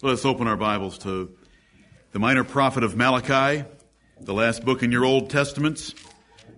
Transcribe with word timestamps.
Let 0.00 0.12
us 0.12 0.24
open 0.24 0.46
our 0.46 0.56
Bibles 0.56 0.96
to 0.98 1.36
the 2.12 2.20
minor 2.20 2.44
prophet 2.44 2.84
of 2.84 2.96
Malachi, 2.96 3.64
the 4.20 4.32
last 4.32 4.64
book 4.64 4.84
in 4.84 4.92
your 4.92 5.04
Old 5.04 5.28
Testaments, 5.28 5.92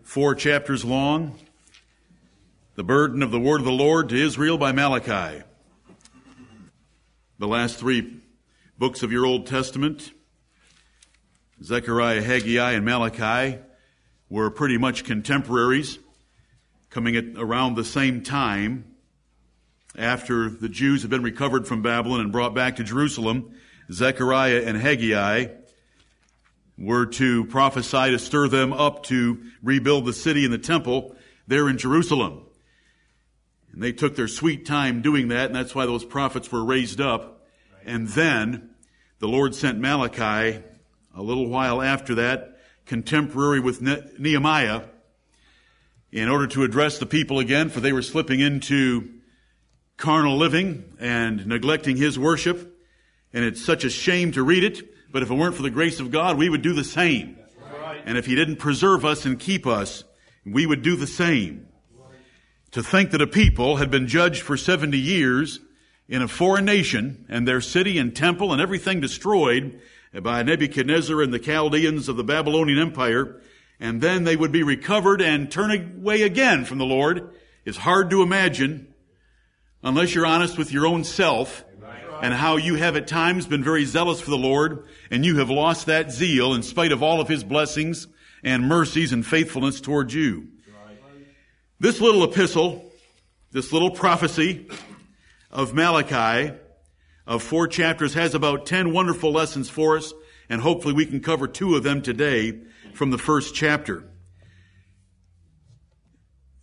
four 0.03 0.35
chapters 0.35 0.85
long. 0.85 1.39
The 2.75 2.85
burden 2.85 3.23
of 3.23 3.31
the 3.31 3.41
word 3.41 3.61
of 3.61 3.65
the 3.65 3.73
Lord 3.73 4.11
to 4.11 4.15
Israel 4.15 4.59
by 4.59 4.73
Malachi. 4.73 5.43
The 7.39 7.49
last 7.49 7.79
three 7.79 8.21
books 8.77 9.03
of 9.03 9.11
your 9.11 9.25
Old 9.25 9.47
Testament, 9.47 10.13
Zechariah, 11.63 12.21
Haggai, 12.21 12.73
and 12.73 12.85
Malachi, 12.85 13.59
were 14.29 14.51
pretty 14.51 14.77
much 14.77 15.05
contemporaries, 15.05 15.99
coming 16.91 17.17
at 17.17 17.25
around 17.39 17.77
the 17.77 17.87
same 17.87 18.23
time 18.23 18.97
after 19.97 20.49
the 20.49 20.69
Jews 20.69 21.03
had 21.03 21.11
been 21.11 21.23
recovered 21.23 21.67
from 21.67 21.83
Babylon 21.83 22.21
and 22.21 22.33
brought 22.33 22.55
back 22.55 22.77
to 22.77 22.85
Jerusalem. 22.85 23.55
Zechariah 23.93 24.63
and 24.65 24.77
Haggai 24.77 25.47
were 26.79 27.07
to 27.07 27.45
prophesy 27.47 28.11
to 28.11 28.19
stir 28.19 28.49
them 28.49 28.73
up 28.73 29.03
to 29.05 29.43
rebuild 29.63 30.07
the 30.07 30.13
city 30.13 30.45
and 30.45 30.53
the 30.53 30.59
temple 30.59 31.17
there 31.47 31.69
in 31.69 31.77
Jerusalem. 31.77 32.43
And 33.73 33.83
they 33.83 33.93
took 33.93 34.17
their 34.17 34.29
sweet 34.29 34.65
time 34.65 35.03
doing 35.03 35.29
that, 35.29 35.47
and 35.47 35.55
that's 35.55 35.75
why 35.75 35.87
those 35.87 36.05
prophets 36.05 36.51
were 36.51 36.65
raised 36.65 37.01
up. 37.01 37.47
And 37.85 38.09
then 38.09 38.71
the 39.19 39.29
Lord 39.29 39.55
sent 39.55 39.79
Malachi 39.79 40.63
a 41.15 41.23
little 41.23 41.49
while 41.49 41.83
after 41.83 42.15
that, 42.17 42.59
contemporary 42.87 43.61
with 43.61 43.83
Nehemiah, 44.19 44.83
in 46.13 46.29
order 46.29 46.47
to 46.49 46.65
address 46.65 46.99
the 46.99 47.07
people 47.07 47.39
again, 47.39 47.69
for 47.69 47.81
they 47.81 47.93
were 47.93 48.03
slipping 48.03 48.41
into 48.41 49.20
carnal 50.01 50.37
living 50.37 50.83
and 50.99 51.47
neglecting 51.47 51.97
his 51.97 52.19
worship. 52.19 52.77
And 53.33 53.45
it's 53.45 53.65
such 53.65 53.85
a 53.85 53.91
shame 53.91 54.33
to 54.33 54.43
read 54.43 54.65
it, 54.65 55.13
but 55.13 55.23
if 55.23 55.31
it 55.31 55.35
weren't 55.35 55.55
for 55.55 55.63
the 55.63 55.71
grace 55.71 56.01
of 56.01 56.11
God, 56.11 56.37
we 56.37 56.49
would 56.49 56.63
do 56.63 56.73
the 56.73 56.83
same. 56.83 57.37
And 58.05 58.19
if 58.19 58.27
he 58.27 58.35
didn't 58.35 58.57
preserve 58.57 59.05
us 59.05 59.25
and 59.25 59.39
keep 59.39 59.67
us, 59.67 60.03
we 60.45 60.67
would 60.67 60.83
do 60.83 60.97
the 60.97 61.07
same. 61.07 61.69
To 62.73 62.83
think 62.83 63.11
that 63.11 63.21
a 63.21 63.27
people 63.27 63.77
had 63.77 63.91
been 63.91 64.07
judged 64.07 64.43
for 64.43 64.57
70 64.57 64.97
years 64.99 65.61
in 66.09 66.23
a 66.23 66.29
foreign 66.29 66.65
nation 66.65 67.27
and 67.29 67.47
their 67.47 67.61
city 67.61 67.99
and 67.99 68.17
temple 68.17 68.53
and 68.53 68.61
everything 68.61 69.01
destroyed 69.01 69.81
by 70.23 70.43
Nebuchadnezzar 70.43 71.21
and 71.23 71.33
the 71.33 71.39
Chaldeans 71.39 72.09
of 72.09 72.17
the 72.17 72.25
Babylonian 72.25 72.79
Empire, 72.79 73.41
and 73.79 74.01
then 74.01 74.25
they 74.25 74.35
would 74.35 74.51
be 74.51 74.63
recovered 74.63 75.21
and 75.21 75.51
turn 75.51 75.71
away 75.71 76.23
again 76.23 76.65
from 76.65 76.79
the 76.79 76.85
Lord 76.85 77.31
is 77.65 77.77
hard 77.77 78.11
to 78.11 78.23
imagine 78.23 78.90
unless 79.83 80.15
you're 80.15 80.27
honest 80.27 80.59
with 80.59 80.73
your 80.73 80.87
own 80.87 81.05
self 81.05 81.65
and 82.23 82.35
how 82.35 82.57
you 82.57 82.75
have 82.75 82.97
at 82.97 83.07
times 83.07 83.47
been 83.47 83.65
very 83.65 83.85
zealous 83.85 84.21
for 84.21 84.31
the 84.31 84.37
Lord 84.37 84.87
and 85.11 85.25
you 85.25 85.39
have 85.39 85.51
lost 85.51 85.87
that 85.87 86.13
zeal 86.13 86.55
in 86.55 86.63
spite 86.63 86.93
of 86.93 87.03
all 87.03 87.21
of 87.21 87.29
His 87.29 87.45
blessings 87.45 88.07
and 88.43 88.69
mercies 88.69 89.13
and 89.13 89.27
faithfulness 89.27 89.81
towards 89.81 90.15
you. 90.15 90.49
This 91.79 92.01
little 92.01 92.25
epistle, 92.25 92.93
this 93.53 93.73
little 93.73 93.91
prophecy 93.91 94.69
of 95.51 95.73
Malachi 95.73 96.55
of 97.27 97.43
four 97.43 97.67
chapters 97.69 98.15
has 98.15 98.35
about 98.35 98.67
10 98.67 98.93
wonderful 98.93 99.33
lessons 99.33 99.71
for 99.71 99.97
us 99.97 100.13
and 100.51 100.61
hopefully 100.61 100.93
we 100.93 101.07
can 101.07 101.21
cover 101.21 101.47
two 101.47 101.75
of 101.77 101.83
them 101.83 102.03
today 102.03 102.59
from 102.93 103.11
the 103.11 103.19
first 103.19 103.55
chapter. 103.55 104.10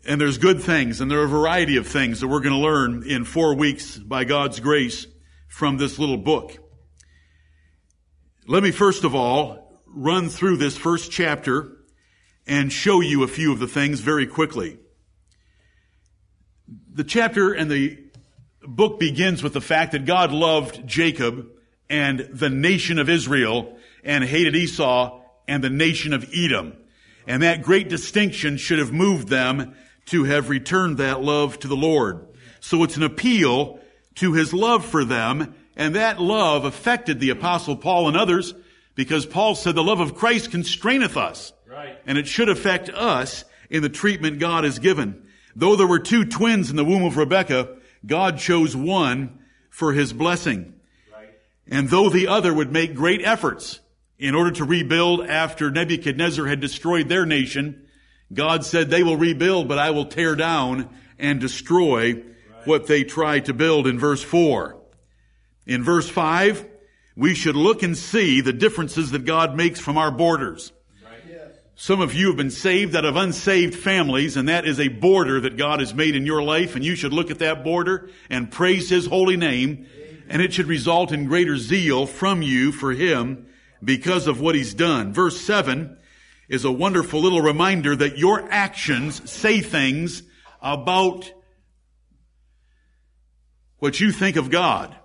And 0.07 0.21
there's 0.21 0.37
good 0.37 0.61
things, 0.61 1.01
and 1.01 1.11
there 1.11 1.19
are 1.19 1.25
a 1.25 1.27
variety 1.27 1.75
of 1.75 1.85
things 1.85 2.21
that 2.21 2.29
we're 2.29 2.39
going 2.39 2.55
to 2.55 2.59
learn 2.59 3.03
in 3.05 3.25
four 3.25 3.53
weeks 3.55 3.97
by 3.97 4.23
God's 4.23 4.61
grace 4.61 5.05
from 5.49 5.75
this 5.75 5.99
little 5.99 6.17
book. 6.17 6.57
Let 8.47 8.63
me 8.63 8.71
first 8.71 9.03
of 9.03 9.13
all 9.13 9.81
run 9.85 10.29
through 10.29 10.57
this 10.57 10.77
first 10.77 11.11
chapter 11.11 11.73
and 12.47 12.71
show 12.71 13.01
you 13.01 13.23
a 13.23 13.27
few 13.27 13.51
of 13.51 13.59
the 13.59 13.67
things 13.67 13.99
very 13.99 14.25
quickly. 14.25 14.77
The 16.93 17.03
chapter 17.03 17.51
and 17.51 17.69
the 17.69 17.99
book 18.63 19.01
begins 19.01 19.43
with 19.43 19.51
the 19.51 19.59
fact 19.59 19.91
that 19.91 20.05
God 20.05 20.31
loved 20.31 20.87
Jacob 20.87 21.47
and 21.89 22.19
the 22.31 22.49
nation 22.49 22.97
of 22.97 23.09
Israel 23.09 23.77
and 24.05 24.23
hated 24.23 24.55
Esau 24.55 25.21
and 25.49 25.61
the 25.61 25.69
nation 25.69 26.13
of 26.13 26.29
Edom. 26.33 26.77
And 27.27 27.43
that 27.43 27.61
great 27.61 27.89
distinction 27.89 28.55
should 28.55 28.79
have 28.79 28.93
moved 28.93 29.27
them 29.27 29.75
to 30.07 30.23
have 30.25 30.49
returned 30.49 30.97
that 30.97 31.21
love 31.21 31.59
to 31.59 31.67
the 31.67 31.75
Lord. 31.75 32.27
So 32.59 32.83
it's 32.83 32.97
an 32.97 33.03
appeal 33.03 33.79
to 34.15 34.33
his 34.33 34.53
love 34.53 34.85
for 34.85 35.05
them, 35.05 35.55
and 35.75 35.95
that 35.95 36.19
love 36.19 36.65
affected 36.65 37.19
the 37.19 37.29
apostle 37.29 37.75
Paul 37.75 38.07
and 38.07 38.17
others 38.17 38.53
because 38.95 39.25
Paul 39.25 39.55
said 39.55 39.75
the 39.75 39.83
love 39.83 39.99
of 39.99 40.15
Christ 40.15 40.51
constraineth 40.51 41.15
us. 41.15 41.53
Right. 41.69 41.97
And 42.05 42.17
it 42.17 42.27
should 42.27 42.49
affect 42.49 42.89
us 42.89 43.45
in 43.69 43.83
the 43.83 43.89
treatment 43.89 44.39
God 44.39 44.63
has 44.63 44.79
given. 44.79 45.27
Though 45.55 45.75
there 45.75 45.87
were 45.87 45.99
two 45.99 46.25
twins 46.25 46.69
in 46.69 46.75
the 46.75 46.85
womb 46.85 47.03
of 47.03 47.17
Rebekah, 47.17 47.77
God 48.05 48.39
chose 48.39 48.75
one 48.75 49.39
for 49.69 49.93
his 49.93 50.13
blessing. 50.13 50.73
Right. 51.13 51.29
And 51.67 51.89
though 51.89 52.09
the 52.09 52.27
other 52.27 52.53
would 52.53 52.71
make 52.71 52.95
great 52.95 53.21
efforts 53.23 53.79
in 54.17 54.33
order 54.33 54.51
to 54.51 54.63
rebuild 54.63 55.27
after 55.27 55.69
Nebuchadnezzar 55.69 56.47
had 56.47 56.59
destroyed 56.59 57.09
their 57.09 57.25
nation, 57.25 57.86
God 58.33 58.65
said 58.65 58.89
they 58.89 59.03
will 59.03 59.17
rebuild, 59.17 59.67
but 59.67 59.79
I 59.79 59.91
will 59.91 60.05
tear 60.05 60.35
down 60.35 60.89
and 61.17 61.39
destroy 61.39 62.23
what 62.65 62.87
they 62.87 63.03
try 63.03 63.39
to 63.41 63.53
build 63.53 63.87
in 63.87 63.97
verse 63.97 64.21
4. 64.21 64.75
In 65.65 65.83
verse 65.83 66.09
5, 66.09 66.65
we 67.15 67.33
should 67.33 67.55
look 67.55 67.83
and 67.83 67.97
see 67.97 68.41
the 68.41 68.53
differences 68.53 69.11
that 69.11 69.25
God 69.25 69.55
makes 69.55 69.79
from 69.79 69.97
our 69.97 70.11
borders. 70.11 70.71
Some 71.79 72.01
of 72.01 72.15
you 72.15 72.27
have 72.27 72.37
been 72.37 72.49
saved 72.49 72.95
out 72.95 73.05
of 73.05 73.15
unsaved 73.15 73.75
families, 73.75 74.35
and 74.35 74.49
that 74.49 74.67
is 74.67 74.79
a 74.79 74.87
border 74.87 75.39
that 75.41 75.57
God 75.57 75.79
has 75.79 75.93
made 75.93 76.15
in 76.15 76.25
your 76.25 76.41
life, 76.41 76.75
and 76.75 76.83
you 76.83 76.95
should 76.95 77.13
look 77.13 77.29
at 77.29 77.37
that 77.39 77.63
border 77.63 78.09
and 78.31 78.51
praise 78.51 78.89
His 78.89 79.05
holy 79.05 79.37
name, 79.37 79.85
and 80.27 80.41
it 80.41 80.53
should 80.53 80.65
result 80.65 81.11
in 81.11 81.25
greater 81.27 81.55
zeal 81.55 82.07
from 82.07 82.41
you 82.41 82.71
for 82.71 82.93
Him 82.93 83.45
because 83.83 84.25
of 84.25 84.41
what 84.41 84.55
He's 84.55 84.73
done. 84.73 85.13
Verse 85.13 85.39
7, 85.39 85.96
is 86.47 86.65
a 86.65 86.71
wonderful 86.71 87.21
little 87.21 87.41
reminder 87.41 87.95
that 87.95 88.17
your 88.17 88.49
actions 88.51 89.29
say 89.29 89.59
things 89.59 90.23
about 90.61 91.31
what 93.79 93.99
you 93.99 94.11
think 94.11 94.35
of 94.35 94.49
God. 94.49 94.95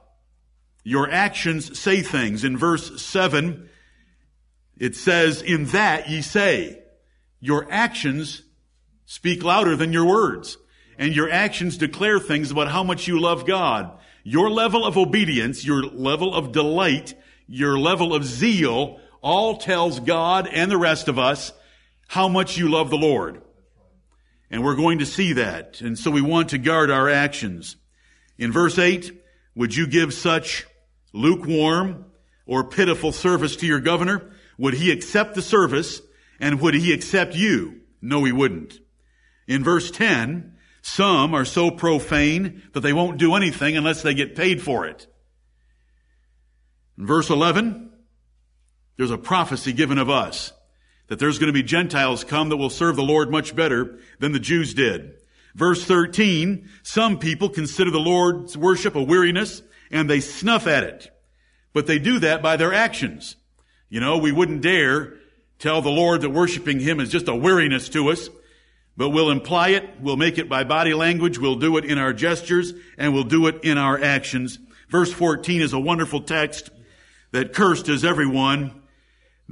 Your 0.84 1.10
actions 1.10 1.78
say 1.78 2.02
things. 2.02 2.44
In 2.44 2.56
verse 2.56 3.02
7, 3.02 3.68
it 4.78 4.96
says, 4.96 5.42
In 5.42 5.66
that 5.66 6.08
ye 6.08 6.22
say. 6.22 6.78
Your 7.40 7.66
actions 7.70 8.42
speak 9.04 9.42
louder 9.42 9.76
than 9.76 9.92
your 9.92 10.06
words. 10.06 10.58
And 10.98 11.14
your 11.14 11.30
actions 11.30 11.76
declare 11.76 12.20
things 12.20 12.50
about 12.50 12.68
how 12.68 12.84
much 12.84 13.08
you 13.08 13.20
love 13.20 13.46
God. 13.46 13.98
Your 14.24 14.50
level 14.50 14.86
of 14.86 14.96
obedience, 14.96 15.64
your 15.64 15.82
level 15.82 16.32
of 16.32 16.52
delight, 16.52 17.14
your 17.48 17.78
level 17.78 18.14
of 18.14 18.24
zeal 18.24 19.00
all 19.22 19.56
tells 19.56 20.00
God 20.00 20.48
and 20.48 20.70
the 20.70 20.76
rest 20.76 21.08
of 21.08 21.18
us 21.18 21.52
how 22.08 22.28
much 22.28 22.58
you 22.58 22.68
love 22.68 22.90
the 22.90 22.96
Lord. 22.98 23.40
And 24.50 24.62
we're 24.62 24.76
going 24.76 24.98
to 24.98 25.06
see 25.06 25.32
that. 25.34 25.80
And 25.80 25.98
so 25.98 26.10
we 26.10 26.20
want 26.20 26.50
to 26.50 26.58
guard 26.58 26.90
our 26.90 27.08
actions. 27.08 27.76
In 28.36 28.52
verse 28.52 28.78
8, 28.78 29.10
would 29.54 29.74
you 29.74 29.86
give 29.86 30.12
such 30.12 30.66
lukewarm 31.12 32.06
or 32.44 32.68
pitiful 32.68 33.12
service 33.12 33.56
to 33.56 33.66
your 33.66 33.80
governor? 33.80 34.30
Would 34.58 34.74
he 34.74 34.90
accept 34.90 35.34
the 35.34 35.42
service 35.42 36.02
and 36.38 36.60
would 36.60 36.74
he 36.74 36.92
accept 36.92 37.34
you? 37.34 37.80
No, 38.02 38.24
he 38.24 38.32
wouldn't. 38.32 38.78
In 39.46 39.64
verse 39.64 39.90
10, 39.90 40.56
some 40.82 41.34
are 41.34 41.44
so 41.44 41.70
profane 41.70 42.62
that 42.72 42.80
they 42.80 42.92
won't 42.92 43.18
do 43.18 43.34
anything 43.34 43.76
unless 43.76 44.02
they 44.02 44.14
get 44.14 44.34
paid 44.34 44.60
for 44.60 44.84
it. 44.84 45.06
In 46.98 47.06
verse 47.06 47.30
11, 47.30 47.91
there's 48.96 49.10
a 49.10 49.18
prophecy 49.18 49.72
given 49.72 49.98
of 49.98 50.10
us 50.10 50.52
that 51.08 51.18
there's 51.18 51.38
going 51.38 51.48
to 51.48 51.52
be 51.52 51.62
Gentiles 51.62 52.24
come 52.24 52.48
that 52.48 52.56
will 52.56 52.70
serve 52.70 52.96
the 52.96 53.02
Lord 53.02 53.30
much 53.30 53.54
better 53.54 53.98
than 54.18 54.32
the 54.32 54.40
Jews 54.40 54.74
did. 54.74 55.14
Verse 55.54 55.84
13, 55.84 56.68
some 56.82 57.18
people 57.18 57.50
consider 57.50 57.90
the 57.90 58.00
Lord's 58.00 58.56
worship 58.56 58.94
a 58.94 59.02
weariness 59.02 59.62
and 59.90 60.08
they 60.08 60.20
snuff 60.20 60.66
at 60.66 60.84
it. 60.84 61.10
But 61.74 61.86
they 61.86 61.98
do 61.98 62.18
that 62.20 62.42
by 62.42 62.56
their 62.56 62.72
actions. 62.72 63.36
You 63.88 64.00
know, 64.00 64.18
we 64.18 64.32
wouldn't 64.32 64.62
dare 64.62 65.14
tell 65.58 65.82
the 65.82 65.90
Lord 65.90 66.22
that 66.22 66.30
worshiping 66.30 66.80
Him 66.80 66.98
is 66.98 67.10
just 67.10 67.28
a 67.28 67.36
weariness 67.36 67.88
to 67.90 68.10
us, 68.10 68.30
but 68.96 69.10
we'll 69.10 69.30
imply 69.30 69.68
it, 69.68 69.88
we'll 70.00 70.16
make 70.16 70.38
it 70.38 70.48
by 70.48 70.64
body 70.64 70.94
language, 70.94 71.38
we'll 71.38 71.56
do 71.56 71.76
it 71.76 71.84
in 71.84 71.98
our 71.98 72.12
gestures, 72.12 72.72
and 72.98 73.14
we'll 73.14 73.24
do 73.24 73.46
it 73.46 73.62
in 73.62 73.78
our 73.78 74.00
actions. 74.02 74.58
Verse 74.88 75.12
14 75.12 75.60
is 75.60 75.72
a 75.72 75.78
wonderful 75.78 76.22
text 76.22 76.70
that 77.32 77.52
cursed 77.52 77.88
is 77.88 78.04
everyone 78.04 78.81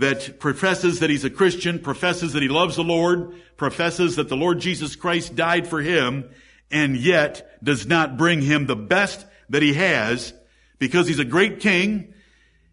that 0.01 0.39
professes 0.39 1.01
that 1.01 1.11
he's 1.11 1.25
a 1.25 1.31
Christian, 1.31 1.79
professes 1.79 2.33
that 2.33 2.43
he 2.43 2.49
loves 2.49 2.77
the 2.77 2.83
Lord, 2.83 3.35
professes 3.59 4.17
that 4.17 4.31
the 4.31 4.37
Lord 4.37 4.59
Jesus 4.59 4.97
Christ 4.97 5.37
died 5.37 5.69
for 5.69 5.83
him, 5.83 6.31
and 6.71 6.97
yet 6.97 7.63
does 7.63 7.87
not 7.87 8.17
bring 8.17 8.41
him 8.41 8.65
the 8.65 8.77
best 8.77 9.27
that 9.51 9.63
he 9.63 9.75
has 9.75 10.33
because 10.79 11.07
he's 11.07 11.19
a 11.19 11.25
great 11.25 11.61
king. 11.61 12.15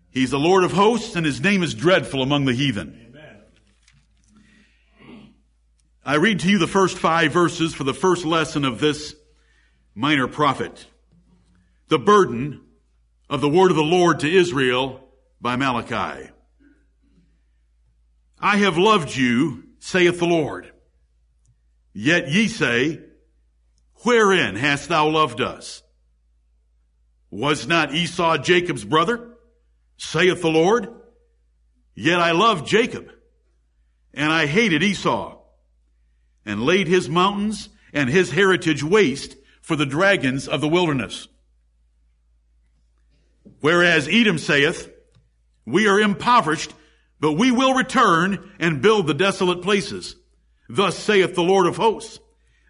He's 0.10 0.32
the 0.32 0.40
Lord 0.40 0.64
of 0.64 0.72
hosts 0.72 1.18
and 1.18 1.26
his 1.26 1.42
name 1.42 1.64
is 1.64 1.74
dreadful 1.74 2.22
among 2.22 2.46
the 2.46 2.54
heathen. 2.54 3.04
I 6.06 6.16
read 6.16 6.40
to 6.40 6.50
you 6.50 6.58
the 6.58 6.68
first 6.68 6.98
five 6.98 7.34
verses 7.34 7.74
for 7.74 7.84
the 7.84 7.94
first 7.94 8.24
lesson 8.24 8.64
of 8.64 8.80
this 8.80 9.14
minor 9.94 10.30
prophet. 10.30 10.86
The 11.90 12.00
burden 12.00 12.62
of 13.30 13.42
the 13.42 13.50
word 13.50 13.72
of 13.72 13.76
the 13.76 13.84
Lord 13.84 14.22
to 14.22 14.34
Israel 14.34 15.02
by 15.42 15.58
Malachi. 15.58 16.30
I 18.40 18.58
have 18.58 18.78
loved 18.78 19.16
you, 19.16 19.64
saith 19.80 20.20
the 20.20 20.26
Lord. 20.26 20.72
Yet 21.94 22.30
ye 22.30 22.48
say, 22.48 23.02
Wherein 24.04 24.56
hast 24.56 24.90
thou 24.90 25.10
loved 25.10 25.42
us? 25.42 25.82
Was 27.32 27.68
not 27.68 27.94
Esau 27.94 28.38
Jacob's 28.38 28.86
brother? 28.86 29.36
Saith 29.98 30.42
the 30.42 30.50
Lord. 30.50 30.90
Yet 31.96 32.20
I 32.20 32.32
loved 32.32 32.68
Jacob, 32.68 33.10
and 34.14 34.32
I 34.32 34.46
hated 34.46 34.84
Esau 34.84 35.40
and 36.46 36.62
laid 36.62 36.88
his 36.88 37.10
mountains 37.10 37.70
and 37.92 38.10
his 38.10 38.32
heritage 38.32 38.84
waste 38.84 39.36
for 39.62 39.76
the 39.76 39.86
dragons 39.86 40.48
of 40.48 40.62
the 40.62 40.68
wilderness. 40.68 41.28
Whereas 43.60 44.08
Edom 44.08 44.38
saith, 44.38 44.92
we 45.66 45.88
are 45.88 46.00
impoverished, 46.00 46.74
but 47.20 47.34
we 47.34 47.52
will 47.52 47.74
return 47.74 48.52
and 48.60 48.82
build 48.82 49.08
the 49.08 49.14
desolate 49.14 49.62
places. 49.62 50.16
Thus 50.70 50.98
saith 50.98 51.36
the 51.36 51.44
Lord 51.44 51.68
of 51.68 51.78
hosts, 51.78 52.20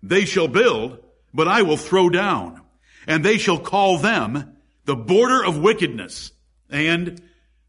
they 0.04 0.26
shall 0.26 0.48
build, 0.48 1.00
but 1.34 1.48
I 1.48 1.64
will 1.64 1.78
throw 1.78 2.10
down, 2.10 2.62
and 3.08 3.24
they 3.24 3.38
shall 3.38 3.60
call 3.60 3.98
them 3.98 4.58
the 4.86 4.96
border 4.96 5.44
of 5.44 5.58
wickedness 5.58 6.32
and 6.70 7.22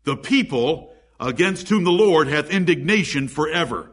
the 0.05 0.17
people 0.17 0.95
against 1.19 1.69
whom 1.69 1.85
the 1.85 1.91
Lord 1.91 2.29
hath 2.29 2.51
indignation 2.51 3.29
forever 3.29 3.91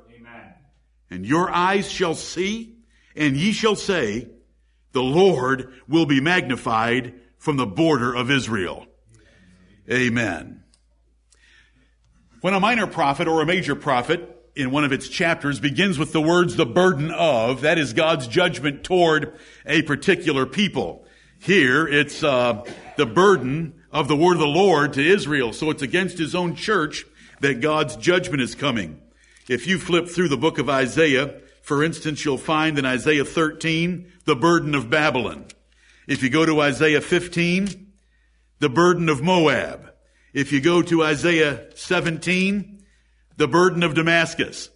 and 1.15 1.25
your 1.25 1.49
eyes 1.49 1.89
shall 1.89 2.13
see, 2.13 2.75
and 3.15 3.37
ye 3.37 3.53
shall 3.53 3.77
say, 3.77 4.27
the 4.91 5.01
Lord 5.01 5.73
will 5.87 6.05
be 6.05 6.19
magnified 6.19 7.13
from 7.37 7.55
the 7.55 7.65
border 7.65 8.13
of 8.13 8.31
Israel. 8.31 8.85
Amen. 9.89 10.64
When 12.45 12.53
a 12.53 12.59
minor 12.59 12.85
prophet 12.85 13.27
or 13.27 13.41
a 13.41 13.45
major 13.47 13.73
prophet 13.73 14.51
in 14.55 14.69
one 14.69 14.83
of 14.83 14.91
its 14.91 15.09
chapters 15.09 15.59
begins 15.59 15.97
with 15.97 16.11
the 16.11 16.21
words 16.21 16.55
the 16.55 16.63
burden 16.63 17.09
of, 17.09 17.61
that 17.61 17.79
is 17.79 17.93
God's 17.93 18.27
judgment 18.27 18.83
toward 18.83 19.33
a 19.65 19.81
particular 19.81 20.45
people. 20.45 21.07
Here 21.39 21.87
it's 21.87 22.23
uh, 22.23 22.63
the 22.97 23.07
burden 23.07 23.73
of 23.91 24.07
the 24.07 24.15
word 24.15 24.33
of 24.33 24.41
the 24.41 24.45
Lord 24.45 24.93
to 24.93 25.03
Israel. 25.03 25.53
So 25.53 25.71
it's 25.71 25.81
against 25.81 26.19
his 26.19 26.35
own 26.35 26.53
church 26.53 27.03
that 27.39 27.61
God's 27.61 27.95
judgment 27.95 28.43
is 28.43 28.53
coming. 28.53 29.01
If 29.49 29.65
you 29.65 29.79
flip 29.79 30.07
through 30.07 30.29
the 30.29 30.37
book 30.37 30.59
of 30.59 30.69
Isaiah, 30.69 31.41
for 31.63 31.83
instance, 31.83 32.23
you'll 32.23 32.37
find 32.37 32.77
in 32.77 32.85
Isaiah 32.85 33.25
13, 33.25 34.05
the 34.25 34.35
burden 34.35 34.75
of 34.75 34.91
Babylon. 34.91 35.45
If 36.07 36.21
you 36.21 36.29
go 36.29 36.45
to 36.45 36.61
Isaiah 36.61 37.01
15, 37.01 37.91
the 38.59 38.69
burden 38.69 39.09
of 39.09 39.23
Moab. 39.23 39.94
If 40.35 40.51
you 40.51 40.59
go 40.59 40.81
to 40.81 41.01
Isaiah 41.01 41.65
17, 41.75 42.83
the 43.37 43.47
burden 43.47 43.83
of 43.83 43.93
Damascus. 43.93 44.69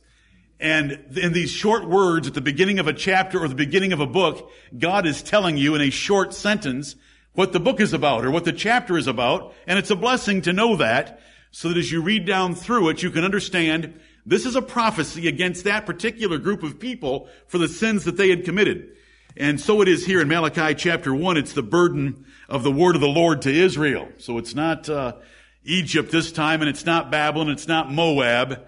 And 0.57 1.17
in 1.17 1.33
these 1.33 1.51
short 1.51 1.85
words 1.85 2.29
at 2.29 2.33
the 2.33 2.39
beginning 2.39 2.79
of 2.79 2.87
a 2.87 2.93
chapter 2.93 3.43
or 3.43 3.49
the 3.49 3.55
beginning 3.55 3.91
of 3.91 3.99
a 3.99 4.07
book, 4.07 4.49
God 4.77 5.05
is 5.05 5.21
telling 5.21 5.57
you 5.57 5.75
in 5.75 5.81
a 5.81 5.89
short 5.89 6.33
sentence 6.33 6.95
what 7.33 7.51
the 7.51 7.59
book 7.59 7.81
is 7.81 7.91
about 7.91 8.23
or 8.23 8.31
what 8.31 8.45
the 8.45 8.53
chapter 8.53 8.97
is 8.97 9.05
about. 9.05 9.53
And 9.67 9.77
it's 9.77 9.89
a 9.89 9.97
blessing 9.97 10.41
to 10.43 10.53
know 10.53 10.77
that 10.77 11.19
so 11.51 11.67
that 11.67 11.77
as 11.77 11.91
you 11.91 12.01
read 12.01 12.25
down 12.25 12.55
through 12.55 12.87
it, 12.87 13.03
you 13.03 13.11
can 13.11 13.25
understand 13.25 13.99
this 14.25 14.45
is 14.45 14.55
a 14.55 14.61
prophecy 14.61 15.27
against 15.27 15.65
that 15.65 15.85
particular 15.85 16.37
group 16.37 16.63
of 16.63 16.79
people 16.79 17.27
for 17.47 17.57
the 17.57 17.67
sins 17.67 18.05
that 18.05 18.15
they 18.15 18.29
had 18.29 18.45
committed. 18.45 18.95
And 19.35 19.59
so 19.59 19.81
it 19.81 19.89
is 19.89 20.05
here 20.05 20.21
in 20.21 20.29
Malachi 20.29 20.73
chapter 20.73 21.13
1. 21.13 21.35
It's 21.35 21.51
the 21.51 21.63
burden 21.63 22.25
of 22.47 22.63
the 22.63 22.71
word 22.71 22.95
of 22.95 23.01
the 23.01 23.09
Lord 23.09 23.41
to 23.41 23.51
Israel. 23.51 24.07
So 24.19 24.37
it's 24.37 24.55
not 24.55 24.87
uh, 24.87 25.15
Egypt 25.63 26.11
this 26.11 26.31
time, 26.31 26.61
and 26.61 26.69
it's 26.69 26.85
not 26.85 27.11
Babylon, 27.11 27.49
it's 27.49 27.67
not 27.67 27.91
Moab. 27.91 28.65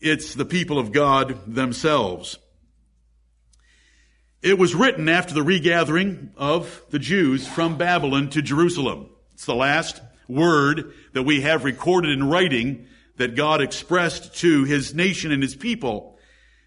It's 0.00 0.34
the 0.34 0.44
people 0.44 0.78
of 0.78 0.92
God 0.92 1.54
themselves. 1.54 2.38
It 4.42 4.58
was 4.58 4.74
written 4.74 5.08
after 5.08 5.34
the 5.34 5.42
regathering 5.42 6.30
of 6.36 6.82
the 6.88 6.98
Jews 6.98 7.46
from 7.46 7.76
Babylon 7.76 8.30
to 8.30 8.40
Jerusalem. 8.40 9.10
It's 9.34 9.44
the 9.44 9.54
last 9.54 10.00
word 10.28 10.94
that 11.12 11.24
we 11.24 11.42
have 11.42 11.64
recorded 11.64 12.10
in 12.10 12.30
writing 12.30 12.86
that 13.18 13.36
God 13.36 13.60
expressed 13.60 14.34
to 14.36 14.64
his 14.64 14.94
nation 14.94 15.30
and 15.30 15.42
his 15.42 15.54
people. 15.54 16.18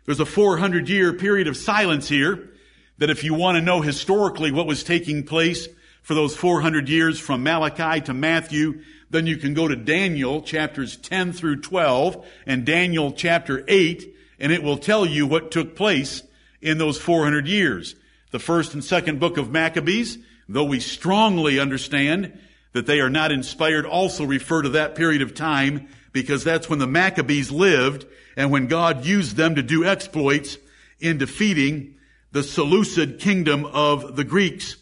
There's 0.06 0.20
a 0.20 0.26
400 0.26 0.88
year 0.88 1.14
period 1.14 1.48
of 1.48 1.58
silence 1.58 2.08
here 2.08 2.52
that 3.00 3.10
if 3.10 3.24
you 3.24 3.34
want 3.34 3.56
to 3.56 3.62
know 3.62 3.82
historically 3.82 4.52
what 4.52 4.68
was 4.68 4.84
taking 4.84 5.24
place 5.24 5.68
for 6.04 6.14
those 6.14 6.36
400 6.36 6.90
years 6.90 7.20
from 7.20 7.42
Malachi 7.42 8.02
to 8.02 8.14
Matthew, 8.14 8.82
then 9.14 9.28
you 9.28 9.38
can 9.38 9.54
go 9.54 9.68
to 9.68 9.76
Daniel 9.76 10.42
chapters 10.42 10.98
10 10.98 11.34
through 11.34 11.62
12 11.62 12.26
and 12.48 12.66
Daniel 12.66 13.12
chapter 13.12 13.64
8 13.68 14.12
and 14.40 14.52
it 14.52 14.64
will 14.64 14.78
tell 14.78 15.06
you 15.06 15.28
what 15.28 15.52
took 15.52 15.76
place 15.76 16.24
in 16.62 16.80
those 16.80 17.00
400 17.00 17.48
years. 17.48 17.96
The 18.32 18.40
first 18.40 18.74
and 18.74 18.84
second 18.84 19.20
book 19.20 19.38
of 19.38 19.52
Maccabees, 19.52 20.18
though 20.50 20.64
we 20.64 20.80
strongly 20.80 21.60
understand 21.60 22.38
that 22.72 22.88
they 22.88 23.00
are 23.02 23.10
not 23.10 23.32
inspired, 23.32 23.86
also 23.86 24.26
refer 24.26 24.64
to 24.64 24.70
that 24.70 24.96
period 24.96 25.22
of 25.22 25.36
time 25.36 25.88
because 26.12 26.44
that's 26.44 26.68
when 26.68 26.80
the 26.80 26.88
Maccabees 26.88 27.52
lived 27.52 28.08
and 28.36 28.50
when 28.50 28.66
God 28.66 29.06
used 29.06 29.36
them 29.36 29.54
to 29.56 29.62
do 29.62 29.86
exploits 29.86 30.58
in 31.00 31.20
defeating 31.20 31.96
the 32.32 32.42
Seleucid 32.42 33.20
kingdom 33.20 33.64
of 33.66 34.16
the 34.16 34.24
Greeks 34.24 34.78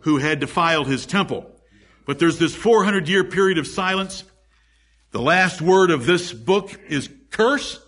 who 0.00 0.18
had 0.18 0.38
defiled 0.38 0.86
his 0.86 1.06
temple. 1.06 1.50
But 2.06 2.18
there's 2.18 2.38
this 2.38 2.54
400 2.54 3.08
year 3.08 3.24
period 3.24 3.58
of 3.58 3.66
silence. 3.66 4.24
The 5.12 5.20
last 5.20 5.60
word 5.60 5.90
of 5.90 6.06
this 6.06 6.32
book 6.32 6.78
is 6.88 7.08
curse. 7.30 7.80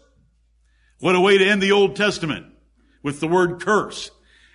What 1.00 1.16
a 1.16 1.20
way 1.20 1.38
to 1.38 1.44
end 1.44 1.62
the 1.62 1.72
Old 1.72 1.96
Testament 1.96 2.46
with 3.02 3.20
the 3.20 3.28
word 3.28 3.60
curse 3.60 4.10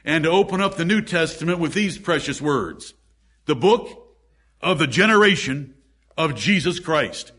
and 0.05 0.23
to 0.23 0.29
open 0.29 0.61
up 0.61 0.75
the 0.75 0.85
New 0.85 1.01
Testament 1.01 1.59
with 1.59 1.73
these 1.73 1.97
precious 1.97 2.41
words. 2.41 2.93
The 3.45 3.55
book 3.55 4.15
of 4.61 4.79
the 4.79 4.87
generation 4.87 5.75
of 6.17 6.35
Jesus 6.35 6.79
Christ. 6.79 7.31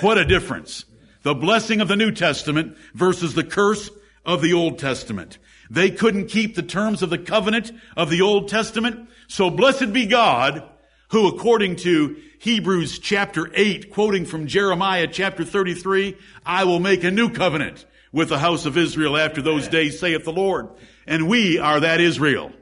What 0.00 0.18
a 0.18 0.24
difference. 0.24 0.84
The 1.22 1.34
blessing 1.34 1.80
of 1.80 1.88
the 1.88 1.96
New 1.96 2.10
Testament 2.12 2.76
versus 2.94 3.34
the 3.34 3.44
curse 3.44 3.90
of 4.24 4.42
the 4.42 4.52
Old 4.52 4.78
Testament. 4.78 5.38
They 5.70 5.90
couldn't 5.90 6.28
keep 6.28 6.54
the 6.54 6.62
terms 6.62 7.02
of 7.02 7.10
the 7.10 7.18
covenant 7.18 7.72
of 7.96 8.10
the 8.10 8.22
Old 8.22 8.48
Testament. 8.48 9.08
So 9.26 9.50
blessed 9.50 9.92
be 9.92 10.06
God 10.06 10.68
who 11.10 11.26
according 11.28 11.76
to 11.76 12.16
Hebrews 12.38 12.98
chapter 12.98 13.50
8, 13.54 13.90
quoting 13.90 14.24
from 14.24 14.46
Jeremiah 14.46 15.06
chapter 15.06 15.44
33, 15.44 16.16
I 16.44 16.64
will 16.64 16.80
make 16.80 17.02
a 17.02 17.10
new 17.10 17.30
covenant 17.30 17.84
with 18.12 18.28
the 18.28 18.38
house 18.38 18.66
of 18.66 18.76
Israel 18.76 19.16
after 19.16 19.42
those 19.42 19.68
days, 19.68 19.98
saith 19.98 20.24
the 20.24 20.32
Lord. 20.32 20.68
And 21.06 21.28
we 21.28 21.58
are 21.58 21.80
that 21.80 22.00
Israel. 22.00 22.52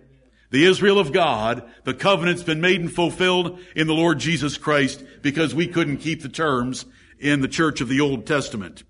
The 0.51 0.65
Israel 0.65 0.99
of 0.99 1.13
God, 1.13 1.69
the 1.85 1.95
covenant's 1.95 2.45
been 2.45 2.61
made 2.61 2.81
and 2.81 2.93
fulfilled 2.93 3.59
in 3.75 3.87
the 3.87 3.95
Lord 3.95 4.19
Jesus 4.19 4.57
Christ 4.57 5.03
because 5.23 5.55
we 5.55 5.67
couldn't 5.67 5.99
keep 5.99 6.23
the 6.23 6.29
terms 6.29 6.87
in 7.19 7.41
the 7.41 7.49
church 7.49 7.81
of 7.81 7.89
the 7.89 8.01
Old 8.01 8.27
Testament. 8.27 8.85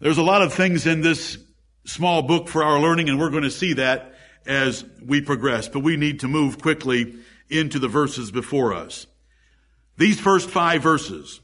There's 0.00 0.18
a 0.18 0.22
lot 0.22 0.42
of 0.42 0.54
things 0.54 0.86
in 0.86 1.02
this 1.02 1.38
small 1.84 2.22
book 2.22 2.48
for 2.48 2.62
our 2.62 2.80
learning, 2.80 3.08
and 3.08 3.18
we're 3.18 3.30
going 3.30 3.42
to 3.42 3.50
see 3.50 3.74
that 3.74 4.14
as 4.46 4.84
we 5.04 5.20
progress, 5.20 5.68
but 5.68 5.80
we 5.80 5.96
need 5.96 6.20
to 6.20 6.28
move 6.28 6.60
quickly 6.60 7.16
into 7.48 7.78
the 7.78 7.88
verses 7.88 8.30
before 8.30 8.74
us. 8.74 9.06
These 9.96 10.20
first 10.20 10.50
five 10.50 10.82
verses, 10.82 11.40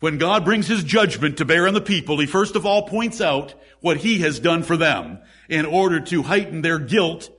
when 0.00 0.18
God 0.18 0.44
brings 0.44 0.66
his 0.66 0.84
judgment 0.84 1.38
to 1.38 1.44
bear 1.44 1.66
on 1.66 1.74
the 1.74 1.80
people, 1.80 2.18
he 2.18 2.26
first 2.26 2.56
of 2.56 2.64
all 2.64 2.88
points 2.88 3.20
out 3.20 3.54
what 3.80 3.98
he 3.98 4.20
has 4.20 4.40
done 4.40 4.62
for 4.62 4.76
them 4.76 5.18
in 5.48 5.66
order 5.66 6.00
to 6.00 6.22
heighten 6.22 6.62
their 6.62 6.78
guilt 6.78 7.30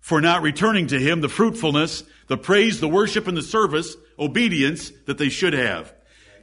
for 0.00 0.20
not 0.20 0.42
returning 0.42 0.86
to 0.86 1.00
him 1.00 1.20
the 1.20 1.28
fruitfulness, 1.28 2.04
the 2.28 2.36
praise, 2.36 2.80
the 2.80 2.88
worship, 2.88 3.26
and 3.26 3.36
the 3.36 3.42
service 3.42 3.96
obedience 4.18 4.92
that 5.06 5.18
they 5.18 5.28
should 5.28 5.52
have. 5.52 5.92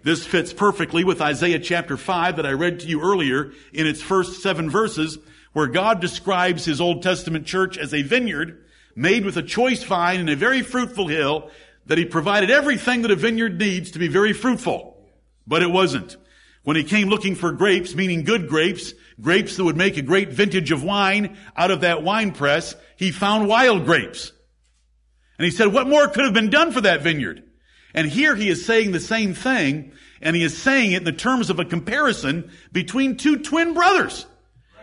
This 0.04 0.26
fits 0.26 0.52
perfectly 0.52 1.06
with 1.06 1.22
Isaiah 1.22 1.60
chapter 1.60 1.96
5 1.96 2.36
that 2.36 2.46
I 2.46 2.52
read 2.52 2.82
to 2.82 2.88
you 2.88 3.02
earlier 3.02 3.54
in 3.72 3.88
its 3.88 4.02
first 4.02 4.42
seven 4.42 4.70
verses, 4.70 5.18
where 5.54 5.68
God 5.68 6.02
describes 6.02 6.66
his 6.66 6.82
Old 6.82 7.04
Testament 7.04 7.46
church 7.46 7.78
as 7.78 7.94
a 7.94 8.02
vineyard 8.02 8.63
made 8.96 9.26
with 9.26 9.38
a 9.38 9.44
choice 9.44 9.84
vine 9.84 10.20
and 10.20 10.30
a 10.30 10.36
very 10.36 10.62
fruitful 10.62 11.08
hill, 11.08 11.50
that 11.86 11.98
he 11.98 12.06
provided 12.06 12.50
everything 12.50 13.02
that 13.02 13.12
a 13.12 13.16
vineyard 13.16 13.60
needs 13.60 13.92
to 13.92 14.00
be 14.00 14.08
very 14.08 14.34
fruitful. 14.34 14.98
But 15.46 15.64
it 15.64 15.72
wasn't. 15.72 16.16
When 16.64 16.78
he 16.78 16.84
came 16.84 17.10
looking 17.10 17.36
for 17.36 17.52
grapes, 17.52 17.94
meaning 17.94 18.24
good 18.24 18.48
grapes, 18.48 18.94
grapes 19.20 19.58
that 19.58 19.66
would 19.66 19.76
make 19.76 19.98
a 19.98 20.02
great 20.02 20.30
vintage 20.30 20.72
of 20.72 20.84
wine 20.84 21.38
out 21.58 21.72
of 21.72 21.82
that 21.82 22.04
wine 22.04 22.32
press, 22.32 22.74
he 22.96 23.12
found 23.12 23.50
wild 23.50 23.86
grapes. 23.86 24.32
And 25.38 25.46
he 25.46 25.52
said, 25.52 25.74
what 25.74 25.90
more 25.90 26.08
could 26.08 26.24
have 26.24 26.34
been 26.34 26.50
done 26.50 26.72
for 26.72 26.82
that 26.82 27.02
vineyard? 27.02 27.44
And 27.94 28.08
here 28.08 28.36
he 28.36 28.50
is 28.50 28.66
saying 28.66 28.92
the 28.92 29.00
same 29.00 29.34
thing, 29.34 29.92
and 30.22 30.36
he 30.36 30.44
is 30.44 30.58
saying 30.58 30.94
it 30.94 30.98
in 30.98 31.04
the 31.04 31.12
terms 31.12 31.50
of 31.50 31.60
a 31.60 31.66
comparison 31.66 32.50
between 32.72 33.18
two 33.18 33.38
twin 33.38 33.74
brothers 33.74 34.26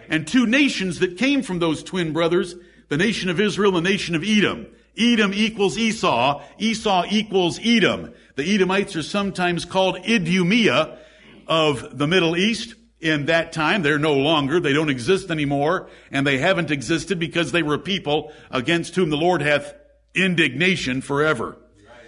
and 0.08 0.26
two 0.26 0.46
nations 0.46 0.98
that 0.98 1.16
came 1.16 1.42
from 1.42 1.60
those 1.60 1.82
twin 1.82 2.12
brothers, 2.12 2.54
the 2.90 2.98
nation 2.98 3.30
of 3.30 3.40
Israel 3.40 3.72
the 3.72 3.80
nation 3.80 4.14
of 4.14 4.22
Edom. 4.22 4.66
Edom 4.98 5.32
equals 5.32 5.78
Esau. 5.78 6.42
Esau 6.58 7.04
equals 7.08 7.58
Edom. 7.62 8.12
The 8.34 8.54
Edomites 8.54 8.96
are 8.96 9.02
sometimes 9.02 9.64
called 9.64 9.96
Idumea 10.06 10.98
of 11.46 11.96
the 11.96 12.06
Middle 12.06 12.36
East. 12.36 12.74
In 13.00 13.26
that 13.26 13.52
time, 13.52 13.82
they're 13.82 13.98
no 13.98 14.14
longer. 14.14 14.60
They 14.60 14.74
don't 14.74 14.90
exist 14.90 15.30
anymore. 15.30 15.88
And 16.10 16.26
they 16.26 16.36
haven't 16.36 16.70
existed 16.70 17.18
because 17.18 17.52
they 17.52 17.62
were 17.62 17.74
a 17.74 17.78
people 17.78 18.32
against 18.50 18.94
whom 18.96 19.08
the 19.08 19.16
Lord 19.16 19.40
hath 19.40 19.72
indignation 20.14 21.00
forever. 21.00 21.56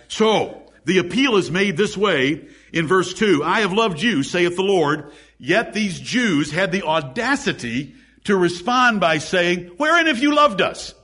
So, 0.08 0.62
the 0.84 0.98
appeal 0.98 1.36
is 1.36 1.50
made 1.50 1.76
this 1.76 1.96
way 1.96 2.46
in 2.72 2.88
verse 2.88 3.14
2. 3.14 3.42
I 3.44 3.60
have 3.60 3.72
loved 3.72 4.02
you, 4.02 4.24
saith 4.24 4.56
the 4.56 4.62
Lord. 4.62 5.12
Yet 5.38 5.72
these 5.72 5.98
Jews 5.98 6.50
had 6.50 6.72
the 6.72 6.82
audacity 6.82 7.94
to 8.24 8.36
respond 8.36 9.00
by 9.00 9.18
saying, 9.18 9.72
Wherein 9.76 10.06
have 10.06 10.18
you 10.18 10.34
loved 10.34 10.60
us? 10.60 10.94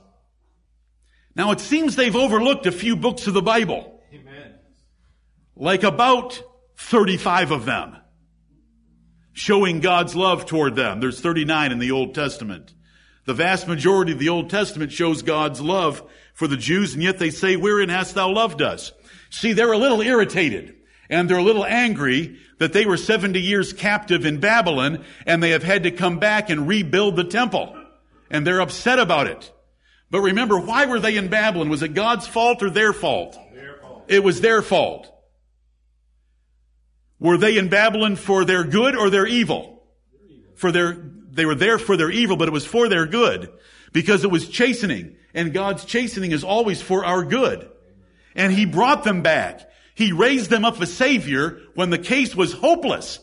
Now 1.35 1.51
it 1.51 1.59
seems 1.59 1.95
they've 1.95 2.15
overlooked 2.15 2.65
a 2.65 2.71
few 2.71 2.95
books 2.95 3.27
of 3.27 3.33
the 3.33 3.41
Bible. 3.41 4.01
Amen. 4.13 4.55
Like 5.55 5.83
about 5.83 6.41
35 6.77 7.51
of 7.51 7.65
them. 7.65 7.95
Showing 9.33 9.79
God's 9.79 10.15
love 10.15 10.45
toward 10.45 10.75
them. 10.75 10.99
There's 10.99 11.21
39 11.21 11.71
in 11.71 11.79
the 11.79 11.91
Old 11.91 12.13
Testament. 12.13 12.73
The 13.25 13.33
vast 13.33 13.67
majority 13.67 14.11
of 14.11 14.19
the 14.19 14.29
Old 14.29 14.49
Testament 14.49 14.91
shows 14.91 15.21
God's 15.21 15.61
love 15.61 16.03
for 16.33 16.47
the 16.47 16.57
Jews, 16.57 16.93
and 16.93 17.03
yet 17.03 17.19
they 17.19 17.29
say, 17.29 17.55
wherein 17.55 17.89
hast 17.89 18.15
thou 18.15 18.33
loved 18.33 18.61
us? 18.61 18.91
See, 19.29 19.53
they're 19.53 19.71
a 19.71 19.77
little 19.77 20.01
irritated, 20.01 20.75
and 21.09 21.29
they're 21.29 21.37
a 21.37 21.43
little 21.43 21.65
angry 21.65 22.37
that 22.59 22.73
they 22.73 22.85
were 22.85 22.97
70 22.97 23.39
years 23.39 23.73
captive 23.73 24.25
in 24.25 24.39
Babylon, 24.39 25.03
and 25.25 25.41
they 25.41 25.51
have 25.51 25.63
had 25.63 25.83
to 25.83 25.91
come 25.91 26.19
back 26.19 26.49
and 26.49 26.67
rebuild 26.67 27.15
the 27.15 27.23
temple. 27.23 27.75
And 28.29 28.45
they're 28.45 28.61
upset 28.61 28.99
about 28.99 29.27
it. 29.27 29.51
But 30.11 30.21
remember, 30.21 30.59
why 30.59 30.85
were 30.85 30.99
they 30.99 31.17
in 31.17 31.29
Babylon? 31.29 31.69
Was 31.69 31.83
it 31.83 31.93
God's 31.93 32.27
fault 32.27 32.61
or 32.61 32.69
their 32.69 32.93
fault? 32.93 33.37
Their 33.53 33.77
fault. 33.77 34.05
It 34.07 34.23
was 34.23 34.41
their 34.41 34.61
fault. 34.61 35.11
Were 37.19 37.37
they 37.37 37.57
in 37.57 37.69
Babylon 37.69 38.15
for 38.15 38.45
their 38.45 38.63
good 38.63 38.95
or 38.95 39.09
their 39.09 39.25
evil? 39.25 39.83
For 40.55 40.71
their, 40.71 40.93
they 41.31 41.45
were 41.45 41.55
there 41.55 41.79
for 41.79 41.97
their 41.97 42.11
evil, 42.11 42.37
but 42.37 42.47
it 42.47 42.51
was 42.51 42.65
for 42.65 42.87
their 42.87 43.05
good 43.05 43.51
because 43.91 44.23
it 44.23 44.31
was 44.31 44.47
chastening 44.47 45.15
and 45.33 45.53
God's 45.53 45.85
chastening 45.85 46.31
is 46.31 46.43
always 46.43 46.81
for 46.81 47.05
our 47.05 47.23
good. 47.23 47.69
And 48.35 48.53
He 48.53 48.65
brought 48.65 49.03
them 49.03 49.21
back. 49.21 49.68
He 49.99 50.13
raised 50.13 50.49
them 50.49 50.63
up 50.63 50.79
a 50.79 50.85
Savior 50.85 51.59
when 51.75 51.89
the 51.89 51.97
case 51.97 52.33
was 52.33 52.53
hopeless. 52.53 53.19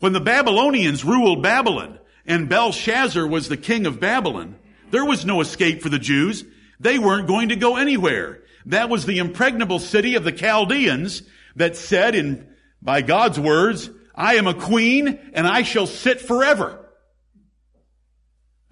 When 0.00 0.12
the 0.12 0.20
Babylonians 0.20 1.04
ruled 1.04 1.44
Babylon 1.44 2.00
and 2.26 2.48
Belshazzar 2.48 3.24
was 3.24 3.48
the 3.48 3.56
king 3.56 3.86
of 3.86 4.00
Babylon, 4.00 4.56
there 4.90 5.04
was 5.04 5.24
no 5.24 5.40
escape 5.40 5.80
for 5.80 5.88
the 5.88 6.00
Jews. 6.00 6.44
They 6.80 6.98
weren't 6.98 7.28
going 7.28 7.50
to 7.50 7.56
go 7.56 7.76
anywhere. 7.76 8.42
That 8.66 8.88
was 8.88 9.06
the 9.06 9.18
impregnable 9.18 9.78
city 9.78 10.16
of 10.16 10.24
the 10.24 10.32
Chaldeans 10.32 11.22
that 11.54 11.76
said 11.76 12.16
in, 12.16 12.48
by 12.82 13.02
God's 13.02 13.38
words, 13.38 13.90
I 14.12 14.34
am 14.34 14.48
a 14.48 14.54
queen 14.54 15.20
and 15.34 15.46
I 15.46 15.62
shall 15.62 15.86
sit 15.86 16.20
forever. 16.20 16.84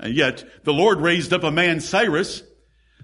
And 0.01 0.17
yet 0.17 0.65
the 0.65 0.73
Lord 0.73 1.01
raised 1.01 1.33
up 1.33 1.45
a 1.45 1.53
man, 1.53 1.79
Cyrus, 1.79 2.43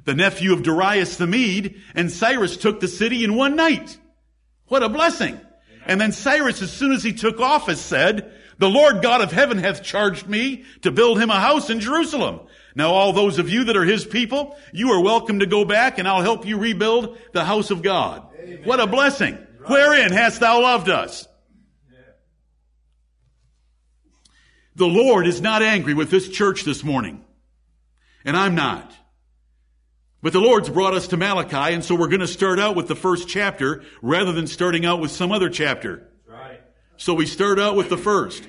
the 0.04 0.14
nephew 0.14 0.52
of 0.52 0.62
Darius 0.62 1.16
the 1.16 1.26
Mede, 1.26 1.80
and 1.94 2.11
Cyrus 2.11 2.56
took 2.56 2.80
the 2.80 2.88
city 2.88 3.25
in 3.25 3.34
one 3.34 3.56
night. 3.56 3.99
What 4.66 4.82
a 4.82 4.88
blessing. 4.88 5.40
And 5.87 6.00
then 6.00 6.12
Cyrus, 6.12 6.62
as 6.62 6.73
soon 6.73 6.92
as 6.92 7.02
he 7.02 7.12
took 7.12 7.40
office, 7.40 7.80
said, 7.80 8.32
the 8.58 8.68
Lord 8.68 9.02
God 9.02 9.20
of 9.20 9.32
heaven 9.32 9.58
hath 9.58 9.82
charged 9.82 10.28
me 10.28 10.64
to 10.82 10.90
build 10.90 11.20
him 11.20 11.30
a 11.30 11.40
house 11.40 11.70
in 11.70 11.80
Jerusalem. 11.80 12.40
Now 12.75 12.92
all 12.92 13.12
those 13.12 13.38
of 13.38 13.49
you 13.49 13.64
that 13.64 13.76
are 13.76 13.84
his 13.84 14.04
people, 14.04 14.56
you 14.73 14.90
are 14.90 15.00
welcome 15.00 15.40
to 15.40 15.46
go 15.46 15.64
back 15.64 15.99
and 15.99 16.06
I'll 16.06 16.23
help 16.23 16.46
you 16.46 16.58
rebuild 16.58 17.18
the 17.32 17.44
house 17.44 17.70
of 17.70 17.82
God. 17.82 18.26
Amen. 18.38 18.61
What 18.64 18.80
a 18.80 18.87
blessing. 18.87 19.34
Right. 19.34 19.70
Wherein 19.70 20.12
hast 20.12 20.40
thou 20.40 20.62
loved 20.62 20.88
us? 20.88 21.26
The 24.76 24.87
Lord 24.87 25.26
is 25.26 25.40
not 25.40 25.62
angry 25.62 25.94
with 25.94 26.11
this 26.11 26.28
church 26.28 26.64
this 26.64 26.82
morning. 26.82 27.25
And 28.25 28.37
I'm 28.37 28.54
not. 28.54 28.92
But 30.25 30.33
the 30.33 30.40
Lord's 30.40 30.71
brought 30.71 30.95
us 30.95 31.09
to 31.09 31.19
Malachi, 31.19 31.75
and 31.75 31.85
so 31.85 31.95
we're 31.95 32.09
going 32.09 32.21
to 32.21 32.26
start 32.26 32.59
out 32.59 32.75
with 32.75 32.88
the 32.88 32.97
first 32.97 33.28
chapter 33.28 33.85
rather 34.00 34.33
than 34.33 34.47
starting 34.47 34.87
out 34.87 34.99
with 34.99 35.11
some 35.11 35.31
other 35.31 35.50
chapter. 35.50 36.09
Right. 36.26 36.62
So 36.97 37.12
we 37.12 37.26
start 37.26 37.61
out 37.61 37.76
with 37.76 37.90
the 37.90 37.99
first. 37.99 38.43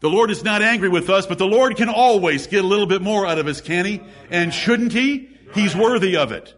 The 0.00 0.08
Lord 0.08 0.30
is 0.30 0.42
not 0.42 0.62
angry 0.62 0.88
with 0.88 1.10
us, 1.10 1.26
but 1.26 1.36
the 1.36 1.44
Lord 1.44 1.76
can 1.76 1.90
always 1.90 2.46
get 2.46 2.64
a 2.64 2.66
little 2.66 2.86
bit 2.86 3.02
more 3.02 3.26
out 3.26 3.36
of 3.36 3.46
us, 3.46 3.60
can 3.60 3.84
He? 3.84 4.00
And 4.30 4.54
shouldn't 4.54 4.94
He? 4.94 5.28
He's 5.54 5.76
worthy 5.76 6.16
of 6.16 6.32
it. 6.32 6.54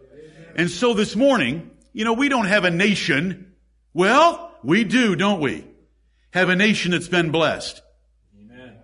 And 0.55 0.71
so 0.71 0.93
this 0.93 1.13
morning, 1.13 1.69
you 1.91 2.05
know, 2.05 2.13
we 2.13 2.29
don't 2.29 2.47
have 2.47 2.63
a 2.63 2.71
nation. 2.71 3.53
Well, 3.93 4.55
we 4.63 4.85
do, 4.85 5.17
don't 5.17 5.41
we? 5.41 5.67
Have 6.31 6.47
a 6.47 6.55
nation 6.55 6.91
that's 6.91 7.09
been 7.09 7.31
blessed. 7.31 7.81
Amen. 8.39 8.77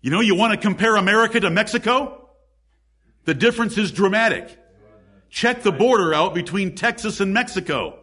You 0.00 0.12
know, 0.12 0.20
you 0.20 0.36
want 0.36 0.52
to 0.52 0.58
compare 0.60 0.94
America 0.94 1.40
to 1.40 1.50
Mexico? 1.50 2.22
The 3.26 3.34
difference 3.34 3.76
is 3.76 3.92
dramatic. 3.92 4.58
Check 5.28 5.62
the 5.62 5.72
border 5.72 6.14
out 6.14 6.32
between 6.32 6.74
Texas 6.74 7.20
and 7.20 7.34
Mexico. 7.34 7.98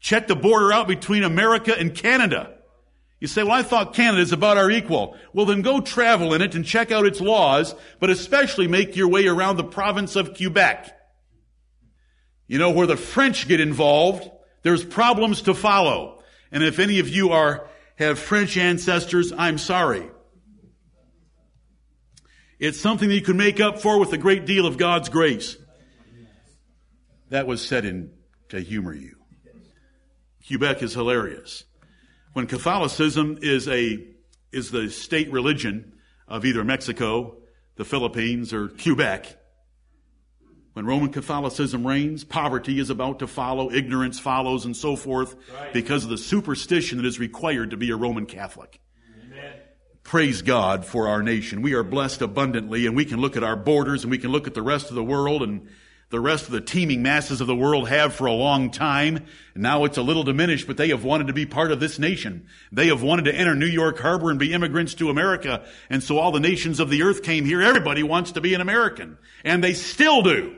Check 0.00 0.26
the 0.26 0.34
border 0.34 0.72
out 0.72 0.88
between 0.88 1.22
America 1.22 1.78
and 1.78 1.94
Canada. 1.94 2.54
You 3.20 3.28
say, 3.28 3.42
well, 3.42 3.52
I 3.52 3.62
thought 3.62 3.92
Canada 3.92 4.22
is 4.22 4.32
about 4.32 4.56
our 4.56 4.70
equal. 4.70 5.16
Well, 5.34 5.44
then 5.44 5.60
go 5.60 5.82
travel 5.82 6.32
in 6.32 6.40
it 6.40 6.54
and 6.54 6.64
check 6.64 6.90
out 6.90 7.04
its 7.04 7.20
laws, 7.20 7.74
but 7.98 8.08
especially 8.08 8.66
make 8.66 8.96
your 8.96 9.08
way 9.08 9.26
around 9.26 9.58
the 9.58 9.64
province 9.64 10.16
of 10.16 10.34
Quebec. 10.34 10.98
You 12.46 12.58
know, 12.58 12.70
where 12.70 12.86
the 12.86 12.96
French 12.96 13.46
get 13.46 13.60
involved, 13.60 14.30
there's 14.62 14.82
problems 14.82 15.42
to 15.42 15.52
follow. 15.52 16.22
And 16.50 16.64
if 16.64 16.78
any 16.78 16.98
of 16.98 17.10
you 17.10 17.30
are, 17.30 17.68
have 17.96 18.18
French 18.18 18.56
ancestors, 18.56 19.30
I'm 19.36 19.58
sorry. 19.58 20.10
It's 22.60 22.78
something 22.78 23.08
that 23.08 23.14
you 23.14 23.22
can 23.22 23.38
make 23.38 23.58
up 23.58 23.80
for 23.80 23.98
with 23.98 24.12
a 24.12 24.18
great 24.18 24.44
deal 24.44 24.66
of 24.66 24.76
God's 24.76 25.08
grace. 25.08 25.56
That 27.30 27.46
was 27.46 27.66
said 27.66 27.86
in 27.86 28.10
to 28.50 28.60
humor 28.60 28.92
you. 28.92 29.16
Quebec 30.46 30.82
is 30.82 30.92
hilarious. 30.92 31.64
When 32.34 32.46
Catholicism 32.46 33.38
is 33.40 33.66
a 33.66 34.06
is 34.52 34.70
the 34.70 34.90
state 34.90 35.32
religion 35.32 35.94
of 36.28 36.44
either 36.44 36.62
Mexico, 36.62 37.38
the 37.76 37.84
Philippines, 37.84 38.52
or 38.52 38.68
Quebec, 38.68 39.36
when 40.74 40.84
Roman 40.84 41.10
Catholicism 41.10 41.86
reigns, 41.86 42.24
poverty 42.24 42.78
is 42.78 42.90
about 42.90 43.20
to 43.20 43.26
follow, 43.26 43.70
ignorance 43.70 44.18
follows, 44.18 44.66
and 44.66 44.76
so 44.76 44.96
forth, 44.96 45.34
right. 45.54 45.72
because 45.72 46.04
of 46.04 46.10
the 46.10 46.18
superstition 46.18 46.98
that 46.98 47.06
is 47.06 47.18
required 47.18 47.70
to 47.70 47.76
be 47.78 47.90
a 47.90 47.96
Roman 47.96 48.26
Catholic 48.26 48.80
praise 50.10 50.42
God 50.42 50.84
for 50.84 51.06
our 51.06 51.22
nation. 51.22 51.62
We 51.62 51.74
are 51.74 51.84
blessed 51.84 52.20
abundantly 52.20 52.84
and 52.86 52.96
we 52.96 53.04
can 53.04 53.20
look 53.20 53.36
at 53.36 53.44
our 53.44 53.54
borders 53.54 54.02
and 54.02 54.10
we 54.10 54.18
can 54.18 54.32
look 54.32 54.48
at 54.48 54.54
the 54.54 54.60
rest 54.60 54.88
of 54.88 54.96
the 54.96 55.04
world 55.04 55.40
and 55.40 55.68
the 56.08 56.18
rest 56.18 56.46
of 56.46 56.50
the 56.50 56.60
teeming 56.60 57.00
masses 57.00 57.40
of 57.40 57.46
the 57.46 57.54
world 57.54 57.88
have 57.88 58.12
for 58.12 58.26
a 58.26 58.32
long 58.32 58.72
time. 58.72 59.24
Now 59.54 59.84
it's 59.84 59.98
a 59.98 60.02
little 60.02 60.24
diminished, 60.24 60.66
but 60.66 60.76
they 60.76 60.88
have 60.88 61.04
wanted 61.04 61.28
to 61.28 61.32
be 61.32 61.46
part 61.46 61.70
of 61.70 61.78
this 61.78 62.00
nation. 62.00 62.48
They 62.72 62.88
have 62.88 63.04
wanted 63.04 63.26
to 63.26 63.32
enter 63.32 63.54
New 63.54 63.66
York 63.66 64.00
Harbor 64.00 64.30
and 64.30 64.38
be 64.40 64.52
immigrants 64.52 64.94
to 64.94 65.10
America. 65.10 65.64
And 65.88 66.02
so 66.02 66.18
all 66.18 66.32
the 66.32 66.40
nations 66.40 66.80
of 66.80 66.90
the 66.90 67.04
earth 67.04 67.22
came 67.22 67.44
here. 67.44 67.62
Everybody 67.62 68.02
wants 68.02 68.32
to 68.32 68.40
be 68.40 68.52
an 68.54 68.60
American. 68.60 69.16
And 69.44 69.62
they 69.62 69.74
still 69.74 70.22
do. 70.22 70.56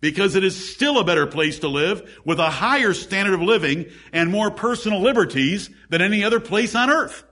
Because 0.00 0.34
it 0.34 0.42
is 0.42 0.72
still 0.74 0.98
a 0.98 1.04
better 1.04 1.28
place 1.28 1.60
to 1.60 1.68
live 1.68 2.20
with 2.24 2.40
a 2.40 2.50
higher 2.50 2.94
standard 2.94 3.34
of 3.34 3.42
living 3.42 3.86
and 4.12 4.28
more 4.28 4.50
personal 4.50 5.00
liberties 5.00 5.70
than 5.88 6.02
any 6.02 6.24
other 6.24 6.40
place 6.40 6.74
on 6.74 6.90
earth. 6.90 7.22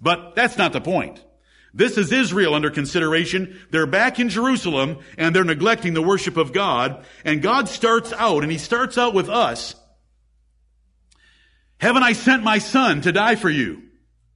But 0.00 0.34
that's 0.34 0.56
not 0.56 0.72
the 0.72 0.80
point. 0.80 1.22
This 1.72 1.96
is 1.96 2.10
Israel 2.10 2.54
under 2.54 2.70
consideration. 2.70 3.58
They're 3.70 3.86
back 3.86 4.18
in 4.18 4.28
Jerusalem 4.28 4.98
and 5.16 5.34
they're 5.34 5.44
neglecting 5.44 5.94
the 5.94 6.02
worship 6.02 6.36
of 6.36 6.52
God. 6.52 7.04
And 7.24 7.42
God 7.42 7.68
starts 7.68 8.12
out, 8.12 8.42
and 8.42 8.50
He 8.50 8.58
starts 8.58 8.98
out 8.98 9.14
with 9.14 9.28
us. 9.28 9.74
Haven't 11.78 12.02
I 12.02 12.12
sent 12.12 12.42
my 12.42 12.58
son 12.58 13.00
to 13.02 13.12
die 13.12 13.36
for 13.36 13.48
you? 13.48 13.82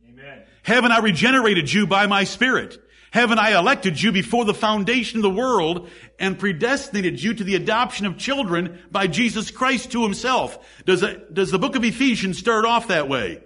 Amen. 0.08 0.42
Haven't 0.62 0.92
I 0.92 1.00
regenerated 1.00 1.72
you 1.72 1.86
by 1.86 2.06
my 2.06 2.24
spirit? 2.24 2.78
Haven't 3.10 3.38
I 3.38 3.56
elected 3.56 4.02
you 4.02 4.10
before 4.10 4.44
the 4.44 4.54
foundation 4.54 5.18
of 5.18 5.22
the 5.22 5.30
world 5.30 5.88
and 6.18 6.38
predestinated 6.38 7.22
you 7.22 7.34
to 7.34 7.44
the 7.44 7.54
adoption 7.54 8.06
of 8.06 8.18
children 8.18 8.80
by 8.90 9.06
Jesus 9.06 9.52
Christ 9.52 9.92
to 9.92 10.02
himself? 10.02 10.58
Does, 10.84 11.04
it, 11.04 11.32
does 11.32 11.52
the 11.52 11.58
book 11.60 11.76
of 11.76 11.84
Ephesians 11.84 12.38
start 12.38 12.64
off 12.64 12.88
that 12.88 13.08
way? 13.08 13.43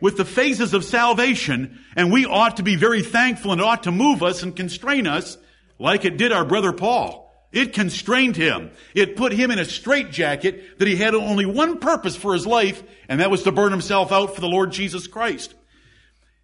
With 0.00 0.16
the 0.16 0.24
phases 0.24 0.74
of 0.74 0.84
salvation, 0.84 1.78
and 1.94 2.12
we 2.12 2.26
ought 2.26 2.58
to 2.58 2.62
be 2.62 2.76
very 2.76 3.02
thankful 3.02 3.52
and 3.52 3.60
ought 3.60 3.84
to 3.84 3.92
move 3.92 4.22
us 4.22 4.42
and 4.42 4.54
constrain 4.54 5.06
us 5.06 5.38
like 5.78 6.04
it 6.04 6.16
did 6.16 6.32
our 6.32 6.44
brother 6.44 6.72
Paul. 6.72 7.26
It 7.52 7.72
constrained 7.72 8.36
him. 8.36 8.70
It 8.94 9.16
put 9.16 9.32
him 9.32 9.50
in 9.50 9.58
a 9.58 9.64
straitjacket 9.64 10.78
that 10.78 10.88
he 10.88 10.96
had 10.96 11.14
only 11.14 11.46
one 11.46 11.78
purpose 11.78 12.16
for 12.16 12.34
his 12.34 12.46
life, 12.46 12.82
and 13.08 13.20
that 13.20 13.30
was 13.30 13.44
to 13.44 13.52
burn 13.52 13.72
himself 13.72 14.12
out 14.12 14.34
for 14.34 14.40
the 14.40 14.48
Lord 14.48 14.72
Jesus 14.72 15.06
Christ. 15.06 15.54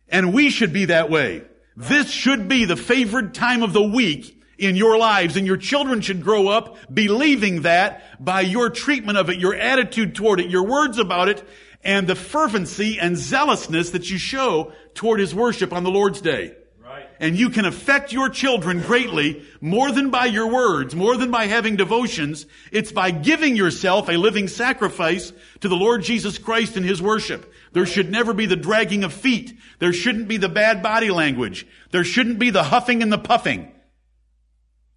And 0.09 0.33
we 0.33 0.51
should 0.51 0.73
be 0.73 0.87
that 0.87 1.11
way. 1.11 1.43
This 1.77 2.11
should 2.11 2.49
be 2.49 2.65
the 2.65 2.77
favored 2.77 3.35
time 3.35 3.63
of 3.63 3.73
the 3.73 3.83
week 3.83 4.43
in 4.59 4.77
your 4.77 4.97
lives, 4.97 5.37
and 5.37 5.47
your 5.47 5.57
children 5.57 6.01
should 6.01 6.23
grow 6.23 6.49
up 6.49 6.77
believing 6.93 7.63
that 7.63 8.25
by 8.25 8.43
your 8.43 8.71
treatment 8.71 9.19
of 9.19 9.29
it, 9.29 9.39
your 9.39 9.55
attitude 9.55 10.15
toward 10.15 10.39
it, 10.41 10.51
your 10.51 10.65
words 10.65 10.99
about 10.99 11.29
it, 11.29 11.47
and 11.85 12.07
the 12.07 12.15
fervency 12.15 12.99
and 13.01 13.17
zealousness 13.17 13.91
that 13.91 14.11
you 14.11 14.19
show 14.19 14.73
toward 14.95 15.21
his 15.21 15.35
worship 15.35 15.73
on 15.73 15.85
the 15.85 15.91
Lord's 15.91 16.21
day. 16.21 16.55
Right. 16.83 17.07
And 17.21 17.37
you 17.37 17.51
can 17.51 17.65
affect 17.65 18.13
your 18.13 18.29
children 18.29 18.81
greatly 18.81 19.43
more 19.61 19.91
than 19.91 20.11
by 20.11 20.27
your 20.27 20.49
words, 20.49 20.95
more 20.95 21.17
than 21.17 21.31
by 21.31 21.47
having 21.47 21.77
devotions. 21.77 22.47
It's 22.71 22.93
by 22.93 23.11
giving 23.11 23.57
yourself 23.57 24.09
a 24.09 24.13
living 24.13 24.49
sacrifice 24.49 25.33
to 25.61 25.69
the 25.69 25.77
Lord 25.77 26.03
Jesus 26.03 26.39
Christ 26.39 26.77
in 26.77 26.83
his 26.83 27.01
worship. 27.01 27.53
There 27.73 27.87
should 27.87 28.11
never 28.11 28.35
be 28.35 28.47
the 28.47 28.57
dragging 28.57 29.05
of 29.05 29.13
feet. 29.13 29.57
There 29.79 29.93
shouldn't 29.93 30.29
be 30.29 30.37
the 30.37 30.49
bad 30.49 30.83
body 30.83 31.11
language. 31.11 31.67
There 31.91 32.05
shouldn't 32.05 32.39
be 32.39 32.51
the 32.51 32.65
huffing 32.65 33.03
and 33.03 33.13
the 33.13 33.19
puffing. 33.19 33.73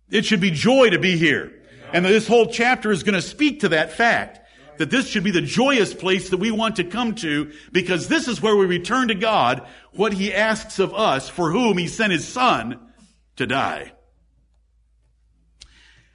It 0.09 0.25
should 0.25 0.41
be 0.41 0.51
joy 0.51 0.89
to 0.89 0.99
be 0.99 1.17
here. 1.17 1.53
And 1.93 2.03
this 2.03 2.27
whole 2.27 2.47
chapter 2.47 2.91
is 2.91 3.03
going 3.03 3.15
to 3.15 3.21
speak 3.21 3.61
to 3.61 3.69
that 3.69 3.93
fact 3.93 4.41
that 4.77 4.89
this 4.89 5.07
should 5.07 5.23
be 5.23 5.31
the 5.31 5.41
joyous 5.41 5.93
place 5.93 6.29
that 6.29 6.37
we 6.37 6.51
want 6.51 6.77
to 6.77 6.83
come 6.83 7.15
to 7.15 7.51
because 7.71 8.07
this 8.07 8.27
is 8.27 8.41
where 8.41 8.55
we 8.55 8.65
return 8.65 9.07
to 9.09 9.15
God 9.15 9.65
what 9.91 10.13
he 10.13 10.33
asks 10.33 10.79
of 10.79 10.93
us 10.93 11.29
for 11.29 11.51
whom 11.51 11.77
he 11.77 11.87
sent 11.87 12.11
his 12.11 12.27
son 12.27 12.79
to 13.35 13.47
die. 13.47 13.91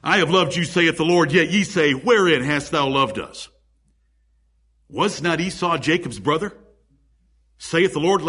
I 0.03 0.19
have 0.19 0.31
loved 0.31 0.57
you, 0.57 0.65
saith 0.65 0.97
the 0.97 1.05
Lord, 1.05 1.33
yet 1.33 1.51
ye 1.51 1.63
say, 1.63 1.93
wherein 1.93 2.43
hast 2.43 2.71
thou 2.71 2.89
loved 2.89 3.19
us? 3.19 3.49
Was 4.89 5.21
not 5.21 5.41
Esau 5.41 5.77
Jacob's 5.79 6.19
brother? 6.19 6.57
Saith 7.59 7.93
the 7.93 8.01
Lord, 8.01 8.23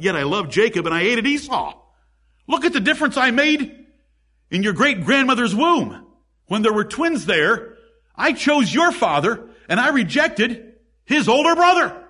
yet 0.00 0.16
I 0.16 0.22
loved 0.22 0.50
Jacob 0.50 0.86
and 0.86 0.94
I 0.94 1.00
hated 1.00 1.26
Esau. 1.26 1.74
Look 2.46 2.64
at 2.64 2.72
the 2.72 2.80
difference 2.80 3.18
I 3.18 3.30
made 3.30 3.86
in 4.50 4.62
your 4.62 4.72
great 4.72 5.04
grandmother's 5.04 5.54
womb. 5.54 6.06
When 6.46 6.62
there 6.62 6.72
were 6.72 6.84
twins 6.84 7.26
there, 7.26 7.76
I 8.16 8.32
chose 8.32 8.72
your 8.72 8.90
father 8.90 9.47
and 9.68 9.78
I 9.78 9.90
rejected 9.90 10.74
his 11.04 11.28
older 11.28 11.54
brother. 11.54 12.04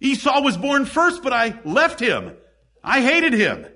Esau 0.00 0.42
was 0.42 0.56
born 0.56 0.84
first, 0.84 1.22
but 1.22 1.32
I 1.32 1.58
left 1.64 2.00
him. 2.00 2.36
I 2.82 3.00
hated 3.00 3.32
him. 3.32 3.66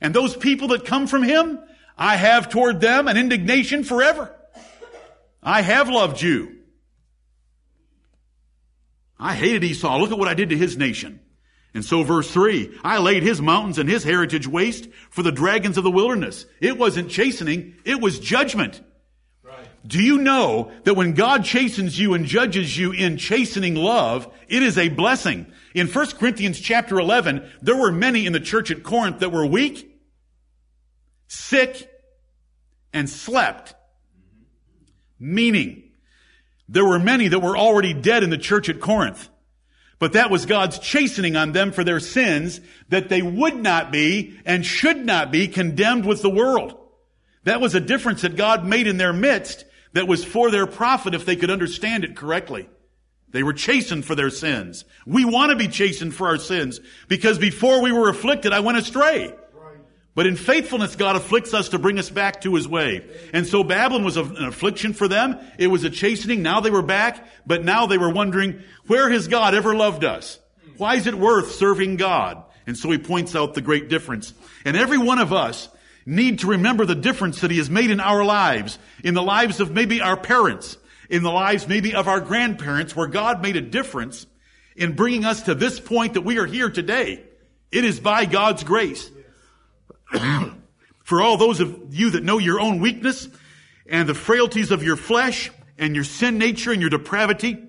And 0.00 0.14
those 0.14 0.36
people 0.36 0.68
that 0.68 0.84
come 0.84 1.06
from 1.06 1.22
him, 1.22 1.58
I 1.98 2.16
have 2.16 2.48
toward 2.48 2.80
them 2.80 3.08
an 3.08 3.16
indignation 3.16 3.82
forever. 3.82 4.34
I 5.42 5.62
have 5.62 5.88
loved 5.88 6.22
you. 6.22 6.56
I 9.18 9.34
hated 9.34 9.64
Esau. 9.64 9.96
Look 9.98 10.12
at 10.12 10.18
what 10.18 10.28
I 10.28 10.34
did 10.34 10.50
to 10.50 10.56
his 10.56 10.76
nation. 10.76 11.20
And 11.74 11.84
so 11.84 12.02
verse 12.02 12.30
three, 12.30 12.76
I 12.82 12.98
laid 12.98 13.22
his 13.22 13.42
mountains 13.42 13.78
and 13.78 13.88
his 13.88 14.02
heritage 14.02 14.46
waste 14.46 14.88
for 15.10 15.22
the 15.22 15.32
dragons 15.32 15.76
of 15.76 15.84
the 15.84 15.90
wilderness. 15.90 16.46
It 16.60 16.78
wasn't 16.78 17.10
chastening, 17.10 17.74
it 17.84 18.00
was 18.00 18.18
judgment. 18.18 18.82
Do 19.86 20.02
you 20.02 20.18
know 20.18 20.72
that 20.84 20.94
when 20.94 21.12
God 21.14 21.44
chastens 21.44 21.98
you 21.98 22.14
and 22.14 22.24
judges 22.24 22.76
you 22.76 22.92
in 22.92 23.18
chastening 23.18 23.74
love, 23.74 24.32
it 24.48 24.62
is 24.62 24.78
a 24.78 24.88
blessing? 24.88 25.46
In 25.74 25.86
1 25.86 26.06
Corinthians 26.12 26.58
chapter 26.58 26.98
11, 26.98 27.48
there 27.62 27.76
were 27.76 27.92
many 27.92 28.26
in 28.26 28.32
the 28.32 28.40
church 28.40 28.70
at 28.70 28.82
Corinth 28.82 29.20
that 29.20 29.32
were 29.32 29.46
weak, 29.46 29.96
sick, 31.28 31.90
and 32.92 33.08
slept. 33.08 33.74
Meaning, 35.20 35.90
there 36.68 36.84
were 36.84 36.98
many 36.98 37.28
that 37.28 37.40
were 37.40 37.56
already 37.56 37.94
dead 37.94 38.22
in 38.22 38.30
the 38.30 38.38
church 38.38 38.68
at 38.68 38.80
Corinth. 38.80 39.28
But 39.98 40.14
that 40.14 40.30
was 40.30 40.46
God's 40.46 40.78
chastening 40.78 41.36
on 41.36 41.52
them 41.52 41.72
for 41.72 41.84
their 41.84 42.00
sins 42.00 42.60
that 42.88 43.08
they 43.08 43.22
would 43.22 43.56
not 43.56 43.92
be 43.92 44.38
and 44.44 44.66
should 44.66 45.06
not 45.06 45.30
be 45.30 45.48
condemned 45.48 46.04
with 46.04 46.22
the 46.22 46.30
world. 46.30 46.76
That 47.44 47.60
was 47.60 47.74
a 47.74 47.80
difference 47.80 48.22
that 48.22 48.36
God 48.36 48.66
made 48.66 48.88
in 48.88 48.96
their 48.96 49.12
midst 49.12 49.64
that 49.96 50.06
was 50.06 50.24
for 50.24 50.50
their 50.50 50.66
profit 50.66 51.14
if 51.14 51.24
they 51.24 51.36
could 51.36 51.50
understand 51.50 52.04
it 52.04 52.16
correctly. 52.16 52.68
They 53.30 53.42
were 53.42 53.54
chastened 53.54 54.04
for 54.04 54.14
their 54.14 54.28
sins. 54.28 54.84
We 55.06 55.24
want 55.24 55.50
to 55.50 55.56
be 55.56 55.68
chastened 55.68 56.14
for 56.14 56.28
our 56.28 56.36
sins 56.36 56.80
because 57.08 57.38
before 57.38 57.80
we 57.82 57.92
were 57.92 58.10
afflicted, 58.10 58.52
I 58.52 58.60
went 58.60 58.76
astray. 58.76 59.32
But 60.14 60.26
in 60.26 60.36
faithfulness, 60.36 60.96
God 60.96 61.16
afflicts 61.16 61.52
us 61.54 61.70
to 61.70 61.78
bring 61.78 61.98
us 61.98 62.10
back 62.10 62.42
to 62.42 62.54
His 62.54 62.68
way. 62.68 63.06
And 63.32 63.46
so 63.46 63.64
Babylon 63.64 64.04
was 64.04 64.18
an 64.18 64.44
affliction 64.44 64.92
for 64.92 65.08
them. 65.08 65.38
It 65.58 65.66
was 65.68 65.84
a 65.84 65.90
chastening. 65.90 66.42
Now 66.42 66.60
they 66.60 66.70
were 66.70 66.82
back, 66.82 67.26
but 67.46 67.64
now 67.64 67.86
they 67.86 67.98
were 67.98 68.12
wondering, 68.12 68.62
where 68.86 69.10
has 69.10 69.28
God 69.28 69.54
ever 69.54 69.74
loved 69.74 70.04
us? 70.04 70.38
Why 70.76 70.96
is 70.96 71.06
it 71.06 71.14
worth 71.14 71.52
serving 71.52 71.96
God? 71.96 72.42
And 72.66 72.76
so 72.76 72.90
he 72.90 72.98
points 72.98 73.34
out 73.34 73.54
the 73.54 73.62
great 73.62 73.88
difference. 73.88 74.34
And 74.64 74.76
every 74.76 74.98
one 74.98 75.18
of 75.18 75.32
us 75.32 75.68
need 76.06 76.38
to 76.38 76.46
remember 76.46 76.86
the 76.86 76.94
difference 76.94 77.40
that 77.40 77.50
He 77.50 77.58
has 77.58 77.68
made 77.68 77.90
in 77.90 78.00
our 78.00 78.24
lives, 78.24 78.78
in 79.04 79.14
the 79.14 79.22
lives 79.22 79.60
of 79.60 79.72
maybe 79.72 80.00
our 80.00 80.16
parents, 80.16 80.78
in 81.10 81.22
the 81.22 81.30
lives 81.30 81.66
maybe 81.68 81.94
of 81.94 82.08
our 82.08 82.20
grandparents, 82.20 82.94
where 82.94 83.08
God 83.08 83.42
made 83.42 83.56
a 83.56 83.60
difference 83.60 84.26
in 84.76 84.94
bringing 84.94 85.24
us 85.24 85.42
to 85.42 85.54
this 85.54 85.80
point 85.80 86.14
that 86.14 86.22
we 86.22 86.38
are 86.38 86.46
here 86.46 86.70
today. 86.70 87.22
It 87.72 87.84
is 87.84 87.98
by 87.98 88.24
God's 88.24 88.62
grace. 88.62 89.10
For 91.04 91.20
all 91.20 91.36
those 91.36 91.60
of 91.60 91.94
you 91.94 92.10
that 92.10 92.24
know 92.24 92.38
your 92.38 92.60
own 92.60 92.80
weakness 92.80 93.28
and 93.86 94.08
the 94.08 94.14
frailties 94.14 94.70
of 94.70 94.82
your 94.82 94.96
flesh 94.96 95.50
and 95.78 95.94
your 95.94 96.04
sin 96.04 96.38
nature 96.38 96.72
and 96.72 96.80
your 96.80 96.90
depravity, 96.90 97.65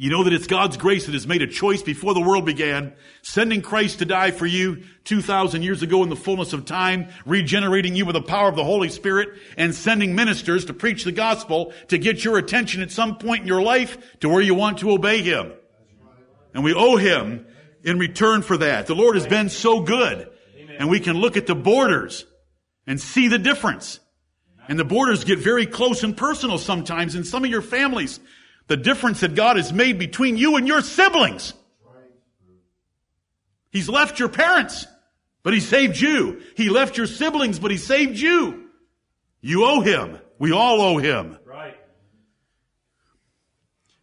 you 0.00 0.10
know 0.10 0.22
that 0.22 0.32
it's 0.32 0.46
God's 0.46 0.76
grace 0.76 1.06
that 1.06 1.12
has 1.12 1.26
made 1.26 1.42
a 1.42 1.48
choice 1.48 1.82
before 1.82 2.14
the 2.14 2.20
world 2.20 2.46
began, 2.46 2.92
sending 3.22 3.60
Christ 3.60 3.98
to 3.98 4.04
die 4.04 4.30
for 4.30 4.46
you 4.46 4.84
2,000 5.02 5.62
years 5.62 5.82
ago 5.82 6.04
in 6.04 6.08
the 6.08 6.14
fullness 6.14 6.52
of 6.52 6.64
time, 6.64 7.08
regenerating 7.26 7.96
you 7.96 8.06
with 8.06 8.14
the 8.14 8.22
power 8.22 8.48
of 8.48 8.54
the 8.54 8.62
Holy 8.62 8.90
Spirit, 8.90 9.30
and 9.56 9.74
sending 9.74 10.14
ministers 10.14 10.66
to 10.66 10.72
preach 10.72 11.02
the 11.02 11.10
gospel 11.10 11.72
to 11.88 11.98
get 11.98 12.24
your 12.24 12.38
attention 12.38 12.80
at 12.80 12.92
some 12.92 13.18
point 13.18 13.42
in 13.42 13.48
your 13.48 13.60
life 13.60 13.98
to 14.20 14.28
where 14.28 14.40
you 14.40 14.54
want 14.54 14.78
to 14.78 14.92
obey 14.92 15.20
Him. 15.20 15.52
And 16.54 16.62
we 16.62 16.74
owe 16.74 16.96
Him 16.96 17.44
in 17.82 17.98
return 17.98 18.42
for 18.42 18.56
that. 18.56 18.86
The 18.86 18.94
Lord 18.94 19.16
has 19.16 19.26
been 19.26 19.48
so 19.48 19.80
good. 19.80 20.30
And 20.78 20.88
we 20.88 21.00
can 21.00 21.16
look 21.16 21.36
at 21.36 21.48
the 21.48 21.56
borders 21.56 22.24
and 22.86 23.00
see 23.00 23.26
the 23.26 23.38
difference. 23.38 23.98
And 24.68 24.78
the 24.78 24.84
borders 24.84 25.24
get 25.24 25.40
very 25.40 25.66
close 25.66 26.04
and 26.04 26.16
personal 26.16 26.58
sometimes 26.58 27.16
in 27.16 27.24
some 27.24 27.42
of 27.42 27.50
your 27.50 27.62
families 27.62 28.20
the 28.68 28.76
difference 28.76 29.20
that 29.20 29.34
God 29.34 29.56
has 29.56 29.72
made 29.72 29.98
between 29.98 30.36
you 30.36 30.56
and 30.56 30.68
your 30.68 30.82
siblings. 30.82 31.54
He's 33.70 33.88
left 33.88 34.18
your 34.18 34.28
parents, 34.28 34.86
but 35.42 35.52
He 35.52 35.60
saved 35.60 35.98
you. 36.00 36.42
He 36.56 36.68
left 36.68 36.96
your 36.96 37.06
siblings, 37.06 37.58
but 37.58 37.70
He 37.70 37.76
saved 37.76 38.18
you. 38.18 38.68
You 39.40 39.64
owe 39.64 39.80
Him. 39.80 40.18
We 40.38 40.52
all 40.52 40.80
owe 40.80 40.98
Him. 40.98 41.38
Right. 41.44 41.76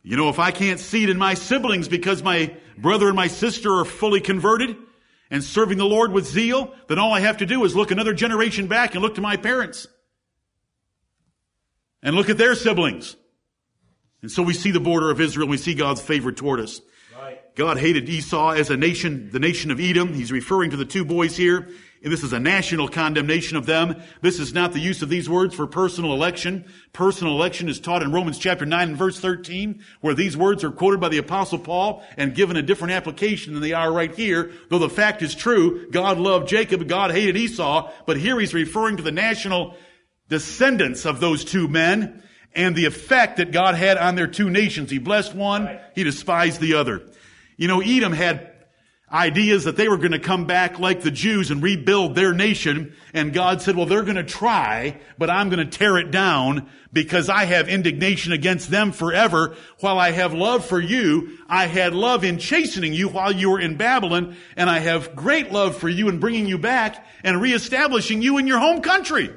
You 0.03 0.17
know, 0.17 0.29
if 0.29 0.39
I 0.39 0.51
can't 0.51 0.79
see 0.79 1.03
it 1.03 1.09
in 1.09 1.17
my 1.17 1.33
siblings 1.33 1.87
because 1.87 2.21
my 2.21 2.55
brother 2.77 3.07
and 3.07 3.15
my 3.15 3.27
sister 3.27 3.79
are 3.79 3.85
fully 3.85 4.21
converted 4.21 4.75
and 5.31 5.43
serving 5.43 5.77
the 5.77 5.85
Lord 5.85 6.11
with 6.11 6.25
zeal, 6.25 6.73
then 6.87 6.99
all 6.99 7.13
I 7.13 7.21
have 7.21 7.37
to 7.37 7.45
do 7.45 7.63
is 7.65 7.75
look 7.75 7.91
another 7.91 8.13
generation 8.13 8.67
back 8.67 8.93
and 8.93 9.01
look 9.01 9.15
to 9.15 9.21
my 9.21 9.37
parents. 9.37 9.87
And 12.03 12.15
look 12.15 12.29
at 12.29 12.37
their 12.37 12.53
siblings. 12.53 13.15
And 14.25 14.31
so 14.31 14.41
we 14.41 14.55
see 14.55 14.71
the 14.71 14.79
border 14.79 15.11
of 15.11 15.21
Israel, 15.21 15.43
and 15.43 15.51
we 15.51 15.57
see 15.57 15.75
God's 15.75 16.01
favor 16.01 16.31
toward 16.31 16.59
us. 16.59 16.81
Right. 17.15 17.39
God 17.53 17.77
hated 17.77 18.09
Esau 18.09 18.53
as 18.53 18.71
a 18.71 18.75
nation, 18.75 19.29
the 19.31 19.37
nation 19.37 19.69
of 19.69 19.79
Edom. 19.79 20.15
He's 20.15 20.31
referring 20.31 20.71
to 20.71 20.77
the 20.77 20.83
two 20.83 21.05
boys 21.05 21.37
here. 21.37 21.69
And 22.01 22.11
this 22.11 22.23
is 22.23 22.33
a 22.33 22.39
national 22.39 22.87
condemnation 22.87 23.55
of 23.55 23.67
them. 23.67 24.01
This 24.21 24.39
is 24.39 24.51
not 24.51 24.73
the 24.73 24.79
use 24.79 25.03
of 25.03 25.09
these 25.09 25.29
words 25.29 25.53
for 25.53 25.67
personal 25.67 26.11
election. 26.11 26.65
Personal 26.91 27.33
election 27.33 27.69
is 27.69 27.79
taught 27.79 28.01
in 28.01 28.11
Romans 28.11 28.39
chapter 28.39 28.65
9 28.65 28.87
and 28.87 28.97
verse 28.97 29.19
13, 29.19 29.83
where 30.01 30.15
these 30.15 30.35
words 30.35 30.63
are 30.63 30.71
quoted 30.71 30.99
by 30.99 31.09
the 31.09 31.19
apostle 31.19 31.59
Paul 31.59 32.03
and 32.17 32.33
given 32.33 32.57
a 32.57 32.63
different 32.63 32.93
application 32.93 33.53
than 33.53 33.61
they 33.61 33.73
are 33.73 33.93
right 33.93 34.15
here. 34.15 34.51
Though 34.71 34.79
the 34.79 34.89
fact 34.89 35.21
is 35.21 35.35
true, 35.35 35.87
God 35.91 36.17
loved 36.17 36.47
Jacob, 36.47 36.87
God 36.87 37.11
hated 37.11 37.37
Esau, 37.37 37.91
but 38.07 38.17
here 38.17 38.39
he's 38.39 38.55
referring 38.55 38.97
to 38.97 39.03
the 39.03 39.11
national 39.11 39.77
descendants 40.29 41.05
of 41.05 41.19
those 41.19 41.45
two 41.45 41.67
men 41.67 42.23
and 42.55 42.75
the 42.75 42.85
effect 42.85 43.37
that 43.37 43.51
God 43.51 43.75
had 43.75 43.97
on 43.97 44.15
their 44.15 44.27
two 44.27 44.49
nations. 44.49 44.89
He 44.89 44.97
blessed 44.97 45.35
one, 45.35 45.65
right. 45.65 45.81
he 45.93 46.03
despised 46.03 46.61
the 46.61 46.75
other. 46.75 47.03
You 47.57 47.67
know, 47.67 47.81
Edom 47.81 48.13
had 48.13 48.51
ideas 49.11 49.65
that 49.65 49.77
they 49.77 49.87
were 49.87 49.97
going 49.97 50.11
to 50.11 50.19
come 50.19 50.45
back 50.45 50.79
like 50.79 51.01
the 51.01 51.11
Jews 51.11 51.51
and 51.51 51.61
rebuild 51.61 52.15
their 52.15 52.33
nation. 52.33 52.95
And 53.13 53.33
God 53.33 53.61
said, 53.61 53.75
well, 53.75 53.85
they're 53.85 54.03
going 54.03 54.15
to 54.15 54.23
try, 54.23 54.99
but 55.17 55.29
I'm 55.29 55.49
going 55.49 55.65
to 55.65 55.77
tear 55.77 55.97
it 55.97 56.11
down 56.11 56.69
because 56.91 57.29
I 57.29 57.45
have 57.45 57.69
indignation 57.69 58.33
against 58.33 58.71
them 58.71 58.91
forever. 58.91 59.55
While 59.79 59.99
I 59.99 60.11
have 60.11 60.33
love 60.33 60.65
for 60.65 60.79
you, 60.79 61.37
I 61.47 61.67
had 61.67 61.93
love 61.93 62.23
in 62.23 62.39
chastening 62.39 62.93
you 62.93 63.07
while 63.07 63.31
you 63.31 63.51
were 63.51 63.59
in 63.59 63.77
Babylon. 63.77 64.35
And 64.55 64.69
I 64.69 64.79
have 64.79 65.15
great 65.15 65.51
love 65.51 65.77
for 65.77 65.89
you 65.89 66.09
in 66.09 66.19
bringing 66.19 66.47
you 66.47 66.57
back 66.57 67.05
and 67.23 67.41
reestablishing 67.41 68.21
you 68.21 68.37
in 68.37 68.47
your 68.47 68.59
home 68.59 68.81
country. 68.81 69.33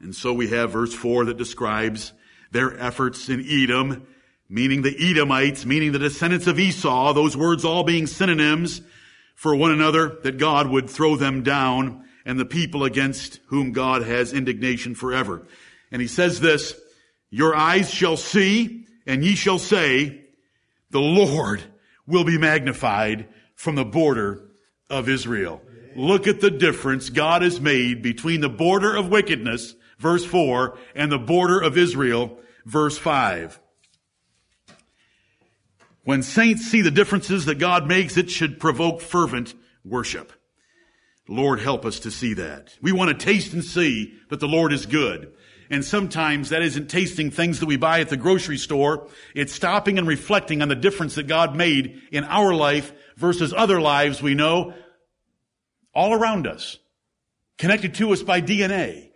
And 0.00 0.14
so 0.14 0.32
we 0.32 0.48
have 0.48 0.72
verse 0.72 0.94
4 0.94 1.26
that 1.26 1.36
describes 1.36 2.12
their 2.50 2.78
efforts 2.78 3.28
in 3.28 3.44
Edom, 3.48 4.06
meaning 4.48 4.82
the 4.82 4.96
Edomites, 4.98 5.66
meaning 5.66 5.92
the 5.92 5.98
descendants 5.98 6.46
of 6.46 6.58
Esau, 6.58 7.12
those 7.12 7.36
words 7.36 7.64
all 7.64 7.84
being 7.84 8.06
synonyms 8.06 8.80
for 9.34 9.54
one 9.54 9.70
another, 9.70 10.18
that 10.22 10.38
God 10.38 10.68
would 10.68 10.88
throw 10.88 11.16
them 11.16 11.42
down 11.42 12.04
and 12.24 12.38
the 12.38 12.44
people 12.44 12.84
against 12.84 13.40
whom 13.46 13.72
God 13.72 14.02
has 14.02 14.32
indignation 14.32 14.94
forever. 14.94 15.46
And 15.90 16.02
he 16.02 16.08
says 16.08 16.40
this, 16.40 16.78
your 17.30 17.54
eyes 17.54 17.90
shall 17.90 18.16
see 18.16 18.86
and 19.06 19.24
ye 19.24 19.34
shall 19.34 19.58
say, 19.58 20.24
the 20.90 21.00
Lord 21.00 21.62
will 22.06 22.24
be 22.24 22.38
magnified 22.38 23.28
from 23.54 23.74
the 23.74 23.84
border 23.84 24.48
of 24.88 25.08
Israel. 25.08 25.60
Look 25.96 26.26
at 26.26 26.40
the 26.40 26.50
difference 26.50 27.10
God 27.10 27.42
has 27.42 27.60
made 27.60 28.02
between 28.02 28.40
the 28.40 28.48
border 28.48 28.96
of 28.96 29.08
wickedness, 29.08 29.74
verse 29.98 30.24
4, 30.24 30.78
and 30.94 31.10
the 31.10 31.18
border 31.18 31.60
of 31.60 31.76
Israel, 31.76 32.38
verse 32.64 32.98
5. 32.98 33.60
When 36.04 36.22
saints 36.22 36.66
see 36.66 36.80
the 36.80 36.90
differences 36.90 37.44
that 37.44 37.58
God 37.58 37.86
makes, 37.86 38.16
it 38.16 38.30
should 38.30 38.58
provoke 38.58 39.00
fervent 39.00 39.54
worship. 39.84 40.32
Lord, 41.28 41.60
help 41.60 41.84
us 41.84 42.00
to 42.00 42.10
see 42.10 42.34
that. 42.34 42.74
We 42.80 42.92
want 42.92 43.10
to 43.10 43.26
taste 43.26 43.52
and 43.52 43.62
see 43.62 44.14
that 44.30 44.40
the 44.40 44.48
Lord 44.48 44.72
is 44.72 44.86
good. 44.86 45.34
And 45.70 45.84
sometimes 45.84 46.48
that 46.48 46.62
isn't 46.62 46.88
tasting 46.88 47.30
things 47.30 47.60
that 47.60 47.66
we 47.66 47.76
buy 47.76 48.00
at 48.00 48.08
the 48.08 48.16
grocery 48.16 48.56
store. 48.56 49.08
It's 49.34 49.52
stopping 49.52 49.98
and 49.98 50.08
reflecting 50.08 50.62
on 50.62 50.68
the 50.68 50.74
difference 50.74 51.16
that 51.16 51.26
God 51.26 51.54
made 51.54 52.00
in 52.10 52.24
our 52.24 52.54
life 52.54 52.92
versus 53.16 53.52
other 53.54 53.78
lives 53.78 54.22
we 54.22 54.32
know 54.34 54.72
all 55.94 56.14
around 56.14 56.46
us. 56.46 56.78
Connected 57.58 57.94
to 57.96 58.12
us 58.12 58.22
by 58.22 58.40
DNA. 58.40 59.07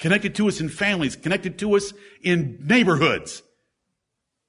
Connected 0.00 0.34
to 0.36 0.48
us 0.48 0.60
in 0.60 0.68
families. 0.68 1.14
Connected 1.14 1.58
to 1.58 1.76
us 1.76 1.92
in 2.22 2.58
neighborhoods. 2.62 3.42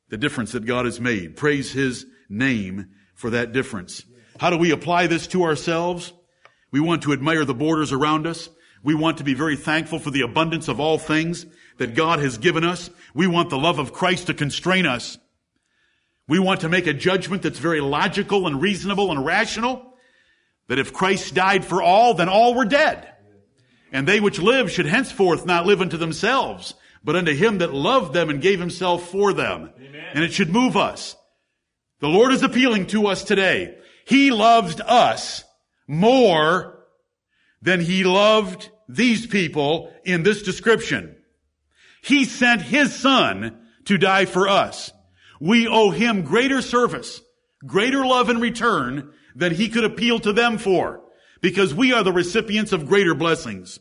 The 0.09 0.17
difference 0.17 0.53
that 0.53 0.65
God 0.65 0.85
has 0.85 0.99
made. 0.99 1.35
Praise 1.35 1.73
His 1.73 2.05
name 2.29 2.87
for 3.13 3.29
that 3.29 3.51
difference. 3.51 4.03
How 4.39 4.49
do 4.49 4.57
we 4.57 4.71
apply 4.71 5.07
this 5.07 5.27
to 5.27 5.43
ourselves? 5.43 6.13
We 6.71 6.79
want 6.79 7.03
to 7.03 7.13
admire 7.13 7.45
the 7.45 7.53
borders 7.53 7.91
around 7.91 8.25
us. 8.25 8.49
We 8.81 8.95
want 8.95 9.17
to 9.19 9.23
be 9.23 9.33
very 9.33 9.57
thankful 9.57 9.99
for 9.99 10.09
the 10.09 10.21
abundance 10.21 10.67
of 10.67 10.79
all 10.79 10.97
things 10.97 11.45
that 11.77 11.95
God 11.95 12.19
has 12.19 12.37
given 12.37 12.63
us. 12.63 12.89
We 13.13 13.27
want 13.27 13.49
the 13.49 13.57
love 13.57 13.77
of 13.77 13.93
Christ 13.93 14.27
to 14.27 14.33
constrain 14.33 14.85
us. 14.85 15.17
We 16.27 16.39
want 16.39 16.61
to 16.61 16.69
make 16.69 16.87
a 16.87 16.93
judgment 16.93 17.43
that's 17.43 17.59
very 17.59 17.81
logical 17.81 18.47
and 18.47 18.61
reasonable 18.61 19.11
and 19.11 19.23
rational. 19.25 19.95
That 20.69 20.79
if 20.79 20.93
Christ 20.93 21.35
died 21.35 21.65
for 21.65 21.81
all, 21.81 22.13
then 22.13 22.29
all 22.29 22.53
were 22.53 22.65
dead. 22.65 23.07
And 23.91 24.07
they 24.07 24.19
which 24.19 24.39
live 24.39 24.71
should 24.71 24.85
henceforth 24.85 25.45
not 25.45 25.65
live 25.65 25.81
unto 25.81 25.97
themselves, 25.97 26.73
but 27.03 27.15
unto 27.15 27.33
him 27.33 27.57
that 27.57 27.73
loved 27.73 28.13
them 28.13 28.29
and 28.29 28.41
gave 28.41 28.59
himself 28.59 29.09
for 29.09 29.33
them. 29.33 29.71
Amen. 29.77 30.05
And 30.13 30.23
it 30.23 30.33
should 30.33 30.49
move 30.49 30.77
us. 30.77 31.15
The 31.99 32.07
Lord 32.07 32.31
is 32.31 32.41
appealing 32.41 32.87
to 32.87 33.07
us 33.07 33.23
today. 33.23 33.77
He 34.05 34.31
loved 34.31 34.81
us 34.81 35.43
more 35.87 36.79
than 37.61 37.81
he 37.81 38.03
loved 38.03 38.69
these 38.87 39.27
people 39.27 39.93
in 40.03 40.23
this 40.23 40.41
description. 40.41 41.15
He 42.01 42.25
sent 42.25 42.61
his 42.61 42.95
son 42.95 43.59
to 43.85 43.97
die 43.97 44.25
for 44.25 44.47
us. 44.47 44.91
We 45.39 45.67
owe 45.67 45.91
him 45.91 46.23
greater 46.23 46.61
service, 46.61 47.21
greater 47.65 48.05
love 48.05 48.29
in 48.29 48.39
return 48.39 49.13
than 49.35 49.53
he 49.53 49.69
could 49.69 49.83
appeal 49.83 50.19
to 50.19 50.33
them 50.33 50.57
for 50.57 51.01
because 51.41 51.73
we 51.73 51.91
are 51.91 52.03
the 52.03 52.13
recipients 52.13 52.71
of 52.71 52.87
greater 52.87 53.13
blessings. 53.13 53.79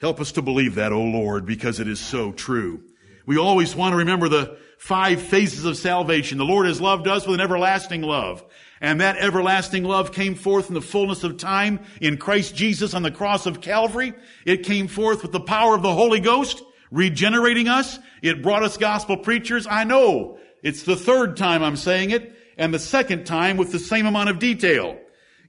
Help 0.00 0.20
us 0.20 0.32
to 0.32 0.42
believe 0.42 0.74
that, 0.74 0.92
O 0.92 1.02
Lord, 1.02 1.46
because 1.46 1.78
it 1.78 1.88
is 1.88 2.00
so 2.00 2.32
true. 2.32 2.82
We 3.26 3.38
always 3.38 3.76
want 3.76 3.92
to 3.92 3.98
remember 3.98 4.28
the 4.28 4.58
five 4.78 5.22
phases 5.22 5.64
of 5.64 5.76
salvation. 5.76 6.36
The 6.36 6.44
Lord 6.44 6.66
has 6.66 6.80
loved 6.80 7.06
us 7.06 7.26
with 7.26 7.36
an 7.36 7.40
everlasting 7.40 8.02
love. 8.02 8.44
And 8.80 9.00
that 9.00 9.16
everlasting 9.16 9.84
love 9.84 10.12
came 10.12 10.34
forth 10.34 10.68
in 10.68 10.74
the 10.74 10.82
fullness 10.82 11.24
of 11.24 11.38
time 11.38 11.80
in 12.02 12.18
Christ 12.18 12.54
Jesus 12.54 12.92
on 12.92 13.02
the 13.02 13.10
cross 13.10 13.46
of 13.46 13.62
Calvary. 13.62 14.12
It 14.44 14.64
came 14.64 14.88
forth 14.88 15.22
with 15.22 15.32
the 15.32 15.40
power 15.40 15.74
of 15.74 15.82
the 15.82 15.94
Holy 15.94 16.20
Ghost, 16.20 16.62
regenerating 16.90 17.66
us. 17.66 17.98
It 18.20 18.42
brought 18.42 18.62
us 18.62 18.76
gospel 18.76 19.16
preachers. 19.16 19.66
I 19.66 19.84
know 19.84 20.38
it's 20.62 20.82
the 20.82 20.96
third 20.96 21.38
time 21.38 21.62
I'm 21.62 21.76
saying 21.76 22.10
it, 22.10 22.36
and 22.58 22.74
the 22.74 22.78
second 22.78 23.24
time 23.24 23.56
with 23.56 23.72
the 23.72 23.78
same 23.78 24.04
amount 24.04 24.28
of 24.28 24.38
detail. 24.38 24.98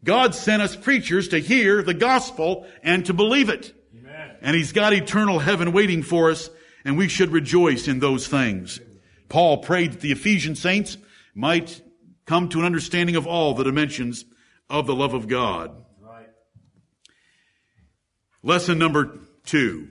God 0.04 0.36
sent 0.36 0.62
us 0.62 0.76
preachers 0.76 1.30
to 1.30 1.40
hear 1.40 1.82
the 1.82 1.94
gospel 1.94 2.68
and 2.84 3.06
to 3.06 3.14
believe 3.14 3.50
it. 3.50 3.74
Amen. 3.98 4.38
And 4.42 4.56
He's 4.56 4.72
got 4.72 4.94
eternal 4.94 5.40
heaven 5.40 5.72
waiting 5.72 6.04
for 6.04 6.30
us, 6.30 6.50
and 6.84 6.98
we 6.98 7.08
should 7.08 7.32
rejoice 7.32 7.88
in 7.88 8.00
those 8.00 8.28
things. 8.28 8.80
Paul 9.30 9.60
prayed 9.60 9.94
that 9.94 10.02
the 10.02 10.12
Ephesian 10.12 10.56
saints 10.56 10.98
might 11.34 11.82
come 12.26 12.50
to 12.50 12.60
an 12.60 12.66
understanding 12.66 13.16
of 13.16 13.26
all 13.26 13.54
the 13.54 13.64
dimensions 13.64 14.26
of 14.70 14.88
the 14.88 14.96
love 14.96 15.14
of 15.14 15.28
God. 15.28 15.76
Right. 16.00 16.28
Lesson 18.44 18.78
number 18.78 19.20
two, 19.46 19.90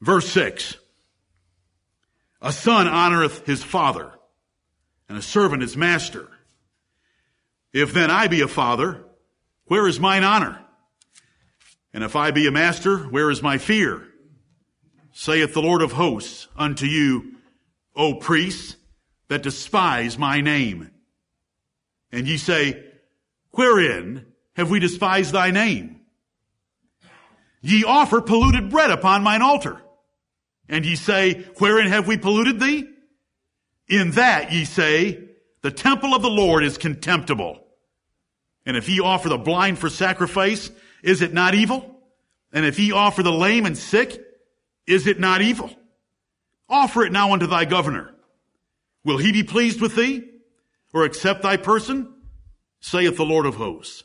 verse 0.00 0.28
six. 0.28 0.76
A 2.42 2.52
son 2.52 2.86
honoreth 2.86 3.44
his 3.44 3.62
father, 3.62 4.12
and 5.08 5.18
a 5.18 5.22
servant 5.22 5.62
his 5.62 5.76
master. 5.76 6.28
If 7.72 7.92
then 7.92 8.10
I 8.10 8.28
be 8.28 8.40
a 8.40 8.48
father, 8.48 9.04
where 9.70 9.86
is 9.86 10.00
mine 10.00 10.24
honor? 10.24 10.60
And 11.94 12.02
if 12.02 12.16
I 12.16 12.32
be 12.32 12.48
a 12.48 12.50
master, 12.50 12.98
where 13.04 13.30
is 13.30 13.40
my 13.40 13.56
fear? 13.56 14.04
Saith 15.12 15.54
the 15.54 15.62
Lord 15.62 15.80
of 15.80 15.92
hosts 15.92 16.48
unto 16.56 16.86
you, 16.86 17.36
O 17.94 18.14
priests, 18.14 18.74
that 19.28 19.44
despise 19.44 20.18
my 20.18 20.40
name. 20.40 20.90
And 22.10 22.26
ye 22.26 22.36
say, 22.36 22.82
Wherein 23.52 24.26
have 24.54 24.70
we 24.70 24.80
despised 24.80 25.32
thy 25.32 25.52
name? 25.52 26.00
Ye 27.60 27.84
offer 27.84 28.20
polluted 28.20 28.70
bread 28.70 28.90
upon 28.90 29.22
mine 29.22 29.40
altar. 29.40 29.80
And 30.68 30.84
ye 30.84 30.96
say, 30.96 31.44
Wherein 31.58 31.86
have 31.86 32.08
we 32.08 32.16
polluted 32.16 32.58
thee? 32.58 32.88
In 33.86 34.10
that 34.12 34.50
ye 34.50 34.64
say, 34.64 35.28
The 35.62 35.70
temple 35.70 36.12
of 36.12 36.22
the 36.22 36.28
Lord 36.28 36.64
is 36.64 36.76
contemptible. 36.76 37.68
And 38.70 38.76
if 38.76 38.88
ye 38.88 39.00
offer 39.00 39.28
the 39.28 39.36
blind 39.36 39.80
for 39.80 39.90
sacrifice, 39.90 40.70
is 41.02 41.22
it 41.22 41.34
not 41.34 41.56
evil? 41.56 41.98
And 42.52 42.64
if 42.64 42.78
ye 42.78 42.92
offer 42.92 43.24
the 43.24 43.32
lame 43.32 43.66
and 43.66 43.76
sick, 43.76 44.24
is 44.86 45.08
it 45.08 45.18
not 45.18 45.42
evil? 45.42 45.74
Offer 46.68 47.02
it 47.02 47.10
now 47.10 47.32
unto 47.32 47.48
thy 47.48 47.64
governor. 47.64 48.14
Will 49.04 49.18
he 49.18 49.32
be 49.32 49.42
pleased 49.42 49.80
with 49.80 49.96
thee? 49.96 50.30
or 50.92 51.04
accept 51.04 51.42
thy 51.42 51.56
person, 51.56 52.12
saith 52.80 53.16
the 53.16 53.24
Lord 53.24 53.46
of 53.46 53.56
hosts. 53.56 54.04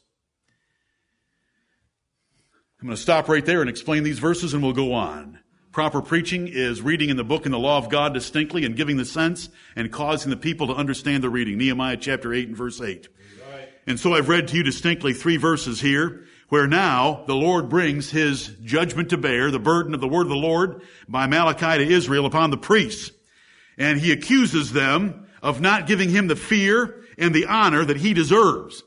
I'm 2.80 2.88
going 2.88 2.96
to 2.96 3.02
stop 3.02 3.28
right 3.28 3.46
there 3.46 3.62
and 3.62 3.70
explain 3.70 4.04
these 4.04 4.20
verses 4.20 4.54
and 4.54 4.62
we'll 4.62 4.74
go 4.74 4.94
on. 4.94 5.40
Proper 5.72 6.02
preaching 6.02 6.48
is 6.48 6.82
reading 6.82 7.10
in 7.10 7.18
the 7.18 7.24
book 7.24 7.46
and 7.46 7.54
the 7.54 7.60
law 7.60 7.78
of 7.78 7.90
God 7.90 8.14
distinctly 8.14 8.64
and 8.64 8.76
giving 8.76 8.98
the 8.98 9.06
sense 9.06 9.50
and 9.76 9.92
causing 9.92 10.30
the 10.30 10.38
people 10.38 10.68
to 10.68 10.74
understand 10.74 11.24
the 11.24 11.30
reading. 11.30 11.58
Nehemiah 11.58 11.98
chapter 11.98 12.34
8 12.34 12.50
and 12.50 12.58
verse 12.58 12.80
8. 12.80 13.08
And 13.88 14.00
so 14.00 14.14
I've 14.14 14.30
read 14.30 14.48
to 14.48 14.58
you 14.58 14.64
distinctly 14.64 15.14
three 15.14 15.38
verses 15.38 15.80
here 15.80 16.26
where 16.50 16.68
now 16.68 17.24
the 17.28 17.36
Lord 17.36 17.70
brings 17.70 18.12
his 18.12 18.48
judgment 18.64 19.10
to 19.10 19.18
bear, 19.18 19.52
the 19.52 19.60
burden 19.60 19.94
of 19.94 20.02
the 20.02 20.08
word 20.08 20.24
of 20.24 20.30
the 20.30 20.36
Lord 20.36 20.82
by 21.08 21.28
Malachi 21.28 21.84
to 21.84 21.92
Israel 21.92 22.26
upon 22.26 22.52
the 22.52 22.58
priests. 22.58 23.12
And 23.78 24.00
he 24.00 24.12
accuses 24.12 24.72
them 24.72 25.28
of 25.42 25.62
not 25.62 25.88
giving 25.88 26.10
him 26.10 26.28
the 26.28 26.36
fear 26.36 27.04
and 27.18 27.34
the 27.34 27.46
honor 27.46 27.84
that 27.86 27.98
he 27.98 28.14
deserves. 28.14 28.84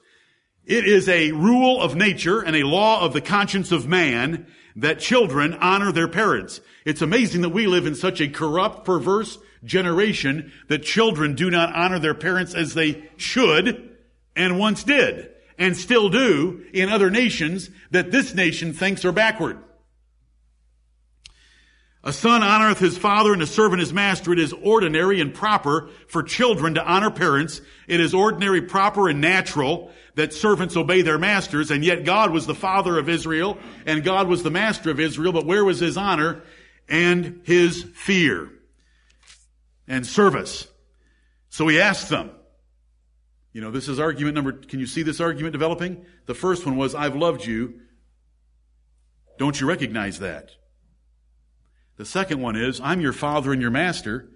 It 0.64 0.86
is 0.86 1.08
a 1.08 1.32
rule 1.32 1.80
of 1.80 1.96
nature 1.96 2.40
and 2.40 2.54
a 2.54 2.66
law 2.66 3.02
of 3.04 3.12
the 3.12 3.20
conscience 3.20 3.72
of 3.72 3.88
man 3.88 4.46
that 4.76 5.00
children 5.00 5.54
honor 5.54 5.92
their 5.92 6.08
parents. 6.08 6.60
It's 6.84 7.02
amazing 7.02 7.42
that 7.42 7.48
we 7.50 7.66
live 7.66 7.86
in 7.86 7.94
such 7.94 8.20
a 8.20 8.28
corrupt, 8.28 8.84
perverse 8.84 9.38
generation 9.64 10.52
that 10.68 10.84
children 10.84 11.34
do 11.34 11.50
not 11.50 11.74
honor 11.74 11.98
their 11.98 12.14
parents 12.14 12.54
as 12.54 12.74
they 12.74 13.08
should 13.16 13.96
and 14.38 14.58
once 14.58 14.84
did 14.84 15.28
and 15.58 15.76
still 15.76 16.08
do 16.08 16.64
in 16.72 16.88
other 16.88 17.10
nations 17.10 17.68
that 17.90 18.10
this 18.10 18.34
nation 18.34 18.72
thinks 18.72 19.04
are 19.04 19.12
backward. 19.12 19.58
A 22.04 22.12
son 22.12 22.42
honoreth 22.42 22.78
his 22.78 22.96
father 22.96 23.32
and 23.32 23.42
a 23.42 23.46
servant 23.46 23.80
his 23.80 23.92
master. 23.92 24.32
It 24.32 24.38
is 24.38 24.52
ordinary 24.52 25.20
and 25.20 25.34
proper 25.34 25.90
for 26.06 26.22
children 26.22 26.74
to 26.74 26.84
honor 26.84 27.10
parents. 27.10 27.60
It 27.88 27.98
is 27.98 28.14
ordinary, 28.14 28.62
proper, 28.62 29.08
and 29.08 29.20
natural 29.20 29.90
that 30.14 30.32
servants 30.32 30.76
obey 30.76 31.02
their 31.02 31.18
masters. 31.18 31.72
And 31.72 31.84
yet 31.84 32.04
God 32.04 32.30
was 32.30 32.46
the 32.46 32.54
father 32.54 32.96
of 32.96 33.08
Israel 33.08 33.58
and 33.84 34.04
God 34.04 34.28
was 34.28 34.44
the 34.44 34.50
master 34.50 34.90
of 34.90 35.00
Israel. 35.00 35.32
But 35.32 35.44
where 35.44 35.64
was 35.64 35.80
his 35.80 35.96
honor 35.96 36.42
and 36.88 37.40
his 37.42 37.82
fear 37.94 38.48
and 39.88 40.06
service? 40.06 40.68
So 41.50 41.66
he 41.66 41.80
asked 41.80 42.08
them, 42.08 42.30
you 43.58 43.64
know, 43.64 43.72
this 43.72 43.88
is 43.88 43.98
argument 43.98 44.36
number, 44.36 44.52
can 44.52 44.78
you 44.78 44.86
see 44.86 45.02
this 45.02 45.20
argument 45.20 45.50
developing? 45.52 46.06
The 46.26 46.34
first 46.34 46.64
one 46.64 46.76
was, 46.76 46.94
I've 46.94 47.16
loved 47.16 47.44
you. 47.44 47.80
Don't 49.36 49.60
you 49.60 49.66
recognize 49.66 50.20
that? 50.20 50.52
The 51.96 52.04
second 52.04 52.40
one 52.40 52.54
is, 52.54 52.80
I'm 52.80 53.00
your 53.00 53.12
father 53.12 53.52
and 53.52 53.60
your 53.60 53.72
master, 53.72 54.28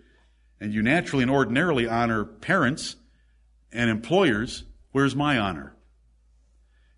and 0.61 0.75
you 0.75 0.83
naturally 0.83 1.23
and 1.23 1.31
ordinarily 1.31 1.87
honor 1.87 2.25
parents 2.25 2.97
and 3.71 3.89
employers. 3.91 4.65
Where's 4.91 5.15
my 5.15 5.39
honor? 5.39 5.77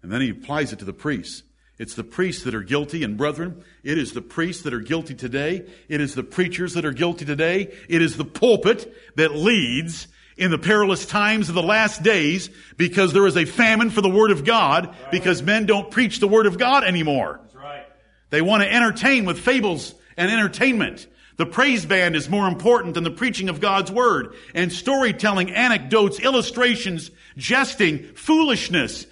And 0.03 0.11
then 0.11 0.23
he 0.23 0.31
applies 0.31 0.73
it 0.73 0.79
to 0.79 0.87
the 0.87 0.95
priests. 0.95 1.43
It's 1.77 1.95
the 1.95 2.05
priests 2.05 2.43
that 2.45 2.55
are 2.55 2.63
guilty, 2.63 3.05
and 3.05 3.19
brethren, 3.19 3.63
it 3.83 3.99
is 3.99 4.15
the 4.15 4.23
priests 4.23 4.63
that 4.63 4.73
are 4.73 4.81
guilty 4.81 5.15
today. 5.15 5.69
It 5.91 6.01
is 6.01 6.15
the 6.15 6.25
preachers 6.25 6.73
that 6.73 6.87
are 6.87 6.93
guilty 6.93 7.27
today. 7.27 7.77
It 7.87 8.01
is 8.01 8.17
the 8.17 8.25
pulpit 8.25 8.95
that 9.17 9.35
leads 9.35 10.09
in 10.37 10.51
the 10.51 10.59
perilous 10.59 11.07
times 11.07 11.49
of 11.49 11.55
the 11.55 11.63
last 11.63 12.03
days 12.03 12.51
because 12.77 13.13
there 13.13 13.27
is 13.27 13.37
a 13.37 13.45
famine 13.45 13.91
for 13.91 14.01
the 14.01 14.11
Word 14.11 14.31
of 14.31 14.45
God 14.45 14.89
right. 14.89 15.11
because 15.11 15.43
men 15.43 15.67
don't 15.67 15.91
preach 15.91 16.19
the 16.19 16.29
Word 16.29 16.47
of 16.47 16.59
God 16.59 16.85
anymore. 16.85 17.41
Right. 17.55 17.87
They 18.31 18.43
want 18.43 18.63
to 18.63 18.73
entertain 18.73 19.25
with 19.25 19.39
fables 19.39 19.95
and 20.17 20.31
entertainment. 20.31 21.07
The 21.37 21.47
praise 21.47 21.85
band 21.85 22.15
is 22.15 22.29
more 22.29 22.47
important 22.47 22.95
than 22.95 23.05
the 23.05 23.11
preaching 23.11 23.49
of 23.49 23.61
God's 23.61 23.91
Word. 23.91 24.35
And 24.55 24.73
storytelling, 24.73 25.51
anecdotes, 25.51 26.21
illustrations, 26.21 27.11
jesting, 27.37 28.15
foolishness, 28.15 29.07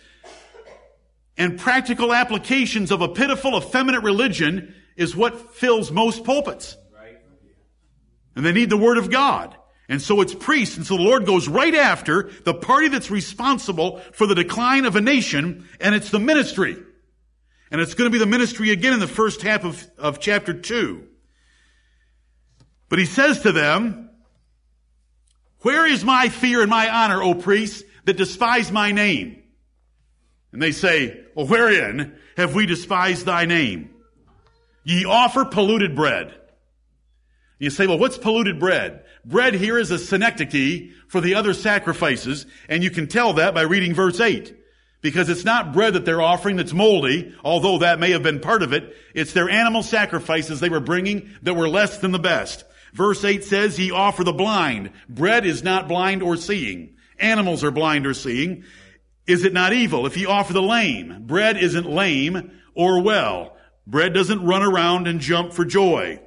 and 1.36 1.58
practical 1.58 2.12
applications 2.12 2.90
of 2.90 3.00
a 3.00 3.08
pitiful, 3.08 3.56
effeminate 3.56 4.02
religion 4.02 4.74
is 4.96 5.16
what 5.16 5.54
fills 5.54 5.90
most 5.90 6.24
pulpits. 6.24 6.76
And 8.34 8.46
they 8.46 8.52
need 8.52 8.70
the 8.70 8.76
Word 8.76 8.98
of 8.98 9.10
God. 9.10 9.56
And 9.92 10.00
so 10.00 10.22
it's 10.22 10.34
priests. 10.34 10.78
And 10.78 10.86
so 10.86 10.96
the 10.96 11.02
Lord 11.02 11.26
goes 11.26 11.48
right 11.48 11.74
after 11.74 12.30
the 12.44 12.54
party 12.54 12.88
that's 12.88 13.10
responsible 13.10 13.98
for 14.12 14.26
the 14.26 14.34
decline 14.34 14.86
of 14.86 14.96
a 14.96 15.02
nation, 15.02 15.68
and 15.82 15.94
it's 15.94 16.08
the 16.08 16.18
ministry. 16.18 16.78
And 17.70 17.78
it's 17.78 17.92
going 17.92 18.10
to 18.10 18.10
be 18.10 18.18
the 18.18 18.24
ministry 18.24 18.70
again 18.70 18.94
in 18.94 19.00
the 19.00 19.06
first 19.06 19.42
half 19.42 19.66
of, 19.66 19.86
of 19.98 20.18
chapter 20.18 20.54
2. 20.54 21.06
But 22.88 23.00
he 23.00 23.04
says 23.04 23.40
to 23.40 23.52
them, 23.52 24.08
Where 25.58 25.84
is 25.84 26.02
my 26.02 26.30
fear 26.30 26.62
and 26.62 26.70
my 26.70 26.88
honor, 26.88 27.22
O 27.22 27.34
priests, 27.34 27.82
that 28.06 28.16
despise 28.16 28.72
my 28.72 28.92
name? 28.92 29.42
And 30.52 30.62
they 30.62 30.72
say, 30.72 31.20
Well, 31.34 31.46
wherein 31.46 32.16
have 32.38 32.54
we 32.54 32.64
despised 32.64 33.26
thy 33.26 33.44
name? 33.44 33.90
Ye 34.84 35.04
offer 35.04 35.44
polluted 35.44 35.94
bread. 35.94 36.32
You 37.62 37.70
say, 37.70 37.86
well, 37.86 37.96
what's 37.96 38.18
polluted 38.18 38.58
bread? 38.58 39.04
Bread 39.24 39.54
here 39.54 39.78
is 39.78 39.92
a 39.92 39.96
synecdoche 39.96 40.90
for 41.06 41.20
the 41.20 41.36
other 41.36 41.54
sacrifices, 41.54 42.44
and 42.68 42.82
you 42.82 42.90
can 42.90 43.06
tell 43.06 43.34
that 43.34 43.54
by 43.54 43.62
reading 43.62 43.94
verse 43.94 44.18
8. 44.18 44.52
Because 45.00 45.28
it's 45.28 45.44
not 45.44 45.72
bread 45.72 45.94
that 45.94 46.04
they're 46.04 46.20
offering 46.20 46.56
that's 46.56 46.72
moldy, 46.72 47.32
although 47.44 47.78
that 47.78 48.00
may 48.00 48.10
have 48.10 48.24
been 48.24 48.40
part 48.40 48.64
of 48.64 48.72
it. 48.72 48.96
It's 49.14 49.32
their 49.32 49.48
animal 49.48 49.84
sacrifices 49.84 50.58
they 50.58 50.70
were 50.70 50.80
bringing 50.80 51.30
that 51.42 51.54
were 51.54 51.68
less 51.68 51.98
than 51.98 52.10
the 52.10 52.18
best. 52.18 52.64
Verse 52.94 53.24
8 53.24 53.44
says, 53.44 53.78
ye 53.78 53.92
offer 53.92 54.24
the 54.24 54.32
blind. 54.32 54.90
Bread 55.08 55.46
is 55.46 55.62
not 55.62 55.86
blind 55.86 56.20
or 56.20 56.36
seeing. 56.36 56.96
Animals 57.20 57.62
are 57.62 57.70
blind 57.70 58.08
or 58.08 58.14
seeing. 58.14 58.64
Is 59.28 59.44
it 59.44 59.52
not 59.52 59.72
evil 59.72 60.04
if 60.04 60.16
ye 60.16 60.26
offer 60.26 60.52
the 60.52 60.60
lame? 60.60 61.26
Bread 61.28 61.56
isn't 61.58 61.88
lame 61.88 62.58
or 62.74 63.00
well. 63.00 63.56
Bread 63.86 64.14
doesn't 64.14 64.44
run 64.44 64.64
around 64.64 65.06
and 65.06 65.20
jump 65.20 65.52
for 65.52 65.64
joy 65.64 66.18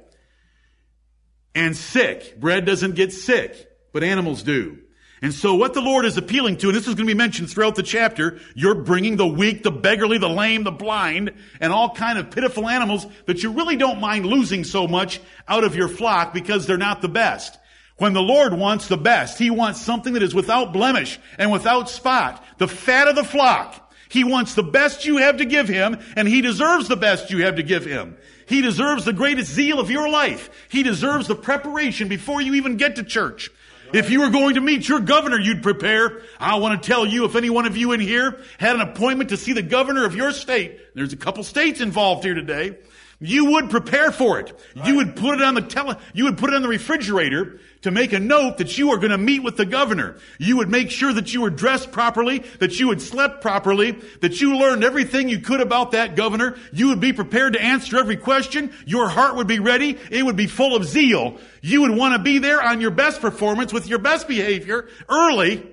and 1.56 1.76
sick. 1.76 2.38
Bread 2.38 2.64
doesn't 2.64 2.94
get 2.94 3.12
sick, 3.12 3.68
but 3.92 4.04
animals 4.04 4.44
do. 4.44 4.78
And 5.22 5.32
so 5.32 5.54
what 5.54 5.72
the 5.72 5.80
Lord 5.80 6.04
is 6.04 6.18
appealing 6.18 6.58
to, 6.58 6.68
and 6.68 6.76
this 6.76 6.86
is 6.86 6.94
going 6.94 7.06
to 7.06 7.14
be 7.14 7.16
mentioned 7.16 7.50
throughout 7.50 7.74
the 7.74 7.82
chapter, 7.82 8.38
you're 8.54 8.74
bringing 8.74 9.16
the 9.16 9.26
weak, 9.26 9.62
the 9.62 9.70
beggarly, 9.70 10.18
the 10.18 10.28
lame, 10.28 10.62
the 10.62 10.70
blind, 10.70 11.32
and 11.58 11.72
all 11.72 11.94
kind 11.94 12.18
of 12.18 12.30
pitiful 12.30 12.68
animals 12.68 13.06
that 13.24 13.42
you 13.42 13.52
really 13.52 13.76
don't 13.76 13.98
mind 13.98 14.26
losing 14.26 14.62
so 14.62 14.86
much 14.86 15.18
out 15.48 15.64
of 15.64 15.74
your 15.74 15.88
flock 15.88 16.34
because 16.34 16.66
they're 16.66 16.76
not 16.76 17.00
the 17.00 17.08
best. 17.08 17.58
When 17.96 18.12
the 18.12 18.20
Lord 18.20 18.52
wants 18.52 18.88
the 18.88 18.98
best, 18.98 19.38
He 19.38 19.48
wants 19.48 19.80
something 19.80 20.12
that 20.12 20.22
is 20.22 20.34
without 20.34 20.74
blemish 20.74 21.18
and 21.38 21.50
without 21.50 21.88
spot, 21.88 22.44
the 22.58 22.68
fat 22.68 23.08
of 23.08 23.16
the 23.16 23.24
flock. 23.24 23.82
He 24.10 24.22
wants 24.22 24.54
the 24.54 24.62
best 24.62 25.06
you 25.06 25.16
have 25.16 25.38
to 25.38 25.46
give 25.46 25.66
Him, 25.66 25.98
and 26.14 26.28
He 26.28 26.42
deserves 26.42 26.88
the 26.88 26.96
best 26.96 27.30
you 27.30 27.44
have 27.44 27.56
to 27.56 27.62
give 27.62 27.86
Him. 27.86 28.18
He 28.46 28.62
deserves 28.62 29.04
the 29.04 29.12
greatest 29.12 29.52
zeal 29.52 29.78
of 29.78 29.90
your 29.90 30.08
life. 30.08 30.50
He 30.68 30.82
deserves 30.82 31.28
the 31.28 31.34
preparation 31.34 32.08
before 32.08 32.40
you 32.40 32.54
even 32.54 32.76
get 32.76 32.96
to 32.96 33.02
church. 33.02 33.50
If 33.92 34.10
you 34.10 34.20
were 34.20 34.30
going 34.30 34.54
to 34.54 34.60
meet 34.60 34.88
your 34.88 35.00
governor, 35.00 35.38
you'd 35.38 35.62
prepare. 35.62 36.22
I 36.40 36.56
want 36.56 36.80
to 36.80 36.86
tell 36.86 37.06
you, 37.06 37.24
if 37.24 37.36
any 37.36 37.50
one 37.50 37.66
of 37.66 37.76
you 37.76 37.92
in 37.92 38.00
here 38.00 38.40
had 38.58 38.74
an 38.74 38.82
appointment 38.82 39.30
to 39.30 39.36
see 39.36 39.52
the 39.52 39.62
governor 39.62 40.04
of 40.04 40.16
your 40.16 40.32
state, 40.32 40.80
there's 40.94 41.12
a 41.12 41.16
couple 41.16 41.44
states 41.44 41.80
involved 41.80 42.24
here 42.24 42.34
today, 42.34 42.76
you 43.18 43.52
would 43.52 43.70
prepare 43.70 44.12
for 44.12 44.38
it. 44.38 44.52
Right. 44.74 44.88
You 44.88 44.96
would 44.96 45.16
put 45.16 45.38
it 45.38 45.42
on 45.42 45.54
the 45.54 45.62
tele, 45.62 45.98
you 46.12 46.24
would 46.24 46.36
put 46.38 46.50
it 46.50 46.56
on 46.56 46.62
the 46.62 46.68
refrigerator 46.68 47.60
to 47.82 47.90
make 47.90 48.12
a 48.12 48.20
note 48.20 48.58
that 48.58 48.76
you 48.76 48.90
are 48.90 48.96
going 48.96 49.10
to 49.10 49.18
meet 49.18 49.42
with 49.42 49.56
the 49.56 49.64
governor. 49.64 50.16
You 50.38 50.58
would 50.58 50.68
make 50.68 50.90
sure 50.90 51.12
that 51.12 51.32
you 51.32 51.40
were 51.40 51.50
dressed 51.50 51.92
properly, 51.92 52.40
that 52.58 52.78
you 52.78 52.90
had 52.90 53.00
slept 53.00 53.40
properly, 53.40 53.92
that 54.20 54.40
you 54.40 54.56
learned 54.56 54.84
everything 54.84 55.28
you 55.28 55.38
could 55.38 55.60
about 55.60 55.92
that 55.92 56.16
governor. 56.16 56.56
You 56.72 56.88
would 56.88 57.00
be 57.00 57.12
prepared 57.12 57.54
to 57.54 57.62
answer 57.62 57.96
every 57.96 58.16
question. 58.16 58.72
Your 58.86 59.08
heart 59.08 59.36
would 59.36 59.46
be 59.46 59.60
ready. 59.60 59.98
It 60.10 60.24
would 60.24 60.36
be 60.36 60.46
full 60.46 60.74
of 60.74 60.84
zeal. 60.84 61.38
You 61.62 61.82
would 61.82 61.96
want 61.96 62.14
to 62.14 62.18
be 62.18 62.38
there 62.38 62.62
on 62.62 62.80
your 62.80 62.90
best 62.90 63.20
performance 63.20 63.72
with 63.72 63.86
your 63.88 63.98
best 63.98 64.28
behavior, 64.28 64.88
early, 65.08 65.66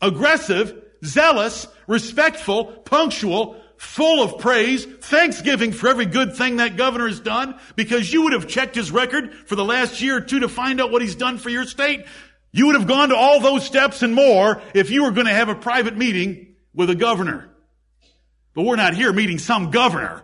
aggressive, 0.00 0.82
zealous, 1.04 1.66
respectful, 1.86 2.64
punctual, 2.64 3.61
full 3.82 4.22
of 4.22 4.38
praise, 4.38 4.84
thanksgiving 4.84 5.72
for 5.72 5.88
every 5.88 6.06
good 6.06 6.36
thing 6.36 6.56
that 6.56 6.76
governor 6.76 7.08
has 7.08 7.18
done, 7.18 7.58
because 7.74 8.12
you 8.12 8.22
would 8.22 8.32
have 8.32 8.46
checked 8.46 8.76
his 8.76 8.92
record 8.92 9.34
for 9.34 9.56
the 9.56 9.64
last 9.64 10.00
year 10.00 10.18
or 10.18 10.20
two 10.20 10.40
to 10.40 10.48
find 10.48 10.80
out 10.80 10.92
what 10.92 11.02
he's 11.02 11.16
done 11.16 11.36
for 11.36 11.50
your 11.50 11.64
state. 11.64 12.06
You 12.52 12.66
would 12.66 12.76
have 12.76 12.86
gone 12.86 13.08
to 13.08 13.16
all 13.16 13.40
those 13.40 13.66
steps 13.66 14.02
and 14.02 14.14
more 14.14 14.62
if 14.72 14.90
you 14.90 15.02
were 15.02 15.10
going 15.10 15.26
to 15.26 15.34
have 15.34 15.48
a 15.48 15.56
private 15.56 15.96
meeting 15.96 16.54
with 16.72 16.90
a 16.90 16.94
governor. 16.94 17.50
But 18.54 18.62
we're 18.62 18.76
not 18.76 18.94
here 18.94 19.12
meeting 19.12 19.38
some 19.38 19.72
governor. 19.72 20.22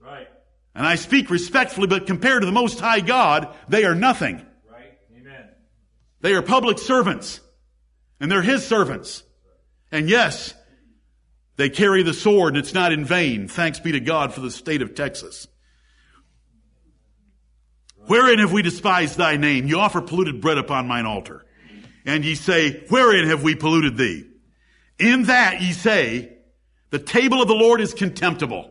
Right. 0.00 0.28
And 0.74 0.84
I 0.84 0.96
speak 0.96 1.30
respectfully, 1.30 1.86
but 1.86 2.08
compared 2.08 2.42
to 2.42 2.46
the 2.46 2.52
Most 2.52 2.80
High 2.80 3.00
God, 3.00 3.54
they 3.68 3.84
are 3.84 3.94
nothing. 3.94 4.44
Right. 4.70 4.98
Amen. 5.16 5.48
They 6.22 6.34
are 6.34 6.42
public 6.42 6.80
servants. 6.80 7.40
And 8.18 8.32
they're 8.32 8.42
His 8.42 8.66
servants. 8.66 9.22
And 9.92 10.10
yes, 10.10 10.54
they 11.56 11.70
carry 11.70 12.02
the 12.02 12.14
sword 12.14 12.54
and 12.54 12.64
it's 12.64 12.74
not 12.74 12.92
in 12.92 13.04
vain. 13.04 13.48
Thanks 13.48 13.80
be 13.80 13.92
to 13.92 14.00
God 14.00 14.32
for 14.34 14.40
the 14.40 14.50
state 14.50 14.82
of 14.82 14.94
Texas. 14.94 15.48
Wherein 18.06 18.38
have 18.38 18.52
we 18.52 18.62
despised 18.62 19.16
thy 19.16 19.36
name? 19.36 19.66
You 19.66 19.80
offer 19.80 20.00
polluted 20.00 20.40
bread 20.40 20.58
upon 20.58 20.86
mine 20.86 21.06
altar. 21.06 21.44
And 22.04 22.24
ye 22.24 22.36
say, 22.36 22.84
wherein 22.88 23.28
have 23.28 23.42
we 23.42 23.56
polluted 23.56 23.96
thee? 23.96 24.26
In 24.98 25.24
that 25.24 25.60
ye 25.60 25.72
say, 25.72 26.36
the 26.90 27.00
table 27.00 27.42
of 27.42 27.48
the 27.48 27.54
Lord 27.54 27.80
is 27.80 27.94
contemptible. 27.94 28.70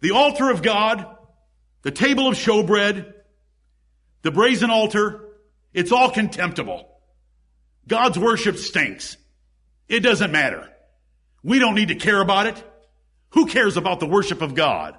The 0.00 0.12
altar 0.12 0.48
of 0.48 0.62
God, 0.62 1.06
the 1.82 1.90
table 1.90 2.28
of 2.28 2.36
showbread, 2.36 3.12
the 4.22 4.30
brazen 4.30 4.70
altar, 4.70 5.24
it's 5.74 5.90
all 5.90 6.10
contemptible. 6.10 6.88
God's 7.88 8.18
worship 8.18 8.58
stinks. 8.58 9.16
It 9.88 10.00
doesn't 10.00 10.32
matter. 10.32 10.68
We 11.42 11.58
don't 11.58 11.74
need 11.74 11.88
to 11.88 11.94
care 11.94 12.20
about 12.20 12.46
it. 12.46 12.62
Who 13.30 13.46
cares 13.46 13.76
about 13.76 14.00
the 14.00 14.06
worship 14.06 14.42
of 14.42 14.54
God? 14.54 14.96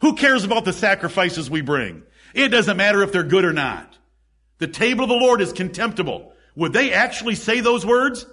Who 0.00 0.14
cares 0.14 0.44
about 0.44 0.64
the 0.64 0.72
sacrifices 0.72 1.50
we 1.50 1.60
bring? 1.60 2.02
It 2.34 2.48
doesn't 2.48 2.76
matter 2.76 3.02
if 3.02 3.12
they're 3.12 3.22
good 3.22 3.44
or 3.44 3.52
not. 3.52 3.98
The 4.58 4.66
table 4.68 5.04
of 5.04 5.10
the 5.10 5.16
Lord 5.16 5.40
is 5.40 5.52
contemptible. 5.52 6.32
Would 6.56 6.72
they 6.72 6.92
actually 6.92 7.34
say 7.34 7.60
those 7.60 7.86
words? 7.86 8.26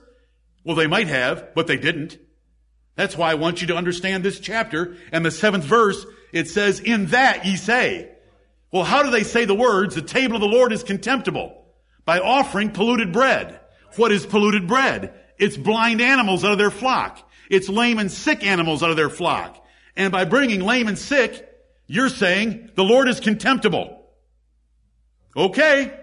Well, 0.64 0.76
they 0.76 0.88
might 0.88 1.08
have, 1.08 1.54
but 1.56 1.68
they 1.68 1.78
didn't. 1.78 2.18
That's 2.96 3.18
why 3.18 3.32
I 3.32 3.36
want 3.36 3.62
you 3.62 3.68
to 3.68 3.76
understand 3.76 4.24
this 4.24 4.40
chapter 4.40 4.98
and 5.12 5.26
the 5.26 5.32
seventh 5.32 5.64
verse. 5.64 6.06
It 6.34 6.48
says, 6.48 6.80
in 6.80 7.08
that 7.08 7.46
ye 7.46 7.56
say. 7.56 8.12
Well, 8.72 8.84
how 8.84 9.04
do 9.04 9.10
they 9.10 9.24
say 9.24 9.46
the 9.46 9.56
words, 9.56 9.96
the 9.96 10.02
table 10.02 10.36
of 10.36 10.42
the 10.42 10.48
Lord 10.48 10.72
is 10.74 10.84
contemptible? 10.84 11.66
By 12.06 12.20
offering 12.20 12.72
polluted 12.72 13.12
bread. 13.12 13.60
What 13.96 14.12
is 14.12 14.26
polluted 14.26 14.68
bread? 14.68 15.19
It's 15.40 15.58
blind 15.58 16.02
animals 16.02 16.44
out 16.44 16.52
of 16.52 16.58
their 16.58 16.72
flock. 16.72 17.28
It's 17.50 17.70
lame 17.70 17.98
and 17.98 18.12
sick 18.12 18.46
animals 18.46 18.84
out 18.84 18.92
of 18.92 18.96
their 18.96 19.10
flock. 19.10 19.66
And 19.96 20.12
by 20.12 20.26
bringing 20.26 20.62
lame 20.62 20.88
and 20.88 20.98
sick, 20.98 21.48
you're 21.88 22.10
saying 22.10 22.72
the 22.76 22.84
Lord 22.84 23.08
is 23.08 23.20
contemptible. 23.20 24.04
Okay. 25.36 25.98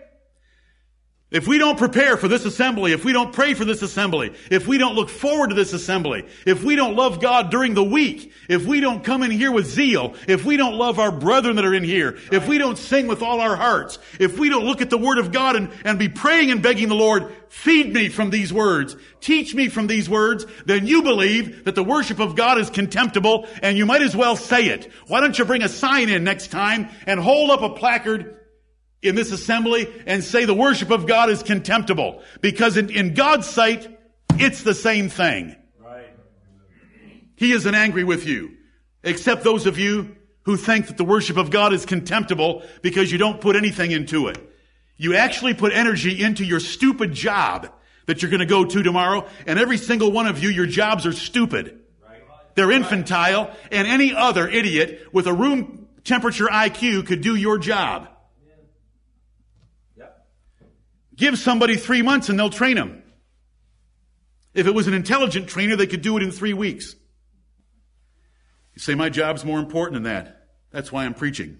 If 1.29 1.49
we 1.49 1.59
don't 1.59 1.77
prepare 1.77 2.17
for 2.17 2.29
this 2.29 2.45
assembly, 2.45 2.93
if 2.93 3.05
we 3.05 3.13
don't 3.13 3.33
pray 3.33 3.55
for 3.55 3.65
this 3.65 3.83
assembly, 3.83 4.33
if 4.49 4.69
we 4.69 4.79
don't 4.79 4.95
look 4.95 5.09
forward 5.09 5.49
to 5.49 5.57
this 5.57 5.73
assembly, 5.73 6.25
if 6.47 6.63
we 6.63 6.77
don't 6.77 6.95
love 6.95 7.21
God 7.21 7.51
during 7.51 7.75
the 7.75 7.83
week, 7.83 8.33
if 8.49 8.65
we 8.65 8.79
don't 8.79 9.03
come 9.03 9.25
in 9.25 9.33
here 9.33 9.51
with 9.51 9.67
zeal, 9.67 10.15
if 10.29 10.45
we 10.45 10.57
don't 10.57 10.77
love 10.77 11.01
our 11.01 11.11
brethren 11.11 11.57
that 11.57 11.65
are 11.65 11.75
in 11.75 11.83
here, 11.83 12.17
if 12.31 12.47
we 12.47 12.59
don't 12.59 12.79
sing 12.79 13.09
with 13.09 13.23
all 13.23 13.41
our 13.41 13.57
hearts, 13.57 13.99
if 14.21 14.39
we 14.39 14.49
don't 14.49 14.67
look 14.67 14.81
at 14.81 14.89
the 14.89 14.99
Word 14.99 15.19
of 15.19 15.33
God 15.33 15.57
and, 15.57 15.73
and 15.85 15.99
be 15.99 16.09
praying 16.09 16.53
and 16.53 16.63
begging 16.63 16.87
the 16.87 16.95
Lord, 16.95 17.35
feed 17.49 17.93
me 17.93 18.09
from 18.09 18.31
these 18.31 18.53
words, 18.53 18.95
teach 19.21 19.53
me 19.53 19.69
from 19.69 19.89
these 19.89 20.09
words, 20.09 20.47
then 20.65 20.87
you 20.87 21.03
believe 21.03 21.65
that 21.65 21.75
the 21.75 21.83
worship 21.83 22.21
of 22.21 22.37
God 22.37 22.59
is 22.59 22.71
contemptible 22.71 23.49
and 23.63 23.77
you 23.77 23.85
might 23.85 24.03
as 24.03 24.15
well 24.15 24.37
say 24.37 24.67
it. 24.67 24.93
Why 25.09 25.21
don't 25.21 25.37
you 25.37 25.45
bring 25.45 25.65
a 25.65 25.69
sign 25.69 26.09
in 26.09 26.23
next 26.23 26.53
time 26.53 26.89
and 27.05 27.19
hold 27.19 27.51
up 27.51 27.63
a 27.63 27.71
placard 27.71 28.36
in 29.03 29.15
this 29.15 29.33
assembly 29.33 29.93
and 30.07 30.23
say 30.25 30.45
the 30.45 30.55
worship 30.55 30.91
of 30.91 31.07
God 31.07 31.31
is 31.31 31.43
contemptible. 31.43 32.23
Because 32.41 32.77
in, 32.77 32.91
in 32.91 33.15
God's 33.15 33.47
sight, 33.47 33.89
it's 34.39 34.63
the 34.63 34.75
same 34.75 35.09
thing. 35.09 35.57
Right. 35.79 36.07
He 37.37 37.53
isn't 37.53 37.75
angry 37.75 38.05
with 38.05 38.27
you. 38.27 38.53
Except 39.03 39.45
those 39.45 39.67
of 39.67 39.79
you 39.79 40.17
who 40.43 40.57
think 40.57 40.87
that 40.89 40.97
the 40.97 41.05
worship 41.05 41.37
of 41.37 41.51
God 41.51 41.73
is 41.73 41.85
contemptible 41.87 42.63
because 42.83 43.11
you 43.11 43.19
don't 43.19 43.41
put 43.41 43.57
anything 43.57 43.91
into 43.91 44.29
it. 44.29 44.39
You 44.97 45.15
actually 45.15 45.55
put 45.55 45.73
energy 45.73 46.23
into 46.23 46.45
your 46.45 46.61
stupid 46.61 47.13
job 47.13 47.71
that 48.07 48.23
you're 48.23 48.31
going 48.31 48.41
to 48.41 48.47
go 48.47 48.65
to 48.65 48.83
tomorrow, 48.83 49.27
and 49.47 49.59
every 49.59 49.77
single 49.77 50.13
one 50.13 50.27
of 50.27 50.43
you, 50.43 50.49
your 50.49 50.67
jobs 50.67 51.05
are 51.07 51.13
stupid. 51.13 51.81
They're 52.55 52.71
infantile, 52.71 53.55
and 53.71 53.87
any 53.87 54.15
other 54.15 54.49
idiot 54.49 55.09
with 55.13 55.27
a 55.27 55.33
room 55.33 55.89
temperature 56.05 56.47
IQ 56.47 57.07
could 57.07 57.21
do 57.21 57.35
your 57.35 57.59
job. 57.59 58.09
Give 61.17 61.39
somebody 61.39 61.77
three 61.77 62.03
months 62.03 62.29
and 62.29 62.39
they'll 62.39 62.51
train 62.51 62.77
them. 62.77 63.03
If 64.55 64.67
it 64.67 64.75
was 64.75 64.87
an 64.87 64.95
intelligent 64.95 65.49
trainer, 65.49 65.77
they 65.77 65.87
could 65.87 66.03
do 66.03 66.17
it 66.17 66.23
in 66.23 66.31
three 66.31 66.55
weeks. 66.55 66.95
You 68.75 68.81
say, 68.81 68.95
my 68.95 69.09
job's 69.09 69.45
more 69.45 69.59
important 69.59 69.95
than 69.95 70.03
that. 70.05 70.49
That's 70.71 70.93
why 70.93 71.05
I'm 71.05 71.15
preaching. 71.15 71.59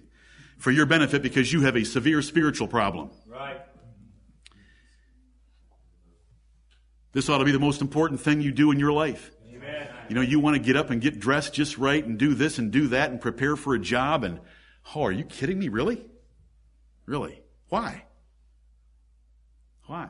For 0.57 0.71
your 0.71 0.85
benefit 0.85 1.21
because 1.21 1.51
you 1.51 1.61
have 1.61 1.75
a 1.75 1.83
severe 1.83 2.21
spiritual 2.21 2.67
problem. 2.67 3.11
Right. 3.27 3.61
This 7.13 7.29
ought 7.29 7.39
to 7.39 7.45
be 7.45 7.51
the 7.51 7.59
most 7.59 7.81
important 7.81 8.21
thing 8.21 8.41
you 8.41 8.51
do 8.51 8.71
in 8.71 8.79
your 8.79 8.91
life. 8.91 9.31
Amen. 9.51 9.87
You 10.09 10.15
know, 10.15 10.21
you 10.21 10.39
want 10.39 10.55
to 10.55 10.61
get 10.61 10.75
up 10.75 10.89
and 10.89 11.01
get 11.01 11.19
dressed 11.19 11.53
just 11.53 11.77
right 11.77 12.03
and 12.03 12.17
do 12.17 12.33
this 12.33 12.59
and 12.59 12.71
do 12.71 12.87
that 12.89 13.11
and 13.11 13.21
prepare 13.21 13.55
for 13.55 13.75
a 13.75 13.79
job 13.79 14.23
and, 14.23 14.39
oh, 14.95 15.03
are 15.03 15.11
you 15.11 15.23
kidding 15.23 15.59
me? 15.59 15.69
Really? 15.69 16.03
Really? 17.05 17.41
Why? 17.69 18.03
Why? 19.87 20.09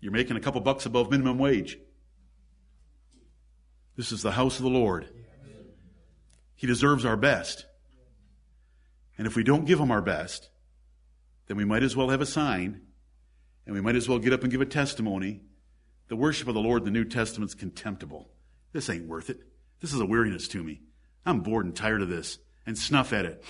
You're 0.00 0.12
making 0.12 0.36
a 0.36 0.40
couple 0.40 0.60
bucks 0.60 0.86
above 0.86 1.10
minimum 1.10 1.38
wage. 1.38 1.78
This 3.96 4.12
is 4.12 4.22
the 4.22 4.32
house 4.32 4.58
of 4.58 4.62
the 4.62 4.70
Lord. 4.70 5.08
He 6.54 6.66
deserves 6.66 7.04
our 7.04 7.16
best. 7.16 7.66
And 9.16 9.26
if 9.26 9.34
we 9.34 9.42
don't 9.42 9.64
give 9.64 9.80
him 9.80 9.90
our 9.90 10.02
best, 10.02 10.50
then 11.46 11.56
we 11.56 11.64
might 11.64 11.82
as 11.82 11.96
well 11.96 12.10
have 12.10 12.20
a 12.20 12.26
sign 12.26 12.82
and 13.66 13.74
we 13.74 13.80
might 13.80 13.96
as 13.96 14.08
well 14.08 14.18
get 14.18 14.32
up 14.32 14.42
and 14.42 14.50
give 14.52 14.60
a 14.60 14.66
testimony. 14.66 15.40
The 16.08 16.16
worship 16.16 16.48
of 16.48 16.54
the 16.54 16.60
Lord 16.60 16.82
in 16.82 16.84
the 16.86 16.90
New 16.90 17.04
Testament 17.04 17.50
is 17.50 17.54
contemptible. 17.54 18.30
This 18.72 18.88
ain't 18.88 19.08
worth 19.08 19.30
it. 19.30 19.40
This 19.80 19.92
is 19.92 20.00
a 20.00 20.06
weariness 20.06 20.48
to 20.48 20.62
me. 20.62 20.80
I'm 21.26 21.40
bored 21.40 21.66
and 21.66 21.76
tired 21.76 22.02
of 22.02 22.08
this 22.08 22.38
and 22.66 22.78
snuff 22.78 23.12
at 23.12 23.24
it. 23.24 23.44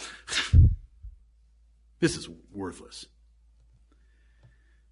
this 2.01 2.17
is 2.17 2.29
worthless. 2.53 3.07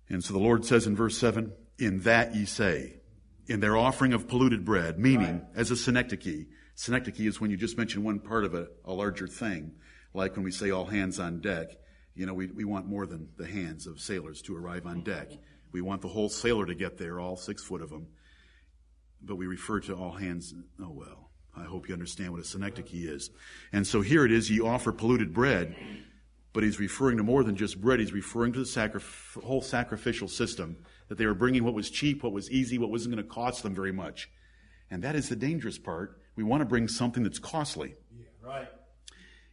And 0.08 0.22
so 0.22 0.32
the 0.32 0.38
Lord 0.38 0.64
says 0.64 0.86
in 0.86 0.96
verse 0.96 1.18
7, 1.18 1.52
In 1.78 2.00
that 2.00 2.34
ye 2.34 2.44
say, 2.44 3.00
in 3.46 3.60
their 3.60 3.76
offering 3.76 4.12
of 4.12 4.28
polluted 4.28 4.64
bread, 4.64 4.98
meaning 4.98 5.40
right. 5.40 5.42
as 5.54 5.70
a 5.70 5.76
synecdoche. 5.76 6.46
Synecdoche 6.74 7.20
is 7.20 7.40
when 7.40 7.50
you 7.50 7.56
just 7.56 7.78
mention 7.78 8.04
one 8.04 8.18
part 8.18 8.44
of 8.44 8.54
a, 8.54 8.68
a, 8.84 8.92
larger 8.92 9.26
thing, 9.26 9.72
like 10.12 10.34
when 10.36 10.44
we 10.44 10.50
say 10.50 10.70
all 10.70 10.84
hands 10.84 11.18
on 11.18 11.40
deck. 11.40 11.68
You 12.14 12.26
know, 12.26 12.34
we, 12.34 12.48
we 12.48 12.64
want 12.64 12.86
more 12.86 13.06
than 13.06 13.28
the 13.36 13.46
hands 13.46 13.86
of 13.86 14.00
sailors 14.00 14.42
to 14.42 14.56
arrive 14.56 14.86
on 14.86 15.02
deck. 15.02 15.32
We 15.72 15.80
want 15.80 16.02
the 16.02 16.08
whole 16.08 16.28
sailor 16.28 16.66
to 16.66 16.74
get 16.74 16.98
there, 16.98 17.20
all 17.20 17.36
six 17.36 17.62
foot 17.62 17.82
of 17.82 17.90
them. 17.90 18.08
But 19.22 19.36
we 19.36 19.46
refer 19.46 19.80
to 19.80 19.94
all 19.94 20.12
hands, 20.12 20.54
oh 20.80 20.90
well, 20.90 21.30
I 21.56 21.64
hope 21.64 21.88
you 21.88 21.94
understand 21.94 22.32
what 22.32 22.40
a 22.40 22.44
synecdoche 22.44 22.92
is. 22.92 23.30
And 23.72 23.86
so 23.86 24.00
here 24.00 24.24
it 24.24 24.32
is, 24.32 24.50
ye 24.50 24.60
offer 24.60 24.92
polluted 24.92 25.32
bread 25.32 25.74
but 26.56 26.64
he's 26.64 26.80
referring 26.80 27.18
to 27.18 27.22
more 27.22 27.44
than 27.44 27.54
just 27.54 27.82
bread. 27.82 28.00
He's 28.00 28.14
referring 28.14 28.54
to 28.54 28.60
the 28.60 28.64
sacrif- 28.64 29.38
whole 29.42 29.60
sacrificial 29.60 30.26
system 30.26 30.78
that 31.08 31.18
they 31.18 31.26
were 31.26 31.34
bringing 31.34 31.64
what 31.64 31.74
was 31.74 31.90
cheap, 31.90 32.22
what 32.22 32.32
was 32.32 32.50
easy, 32.50 32.78
what 32.78 32.90
wasn't 32.90 33.14
going 33.14 33.22
to 33.22 33.30
cost 33.30 33.62
them 33.62 33.74
very 33.74 33.92
much. 33.92 34.30
And 34.90 35.04
that 35.04 35.14
is 35.14 35.28
the 35.28 35.36
dangerous 35.36 35.76
part. 35.76 36.18
We 36.34 36.44
want 36.44 36.62
to 36.62 36.64
bring 36.64 36.88
something 36.88 37.22
that's 37.22 37.38
costly. 37.38 37.96
Yeah, 38.18 38.24
right. 38.40 38.68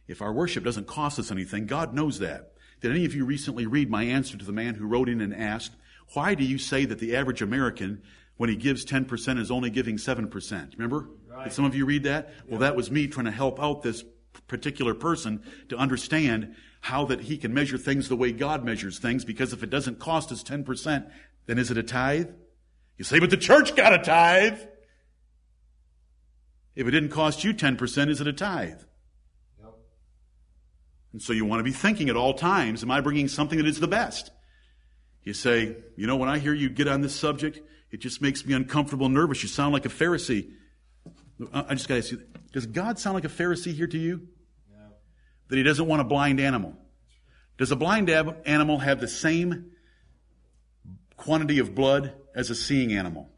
If 0.08 0.22
our 0.22 0.32
worship 0.32 0.64
doesn't 0.64 0.86
cost 0.86 1.18
us 1.18 1.30
anything, 1.30 1.66
God 1.66 1.92
knows 1.92 2.20
that. 2.20 2.54
Did 2.80 2.90
any 2.90 3.04
of 3.04 3.14
you 3.14 3.26
recently 3.26 3.66
read 3.66 3.90
my 3.90 4.04
answer 4.04 4.38
to 4.38 4.44
the 4.44 4.50
man 4.50 4.74
who 4.74 4.86
wrote 4.86 5.10
in 5.10 5.20
and 5.20 5.34
asked, 5.34 5.72
why 6.14 6.34
do 6.34 6.42
you 6.42 6.56
say 6.56 6.86
that 6.86 7.00
the 7.00 7.16
average 7.16 7.42
American, 7.42 8.00
when 8.38 8.48
he 8.48 8.56
gives 8.56 8.82
10%, 8.86 9.38
is 9.38 9.50
only 9.50 9.68
giving 9.68 9.96
7%? 9.96 10.72
Remember? 10.72 11.10
Right. 11.28 11.44
Did 11.44 11.52
some 11.52 11.66
of 11.66 11.74
you 11.74 11.84
read 11.84 12.04
that? 12.04 12.30
Yeah. 12.30 12.52
Well, 12.52 12.60
that 12.60 12.74
was 12.74 12.90
me 12.90 13.08
trying 13.08 13.26
to 13.26 13.30
help 13.30 13.62
out 13.62 13.82
this 13.82 14.02
particular 14.48 14.94
person 14.94 15.42
to 15.68 15.76
understand 15.76 16.54
how 16.84 17.06
that 17.06 17.18
he 17.18 17.38
can 17.38 17.54
measure 17.54 17.78
things 17.78 18.10
the 18.10 18.16
way 18.16 18.30
God 18.30 18.62
measures 18.62 18.98
things, 18.98 19.24
because 19.24 19.54
if 19.54 19.62
it 19.62 19.70
doesn't 19.70 19.98
cost 19.98 20.30
us 20.30 20.42
10%, 20.42 21.10
then 21.46 21.58
is 21.58 21.70
it 21.70 21.78
a 21.78 21.82
tithe? 21.82 22.28
You 22.98 23.06
say, 23.06 23.18
but 23.20 23.30
the 23.30 23.38
church 23.38 23.74
got 23.74 23.94
a 23.94 23.98
tithe. 23.98 24.58
If 26.76 26.86
it 26.86 26.90
didn't 26.90 27.08
cost 27.08 27.42
you 27.42 27.54
10%, 27.54 28.10
is 28.10 28.20
it 28.20 28.26
a 28.26 28.34
tithe? 28.34 28.82
And 31.14 31.22
so 31.22 31.32
you 31.32 31.46
want 31.46 31.60
to 31.60 31.64
be 31.64 31.70
thinking 31.72 32.10
at 32.10 32.16
all 32.16 32.34
times, 32.34 32.82
am 32.82 32.90
I 32.90 33.00
bringing 33.00 33.28
something 33.28 33.56
that 33.56 33.66
is 33.66 33.80
the 33.80 33.88
best? 33.88 34.30
You 35.22 35.32
say, 35.32 35.76
you 35.96 36.06
know, 36.06 36.16
when 36.16 36.28
I 36.28 36.38
hear 36.38 36.52
you 36.52 36.68
get 36.68 36.86
on 36.86 37.00
this 37.00 37.14
subject, 37.14 37.60
it 37.92 38.02
just 38.02 38.20
makes 38.20 38.44
me 38.44 38.52
uncomfortable, 38.52 39.08
nervous. 39.08 39.42
You 39.42 39.48
sound 39.48 39.72
like 39.72 39.86
a 39.86 39.88
Pharisee. 39.88 40.50
Uh, 41.50 41.62
I 41.66 41.76
just 41.76 41.88
got 41.88 41.94
to 41.94 42.00
ask 42.00 42.10
you, 42.10 42.20
does 42.52 42.66
God 42.66 42.98
sound 42.98 43.14
like 43.14 43.24
a 43.24 43.28
Pharisee 43.28 43.72
here 43.72 43.86
to 43.86 43.98
you? 43.98 44.28
That 45.48 45.56
he 45.56 45.62
doesn't 45.62 45.86
want 45.86 46.00
a 46.00 46.04
blind 46.04 46.40
animal. 46.40 46.76
Does 47.58 47.70
a 47.70 47.76
blind 47.76 48.10
ab- 48.10 48.42
animal 48.46 48.78
have 48.78 49.00
the 49.00 49.08
same 49.08 49.72
quantity 51.16 51.58
of 51.58 51.74
blood 51.74 52.12
as 52.34 52.50
a 52.50 52.54
seeing 52.54 52.92
animal? 52.92 53.30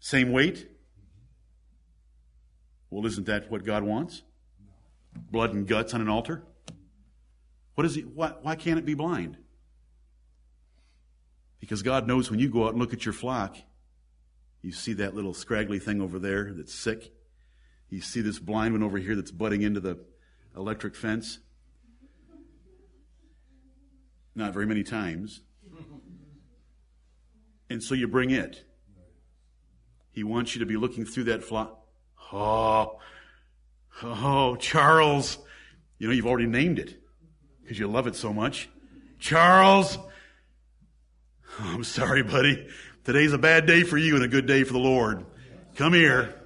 Same 0.00 0.32
weight? 0.32 0.68
Well, 2.90 3.06
isn't 3.06 3.26
that 3.26 3.50
what 3.50 3.64
God 3.64 3.84
wants? 3.84 4.22
Blood 5.30 5.54
and 5.54 5.66
guts 5.66 5.94
on 5.94 6.00
an 6.00 6.08
altar? 6.08 6.42
What 7.74 7.86
is 7.86 7.94
he, 7.94 8.02
why, 8.02 8.34
why 8.42 8.54
can't 8.54 8.78
it 8.78 8.84
be 8.84 8.94
blind? 8.94 9.38
Because 11.60 11.82
God 11.82 12.06
knows 12.06 12.30
when 12.30 12.40
you 12.40 12.50
go 12.50 12.64
out 12.64 12.72
and 12.72 12.78
look 12.78 12.92
at 12.92 13.04
your 13.06 13.12
flock, 13.12 13.56
you 14.62 14.72
see 14.72 14.94
that 14.94 15.14
little 15.14 15.32
scraggly 15.32 15.78
thing 15.78 16.00
over 16.00 16.18
there 16.18 16.52
that's 16.52 16.74
sick. 16.74 17.12
You 17.88 18.00
see 18.00 18.20
this 18.20 18.38
blind 18.38 18.74
one 18.74 18.82
over 18.82 18.98
here 18.98 19.16
that's 19.16 19.30
butting 19.30 19.62
into 19.62 19.80
the 19.80 19.98
electric 20.56 20.94
fence. 20.94 21.38
Not 24.34 24.52
very 24.52 24.66
many 24.66 24.82
times. 24.82 25.42
And 27.68 27.82
so 27.82 27.94
you 27.94 28.08
bring 28.08 28.30
it. 28.30 28.64
He 30.12 30.24
wants 30.24 30.54
you 30.54 30.60
to 30.60 30.66
be 30.66 30.76
looking 30.76 31.04
through 31.04 31.24
that 31.24 31.42
flock. 31.42 31.86
Oh, 32.32 32.98
oh, 34.02 34.56
Charles. 34.56 35.38
You 35.98 36.08
know, 36.08 36.12
you've 36.12 36.26
already 36.26 36.46
named 36.46 36.78
it 36.78 37.00
because 37.62 37.78
you 37.78 37.86
love 37.86 38.06
it 38.06 38.16
so 38.16 38.32
much. 38.32 38.68
Charles. 39.18 39.98
I'm 41.58 41.84
sorry, 41.84 42.22
buddy. 42.22 42.66
Today's 43.04 43.32
a 43.32 43.38
bad 43.38 43.66
day 43.66 43.82
for 43.82 43.96
you 43.96 44.16
and 44.16 44.24
a 44.24 44.28
good 44.28 44.46
day 44.46 44.64
for 44.64 44.72
the 44.72 44.78
Lord. 44.78 45.24
Come 45.76 45.94
here. 45.94 46.41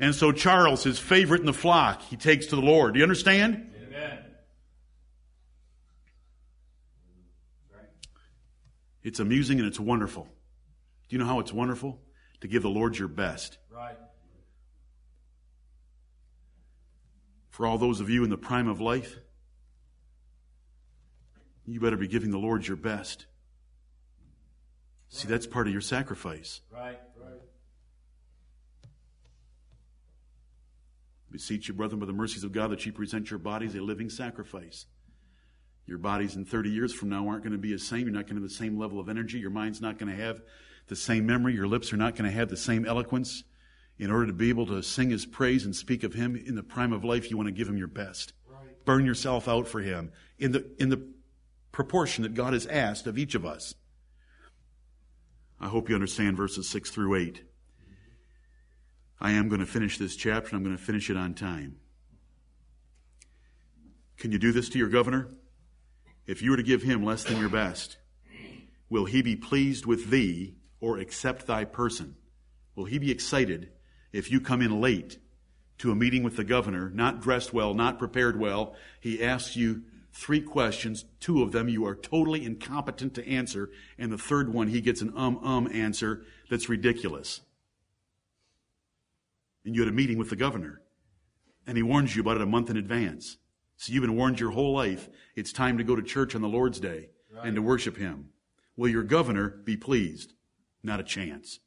And 0.00 0.14
so 0.14 0.32
Charles, 0.32 0.82
his 0.82 0.98
favorite 0.98 1.40
in 1.40 1.46
the 1.46 1.52
flock, 1.52 2.00
he 2.02 2.16
takes 2.16 2.46
to 2.46 2.56
the 2.56 2.62
Lord. 2.62 2.94
Do 2.94 2.98
you 2.98 3.04
understand? 3.04 3.70
Amen. 3.86 4.18
It's 9.02 9.20
amusing 9.20 9.58
and 9.58 9.68
it's 9.68 9.78
wonderful. 9.78 10.24
Do 10.24 11.16
you 11.16 11.18
know 11.18 11.26
how 11.26 11.38
it's 11.40 11.52
wonderful? 11.52 12.00
To 12.40 12.48
give 12.48 12.62
the 12.62 12.70
Lord 12.70 12.96
your 12.98 13.08
best. 13.08 13.58
Right. 13.70 13.96
For 17.50 17.66
all 17.66 17.76
those 17.76 18.00
of 18.00 18.08
you 18.08 18.24
in 18.24 18.30
the 18.30 18.38
prime 18.38 18.68
of 18.68 18.80
life, 18.80 19.18
you 21.66 21.78
better 21.78 21.98
be 21.98 22.08
giving 22.08 22.30
the 22.30 22.38
Lord 22.38 22.66
your 22.66 22.78
best. 22.78 23.26
See, 25.10 25.28
that's 25.28 25.46
part 25.46 25.66
of 25.66 25.72
your 25.72 25.82
sacrifice. 25.82 26.62
Right. 26.72 26.98
Beseech 31.30 31.68
you, 31.68 31.74
brethren, 31.74 32.00
by 32.00 32.06
the 32.06 32.12
mercies 32.12 32.44
of 32.44 32.52
God, 32.52 32.70
that 32.70 32.84
you 32.84 32.92
present 32.92 33.30
your 33.30 33.38
bodies 33.38 33.74
a 33.74 33.80
living 33.80 34.10
sacrifice. 34.10 34.86
Your 35.86 35.98
bodies 35.98 36.36
in 36.36 36.44
30 36.44 36.70
years 36.70 36.92
from 36.92 37.08
now 37.08 37.28
aren't 37.28 37.42
going 37.42 37.52
to 37.52 37.58
be 37.58 37.72
the 37.72 37.78
same. 37.78 38.02
You're 38.02 38.12
not 38.12 38.26
going 38.26 38.36
to 38.36 38.42
have 38.42 38.48
the 38.48 38.54
same 38.54 38.78
level 38.78 39.00
of 39.00 39.08
energy. 39.08 39.38
Your 39.38 39.50
mind's 39.50 39.80
not 39.80 39.98
going 39.98 40.14
to 40.14 40.22
have 40.22 40.40
the 40.88 40.96
same 40.96 41.26
memory. 41.26 41.54
Your 41.54 41.66
lips 41.68 41.92
are 41.92 41.96
not 41.96 42.16
going 42.16 42.30
to 42.30 42.36
have 42.36 42.48
the 42.48 42.56
same 42.56 42.84
eloquence. 42.84 43.44
In 43.98 44.10
order 44.10 44.26
to 44.28 44.32
be 44.32 44.48
able 44.48 44.66
to 44.66 44.82
sing 44.82 45.10
his 45.10 45.26
praise 45.26 45.64
and 45.64 45.76
speak 45.76 46.04
of 46.04 46.14
him 46.14 46.34
in 46.34 46.54
the 46.54 46.62
prime 46.62 46.92
of 46.92 47.04
life, 47.04 47.30
you 47.30 47.36
want 47.36 47.48
to 47.48 47.52
give 47.52 47.68
him 47.68 47.76
your 47.76 47.86
best. 47.86 48.32
Right. 48.48 48.84
Burn 48.84 49.04
yourself 49.04 49.46
out 49.46 49.68
for 49.68 49.80
him 49.80 50.12
in 50.38 50.52
the, 50.52 50.70
in 50.78 50.88
the 50.88 51.06
proportion 51.70 52.22
that 52.22 52.34
God 52.34 52.54
has 52.54 52.66
asked 52.66 53.06
of 53.06 53.18
each 53.18 53.34
of 53.34 53.44
us. 53.44 53.74
I 55.60 55.68
hope 55.68 55.88
you 55.88 55.94
understand 55.94 56.36
verses 56.36 56.68
6 56.68 56.90
through 56.90 57.14
8. 57.16 57.42
I 59.20 59.32
am 59.32 59.48
going 59.48 59.60
to 59.60 59.66
finish 59.66 59.98
this 59.98 60.16
chapter 60.16 60.48
and 60.48 60.56
I'm 60.56 60.64
going 60.64 60.76
to 60.76 60.82
finish 60.82 61.10
it 61.10 61.16
on 61.16 61.34
time. 61.34 61.76
Can 64.16 64.32
you 64.32 64.38
do 64.38 64.50
this 64.52 64.68
to 64.70 64.78
your 64.78 64.88
governor? 64.88 65.28
If 66.26 66.42
you 66.42 66.52
were 66.52 66.56
to 66.56 66.62
give 66.62 66.82
him 66.82 67.04
less 67.04 67.24
than 67.24 67.38
your 67.38 67.48
best, 67.50 67.98
will 68.88 69.04
he 69.04 69.20
be 69.20 69.36
pleased 69.36 69.84
with 69.84 70.10
thee 70.10 70.54
or 70.80 70.98
accept 70.98 71.46
thy 71.46 71.64
person? 71.64 72.16
Will 72.74 72.84
he 72.86 72.98
be 72.98 73.10
excited 73.10 73.70
if 74.12 74.30
you 74.30 74.40
come 74.40 74.62
in 74.62 74.80
late 74.80 75.18
to 75.78 75.90
a 75.90 75.96
meeting 75.96 76.22
with 76.22 76.36
the 76.36 76.44
governor, 76.44 76.90
not 76.90 77.20
dressed 77.20 77.52
well, 77.52 77.74
not 77.74 77.98
prepared 77.98 78.38
well? 78.38 78.74
He 79.00 79.22
asks 79.22 79.56
you 79.56 79.82
three 80.12 80.40
questions. 80.40 81.04
Two 81.18 81.42
of 81.42 81.52
them 81.52 81.68
you 81.68 81.84
are 81.84 81.94
totally 81.94 82.44
incompetent 82.44 83.14
to 83.14 83.28
answer, 83.28 83.70
and 83.98 84.10
the 84.10 84.18
third 84.18 84.52
one 84.52 84.68
he 84.68 84.80
gets 84.80 85.02
an 85.02 85.12
um 85.16 85.38
um 85.44 85.68
answer 85.72 86.24
that's 86.48 86.68
ridiculous. 86.68 87.40
And 89.64 89.74
you 89.74 89.82
had 89.82 89.90
a 89.90 89.94
meeting 89.94 90.18
with 90.18 90.30
the 90.30 90.36
governor, 90.36 90.80
and 91.66 91.76
he 91.76 91.82
warns 91.82 92.16
you 92.16 92.22
about 92.22 92.36
it 92.36 92.42
a 92.42 92.46
month 92.46 92.70
in 92.70 92.76
advance. 92.76 93.36
So 93.76 93.92
you've 93.92 94.02
been 94.02 94.16
warned 94.16 94.40
your 94.40 94.50
whole 94.50 94.74
life. 94.74 95.08
It's 95.36 95.52
time 95.52 95.78
to 95.78 95.84
go 95.84 95.96
to 95.96 96.02
church 96.02 96.34
on 96.34 96.42
the 96.42 96.48
Lord's 96.48 96.80
Day 96.80 97.10
right. 97.32 97.46
and 97.46 97.56
to 97.56 97.62
worship 97.62 97.96
Him. 97.96 98.30
Will 98.76 98.88
your 98.88 99.02
governor 99.02 99.48
be 99.48 99.76
pleased? 99.76 100.34
Not 100.82 101.00
a 101.00 101.04
chance. 101.04 101.60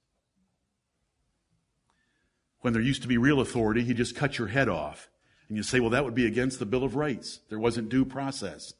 When 2.61 2.73
there 2.73 2.81
used 2.81 3.01
to 3.01 3.07
be 3.07 3.17
real 3.17 3.41
authority, 3.41 3.83
he 3.83 3.93
just 3.93 4.15
cut 4.15 4.37
your 4.37 4.47
head 4.47 4.69
off. 4.69 5.09
And 5.47 5.57
you 5.57 5.63
say, 5.63 5.79
well, 5.79 5.89
that 5.89 6.05
would 6.05 6.15
be 6.15 6.25
against 6.25 6.59
the 6.59 6.65
Bill 6.65 6.83
of 6.83 6.95
Rights. 6.95 7.41
There 7.49 7.59
wasn't 7.59 7.89
due 7.89 8.05
process. 8.05 8.73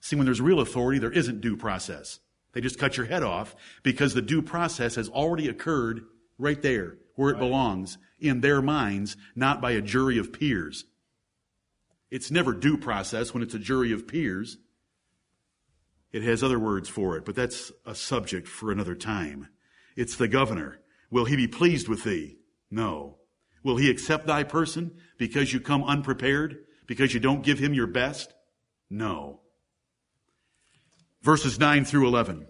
See, 0.00 0.16
when 0.16 0.26
there's 0.26 0.40
real 0.40 0.60
authority, 0.60 0.98
there 0.98 1.10
isn't 1.10 1.40
due 1.40 1.56
process. 1.56 2.20
They 2.52 2.60
just 2.60 2.78
cut 2.78 2.96
your 2.96 3.06
head 3.06 3.22
off 3.22 3.56
because 3.82 4.14
the 4.14 4.22
due 4.22 4.42
process 4.42 4.94
has 4.94 5.08
already 5.08 5.48
occurred 5.48 6.02
right 6.38 6.60
there 6.60 6.96
where 7.14 7.30
it 7.30 7.38
belongs 7.38 7.98
in 8.18 8.40
their 8.40 8.62
minds, 8.62 9.16
not 9.34 9.60
by 9.60 9.72
a 9.72 9.80
jury 9.80 10.18
of 10.18 10.32
peers. 10.32 10.84
It's 12.10 12.30
never 12.30 12.52
due 12.52 12.76
process 12.76 13.32
when 13.32 13.42
it's 13.42 13.54
a 13.54 13.58
jury 13.58 13.92
of 13.92 14.06
peers. 14.06 14.58
It 16.12 16.22
has 16.22 16.42
other 16.42 16.58
words 16.58 16.88
for 16.88 17.16
it, 17.16 17.24
but 17.24 17.34
that's 17.34 17.72
a 17.84 17.94
subject 17.94 18.46
for 18.46 18.70
another 18.70 18.94
time. 18.94 19.48
It's 19.96 20.16
the 20.16 20.28
governor. 20.28 20.80
Will 21.10 21.24
he 21.24 21.36
be 21.36 21.48
pleased 21.48 21.88
with 21.88 22.04
thee? 22.04 22.38
No. 22.70 23.18
Will 23.62 23.76
he 23.76 23.90
accept 23.90 24.26
thy 24.26 24.44
person 24.44 24.92
because 25.18 25.52
you 25.52 25.60
come 25.60 25.82
unprepared? 25.84 26.58
Because 26.86 27.14
you 27.14 27.20
don't 27.20 27.42
give 27.42 27.58
him 27.58 27.74
your 27.74 27.86
best? 27.86 28.34
No. 28.90 29.40
Verses 31.22 31.58
9 31.58 31.84
through 31.84 32.06
11. 32.06 32.46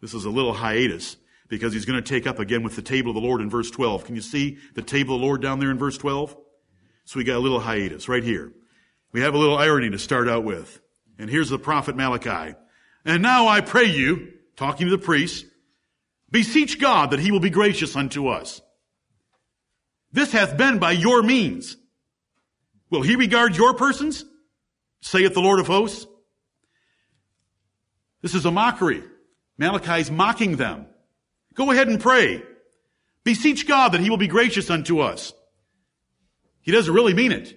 This 0.00 0.14
is 0.14 0.24
a 0.24 0.30
little 0.30 0.52
hiatus 0.52 1.16
because 1.48 1.72
he's 1.72 1.84
going 1.84 2.02
to 2.02 2.08
take 2.08 2.26
up 2.26 2.38
again 2.38 2.62
with 2.62 2.76
the 2.76 2.82
table 2.82 3.10
of 3.10 3.14
the 3.14 3.26
Lord 3.26 3.40
in 3.40 3.50
verse 3.50 3.70
12. 3.70 4.04
Can 4.04 4.14
you 4.14 4.20
see 4.20 4.58
the 4.74 4.82
table 4.82 5.14
of 5.14 5.20
the 5.20 5.26
Lord 5.26 5.42
down 5.42 5.58
there 5.58 5.70
in 5.70 5.78
verse 5.78 5.98
12? 5.98 6.36
So 7.04 7.18
we 7.18 7.24
got 7.24 7.36
a 7.36 7.40
little 7.40 7.60
hiatus 7.60 8.08
right 8.08 8.22
here. 8.22 8.52
We 9.12 9.22
have 9.22 9.34
a 9.34 9.38
little 9.38 9.56
irony 9.56 9.90
to 9.90 9.98
start 9.98 10.28
out 10.28 10.44
with. 10.44 10.80
And 11.18 11.30
here's 11.30 11.48
the 11.48 11.58
prophet 11.58 11.96
Malachi. 11.96 12.54
And 13.04 13.22
now 13.22 13.48
I 13.48 13.60
pray 13.62 13.86
you, 13.86 14.32
talking 14.56 14.86
to 14.86 14.90
the 14.90 15.02
priests, 15.02 15.44
beseech 16.30 16.78
God 16.78 17.10
that 17.10 17.20
he 17.20 17.32
will 17.32 17.40
be 17.40 17.50
gracious 17.50 17.96
unto 17.96 18.28
us. 18.28 18.60
This 20.12 20.32
hath 20.32 20.56
been 20.56 20.78
by 20.78 20.92
your 20.92 21.22
means. 21.22 21.76
Will 22.90 23.02
he 23.02 23.16
regard 23.16 23.56
your 23.56 23.74
persons? 23.74 24.24
Saith 25.00 25.34
the 25.34 25.40
Lord 25.40 25.60
of 25.60 25.66
hosts. 25.66 26.06
This 28.20 28.34
is 28.34 28.44
a 28.44 28.50
mockery. 28.50 29.02
Malachi's 29.58 30.10
mocking 30.10 30.56
them. 30.56 30.86
Go 31.54 31.70
ahead 31.70 31.88
and 31.88 32.00
pray. 32.00 32.42
Beseech 33.24 33.66
God 33.66 33.90
that 33.90 34.00
he 34.00 34.08
will 34.08 34.16
be 34.16 34.28
gracious 34.28 34.70
unto 34.70 35.00
us. 35.00 35.32
He 36.60 36.72
doesn't 36.72 36.94
really 36.94 37.14
mean 37.14 37.32
it. 37.32 37.54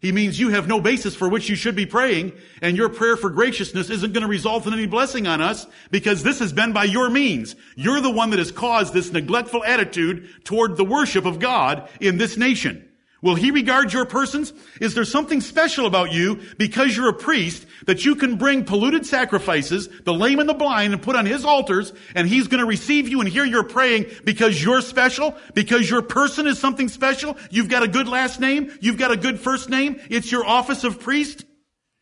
He 0.00 0.12
means 0.12 0.40
you 0.40 0.48
have 0.48 0.66
no 0.66 0.80
basis 0.80 1.14
for 1.14 1.28
which 1.28 1.50
you 1.50 1.56
should 1.56 1.76
be 1.76 1.84
praying, 1.84 2.32
and 2.62 2.74
your 2.74 2.88
prayer 2.88 3.18
for 3.18 3.28
graciousness 3.28 3.90
isn't 3.90 4.14
going 4.14 4.22
to 4.22 4.28
result 4.28 4.66
in 4.66 4.72
any 4.72 4.86
blessing 4.86 5.26
on 5.26 5.42
us 5.42 5.66
because 5.90 6.22
this 6.22 6.38
has 6.38 6.54
been 6.54 6.72
by 6.72 6.84
your 6.84 7.10
means. 7.10 7.54
You're 7.76 8.00
the 8.00 8.10
one 8.10 8.30
that 8.30 8.38
has 8.38 8.50
caused 8.50 8.94
this 8.94 9.12
neglectful 9.12 9.62
attitude 9.62 10.28
toward 10.44 10.78
the 10.78 10.84
worship 10.86 11.26
of 11.26 11.38
God 11.38 11.86
in 12.00 12.16
this 12.16 12.38
nation. 12.38 12.89
Will 13.22 13.34
he 13.34 13.50
regard 13.50 13.92
your 13.92 14.06
persons? 14.06 14.52
Is 14.80 14.94
there 14.94 15.04
something 15.04 15.42
special 15.42 15.84
about 15.84 16.10
you 16.10 16.40
because 16.56 16.96
you're 16.96 17.10
a 17.10 17.14
priest 17.14 17.66
that 17.86 18.04
you 18.04 18.14
can 18.14 18.36
bring 18.36 18.64
polluted 18.64 19.04
sacrifices, 19.04 19.88
the 20.04 20.14
lame 20.14 20.38
and 20.38 20.48
the 20.48 20.54
blind, 20.54 20.94
and 20.94 21.02
put 21.02 21.16
on 21.16 21.26
his 21.26 21.44
altars, 21.44 21.92
and 22.14 22.26
he's 22.26 22.48
going 22.48 22.60
to 22.60 22.66
receive 22.66 23.08
you 23.08 23.20
and 23.20 23.28
hear 23.28 23.44
your 23.44 23.64
praying 23.64 24.06
because 24.24 24.62
you're 24.62 24.80
special? 24.80 25.36
Because 25.52 25.88
your 25.88 26.00
person 26.00 26.46
is 26.46 26.58
something 26.58 26.88
special? 26.88 27.36
You've 27.50 27.68
got 27.68 27.82
a 27.82 27.88
good 27.88 28.08
last 28.08 28.40
name? 28.40 28.72
You've 28.80 28.98
got 28.98 29.10
a 29.10 29.16
good 29.16 29.38
first 29.38 29.68
name? 29.68 30.00
It's 30.08 30.32
your 30.32 30.46
office 30.46 30.84
of 30.84 31.00
priest? 31.00 31.44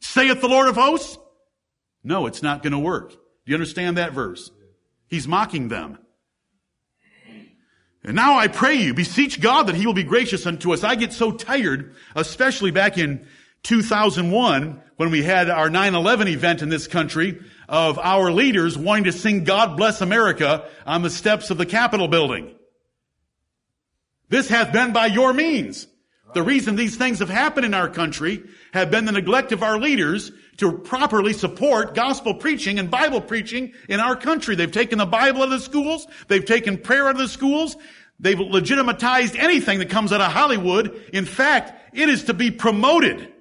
Saith 0.01 0.41
the 0.41 0.49
Lord 0.49 0.69
of 0.69 0.77
hosts? 0.77 1.19
No, 2.05 2.27
it's 2.27 2.43
not 2.43 2.63
going 2.63 2.73
to 2.73 2.79
work. 2.79 3.11
Do 3.11 3.17
you 3.47 3.55
understand 3.55 3.97
that 3.97 4.13
verse? 4.13 4.53
He's 5.09 5.27
mocking 5.27 5.69
them. 5.69 5.99
And 8.05 8.15
now 8.15 8.39
I 8.39 8.49
pray 8.49 8.77
you, 8.77 8.95
beseech 8.95 9.41
God 9.41 9.65
that 9.67 9.75
he 9.75 9.87
will 9.87 9.95
be 9.95 10.05
gracious 10.05 10.47
unto 10.47 10.73
us. 10.73 10.85
I 10.85 10.95
get 10.95 11.13
so 11.13 11.33
tired, 11.33 11.95
especially 12.15 12.71
back 12.71 12.97
in 12.97 13.27
2001 13.65 14.83
when 14.97 15.11
we 15.11 15.23
had 15.23 15.51
our 15.51 15.69
9-11 15.69 16.29
event 16.29 16.63
in 16.63 16.69
this 16.69 16.87
country 16.87 17.41
of 17.69 17.99
our 17.99 18.31
leaders 18.31 18.79
wanting 18.79 19.05
to 19.05 19.13
sing 19.13 19.45
God 19.45 19.77
bless 19.77 20.01
America 20.01 20.69
on 20.87 21.03
the 21.03 21.11
steps 21.11 21.51
of 21.51 21.59
the 21.59 21.67
Capitol 21.67 22.09
building. 22.09 22.55
This 24.29 24.49
hath 24.49 24.73
been 24.73 24.93
by 24.93 25.07
your 25.07 25.33
means. 25.33 25.87
The 26.35 26.43
reason 26.43 26.77
these 26.77 26.97
things 26.97 27.21
have 27.21 27.31
happened 27.31 27.67
in 27.67 27.75
our 27.75 27.89
country 27.89 28.43
have 28.73 28.91
been 28.91 29.07
the 29.07 29.13
neglect 29.13 29.53
of 29.53 29.63
our 29.63 29.79
leaders 29.79 30.31
to 30.59 30.73
properly 30.73 31.33
support 31.33 31.95
gospel 31.95 32.35
preaching 32.35 32.79
and 32.79 32.91
Bible 32.91 33.21
preaching 33.21 33.73
in 33.89 34.01
our 34.01 34.17
country. 34.17 34.55
They've 34.55 34.71
taken 34.71 34.99
the 34.99 35.07
Bible 35.07 35.43
out 35.43 35.45
of 35.45 35.51
the 35.51 35.61
schools. 35.61 36.07
They've 36.27 36.45
taken 36.45 36.79
prayer 36.79 37.07
out 37.07 37.15
of 37.15 37.19
the 37.19 37.29
schools. 37.29 37.77
They've 38.21 38.39
legitimatized 38.39 39.37
anything 39.37 39.79
that 39.79 39.91
comes 39.91 40.13
out 40.13 40.21
of 40.21 40.33
Hollywood. 40.33 41.11
In 41.13 41.25
fact, 41.25 41.95
it 41.95 42.09
is 42.09 42.25
to 42.25 42.35
be 42.35 42.51
promoted. 42.51 43.33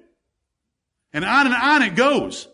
And 1.12 1.24
on 1.24 1.46
and 1.46 1.54
on 1.54 1.82
it 1.82 1.96
goes. 1.96 2.48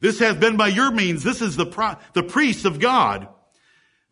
This 0.00 0.18
has 0.20 0.36
been 0.36 0.56
by 0.56 0.68
your 0.68 0.90
means. 0.90 1.22
This 1.22 1.42
is 1.42 1.56
the, 1.56 1.66
pro- 1.66 1.96
the 2.14 2.22
priest 2.22 2.64
of 2.64 2.80
God. 2.80 3.28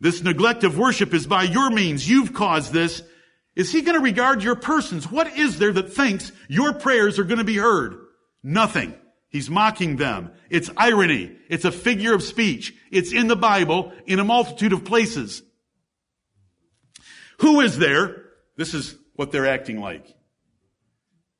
This 0.01 0.23
neglect 0.23 0.65
of 0.65 0.77
worship 0.77 1.15
is 1.15 1.27
by 1.27 1.45
your 1.45 1.71
means. 1.71 2.09
You've 2.09 2.35
caused 2.35 2.73
this. 2.73 3.03
Is 3.55 3.71
he 3.71 3.83
going 3.83 3.97
to 3.97 4.03
regard 4.03 4.43
your 4.43 4.57
persons? 4.57 5.11
What 5.11 5.39
is 5.39 5.59
there 5.59 5.73
that 5.73 5.93
thinks 5.93 6.33
your 6.49 6.75
prayers 6.75 7.19
are 7.19 7.25
going 7.25 7.39
to 7.39 7.45
be 7.45 7.57
heard? 7.57 7.97
Nothing. 8.43 8.95
He's 9.33 9.49
mocking 9.49 9.97
them. 9.97 10.31
It's 10.51 10.71
irony. 10.77 11.33
It's 11.49 11.65
a 11.65 11.73
figure 11.73 12.15
of 12.15 12.23
speech. 12.23 12.75
It's 12.91 13.13
in 13.13 13.29
the 13.29 13.37
Bible 13.37 13.93
in 14.07 14.19
a 14.19 14.25
multitude 14.25 14.75
of 14.75 14.85
places. 14.85 15.43
Who 17.39 17.61
is 17.61 17.79
there? 17.79 18.27
This 18.57 18.75
is 18.75 18.95
what 19.17 19.33
they're 19.33 19.47
acting 19.47 19.81
like. 19.81 20.07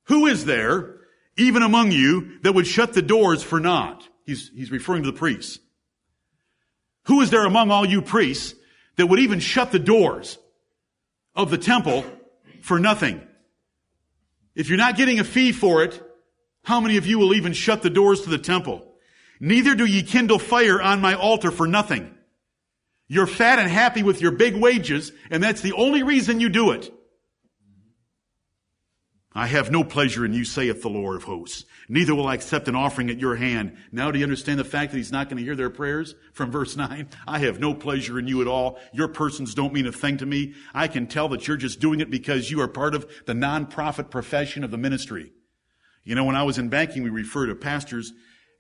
Who 0.05 0.27
is 0.27 0.47
there, 0.47 1.01
even 1.37 1.63
among 1.63 1.93
you, 1.93 2.41
that 2.41 2.55
would 2.55 2.67
shut 2.67 2.95
the 2.95 3.03
doors 3.03 3.43
for 3.43 3.61
naught? 3.61 4.09
He's, 4.25 4.51
he's 4.55 4.71
referring 4.71 5.03
to 5.03 5.11
the 5.11 5.19
priests. 5.19 5.59
Who 7.05 7.21
is 7.21 7.31
there 7.31 7.45
among 7.45 7.71
all 7.71 7.85
you 7.85 8.01
priests 8.01 8.55
that 8.97 9.07
would 9.07 9.19
even 9.19 9.39
shut 9.39 9.71
the 9.71 9.79
doors 9.79 10.39
of 11.35 11.51
the 11.51 11.59
temple 11.59 12.05
for 12.63 12.79
nothing? 12.79 13.21
If 14.55 14.71
you're 14.71 14.79
not 14.79 14.97
getting 14.97 15.21
a 15.21 15.25
fee 15.25 15.53
for 15.53 15.83
it, 15.83 16.03
how 16.63 16.81
many 16.81 16.97
of 16.97 17.07
you 17.07 17.19
will 17.19 17.35
even 17.35 17.53
shut 17.53 17.83
the 17.83 17.91
doors 17.91 18.23
to 18.23 18.31
the 18.31 18.39
temple? 18.39 18.87
Neither 19.41 19.75
do 19.75 19.85
ye 19.85 20.03
kindle 20.03 20.39
fire 20.39 20.81
on 20.81 21.01
my 21.01 21.15
altar 21.15 21.51
for 21.51 21.67
nothing. 21.67 22.15
You're 23.09 23.27
fat 23.27 23.59
and 23.59 23.71
happy 23.71 24.03
with 24.03 24.21
your 24.23 24.33
big 24.33 24.57
wages, 24.57 25.13
and 25.31 25.43
that's 25.43 25.61
the 25.61 25.73
only 25.73 26.03
reason 26.03 26.41
you 26.41 26.49
do 26.49 26.71
it. 26.71 26.91
I 29.35 29.47
have 29.47 29.71
no 29.71 29.83
pleasure 29.83 30.25
in 30.27 30.35
you, 30.35 30.45
saith 30.45 30.83
the 30.83 30.91
Lord 30.91 31.17
of 31.17 31.25
hosts. 31.25 31.65
Neither 31.89 32.15
will 32.15 32.27
I 32.27 32.35
accept 32.35 32.69
an 32.69 32.77
offering 32.77 33.09
at 33.11 33.19
your 33.19 33.37
hand. 33.37 33.77
Now 33.91 34.11
do 34.11 34.19
you 34.19 34.25
understand 34.25 34.61
the 34.61 34.65
fact 34.65 34.93
that 34.93 34.99
he's 34.99 35.11
not 35.11 35.29
going 35.29 35.39
to 35.39 35.43
hear 35.43 35.57
their 35.57 35.71
prayers 35.71 36.15
from 36.35 36.51
verse 36.51 36.77
9? 36.77 37.09
I 37.27 37.39
have 37.39 37.59
no 37.59 37.73
pleasure 37.75 38.19
in 38.19 38.29
you 38.29 38.43
at 38.43 38.47
all. 38.47 38.79
Your 38.93 39.09
persons 39.09 39.55
don't 39.55 39.73
mean 39.73 39.87
a 39.87 39.93
thing 39.93 40.19
to 40.19 40.27
me. 40.27 40.55
I 40.75 40.87
can 40.87 41.07
tell 41.07 41.29
that 41.31 41.49
you're 41.49 41.57
just 41.57 41.81
doing 41.81 42.01
it 42.01 42.11
because 42.11 42.51
you 42.51 42.61
are 42.61 42.69
part 42.69 42.95
of 42.95 43.11
the 43.27 43.35
non-profit 43.35 44.11
profession 44.11 44.65
of 44.65 44.71
the 44.71 44.79
ministry. 44.79 45.33
You 46.05 46.15
know, 46.15 46.25
when 46.25 46.37
I 46.37 46.43
was 46.43 46.59
in 46.59 46.69
banking, 46.69 47.03
we 47.03 47.11
refer 47.11 47.47
to 47.47 47.55
pastors 47.55 48.13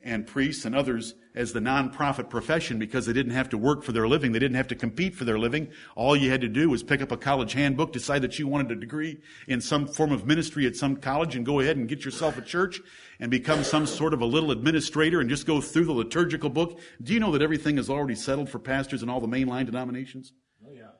and 0.04 0.26
priests 0.26 0.64
and 0.64 0.74
others 0.74 1.14
as 1.34 1.52
the 1.52 1.60
nonprofit 1.60 2.28
profession 2.28 2.78
because 2.78 3.06
they 3.06 3.12
didn't 3.12 3.32
have 3.32 3.48
to 3.48 3.58
work 3.58 3.82
for 3.82 3.92
their 3.92 4.08
living. 4.08 4.32
They 4.32 4.38
didn't 4.38 4.56
have 4.56 4.68
to 4.68 4.74
compete 4.74 5.14
for 5.14 5.24
their 5.24 5.38
living. 5.38 5.68
All 5.94 6.16
you 6.16 6.30
had 6.30 6.40
to 6.42 6.48
do 6.48 6.68
was 6.68 6.82
pick 6.82 7.00
up 7.00 7.12
a 7.12 7.16
college 7.16 7.52
handbook, 7.52 7.92
decide 7.92 8.22
that 8.22 8.38
you 8.38 8.46
wanted 8.46 8.72
a 8.72 8.80
degree 8.80 9.20
in 9.46 9.60
some 9.60 9.86
form 9.86 10.12
of 10.12 10.26
ministry 10.26 10.66
at 10.66 10.76
some 10.76 10.96
college 10.96 11.36
and 11.36 11.46
go 11.46 11.60
ahead 11.60 11.76
and 11.76 11.88
get 11.88 12.04
yourself 12.04 12.36
a 12.36 12.42
church 12.42 12.80
and 13.20 13.30
become 13.30 13.64
some 13.64 13.86
sort 13.86 14.12
of 14.12 14.20
a 14.20 14.26
little 14.26 14.50
administrator 14.50 15.20
and 15.20 15.30
just 15.30 15.46
go 15.46 15.60
through 15.60 15.84
the 15.84 15.92
liturgical 15.92 16.50
book. 16.50 16.78
Do 17.02 17.14
you 17.14 17.20
know 17.20 17.32
that 17.32 17.42
everything 17.42 17.78
is 17.78 17.88
already 17.88 18.16
settled 18.16 18.50
for 18.50 18.58
pastors 18.58 19.02
in 19.02 19.08
all 19.08 19.20
the 19.20 19.28
mainline 19.28 19.66
denominations? 19.66 20.32
Oh, 20.66 20.72
yeah. 20.72 20.90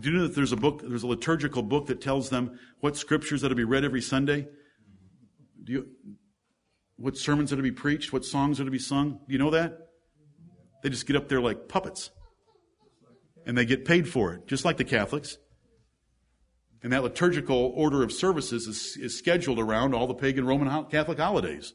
Do 0.00 0.10
you 0.10 0.18
know 0.18 0.22
that 0.22 0.36
there's 0.36 0.52
a 0.52 0.56
book, 0.56 0.82
there's 0.84 1.02
a 1.02 1.08
liturgical 1.08 1.62
book 1.62 1.86
that 1.86 2.00
tells 2.00 2.30
them 2.30 2.58
what 2.80 2.96
scriptures 2.96 3.40
that 3.40 3.48
to 3.48 3.54
be 3.54 3.64
read 3.64 3.84
every 3.84 4.02
Sunday? 4.02 4.46
Do 5.70 5.76
you, 5.76 5.86
what 6.96 7.16
sermons 7.16 7.52
are 7.52 7.56
to 7.56 7.62
be 7.62 7.70
preached, 7.70 8.12
what 8.12 8.24
songs 8.24 8.60
are 8.60 8.64
to 8.64 8.72
be 8.72 8.78
sung. 8.80 9.20
Do 9.28 9.32
you 9.32 9.38
know 9.38 9.50
that? 9.50 9.78
They 10.82 10.88
just 10.88 11.06
get 11.06 11.14
up 11.14 11.28
there 11.28 11.40
like 11.40 11.68
puppets. 11.68 12.10
And 13.46 13.56
they 13.56 13.64
get 13.64 13.84
paid 13.84 14.08
for 14.08 14.34
it, 14.34 14.48
just 14.48 14.64
like 14.64 14.78
the 14.78 14.84
Catholics. 14.84 15.38
And 16.82 16.92
that 16.92 17.04
liturgical 17.04 17.72
order 17.76 18.02
of 18.02 18.10
services 18.10 18.66
is, 18.66 18.96
is 18.96 19.16
scheduled 19.16 19.60
around 19.60 19.94
all 19.94 20.08
the 20.08 20.14
pagan 20.14 20.44
Roman 20.44 20.86
Catholic 20.86 21.18
holidays. 21.18 21.72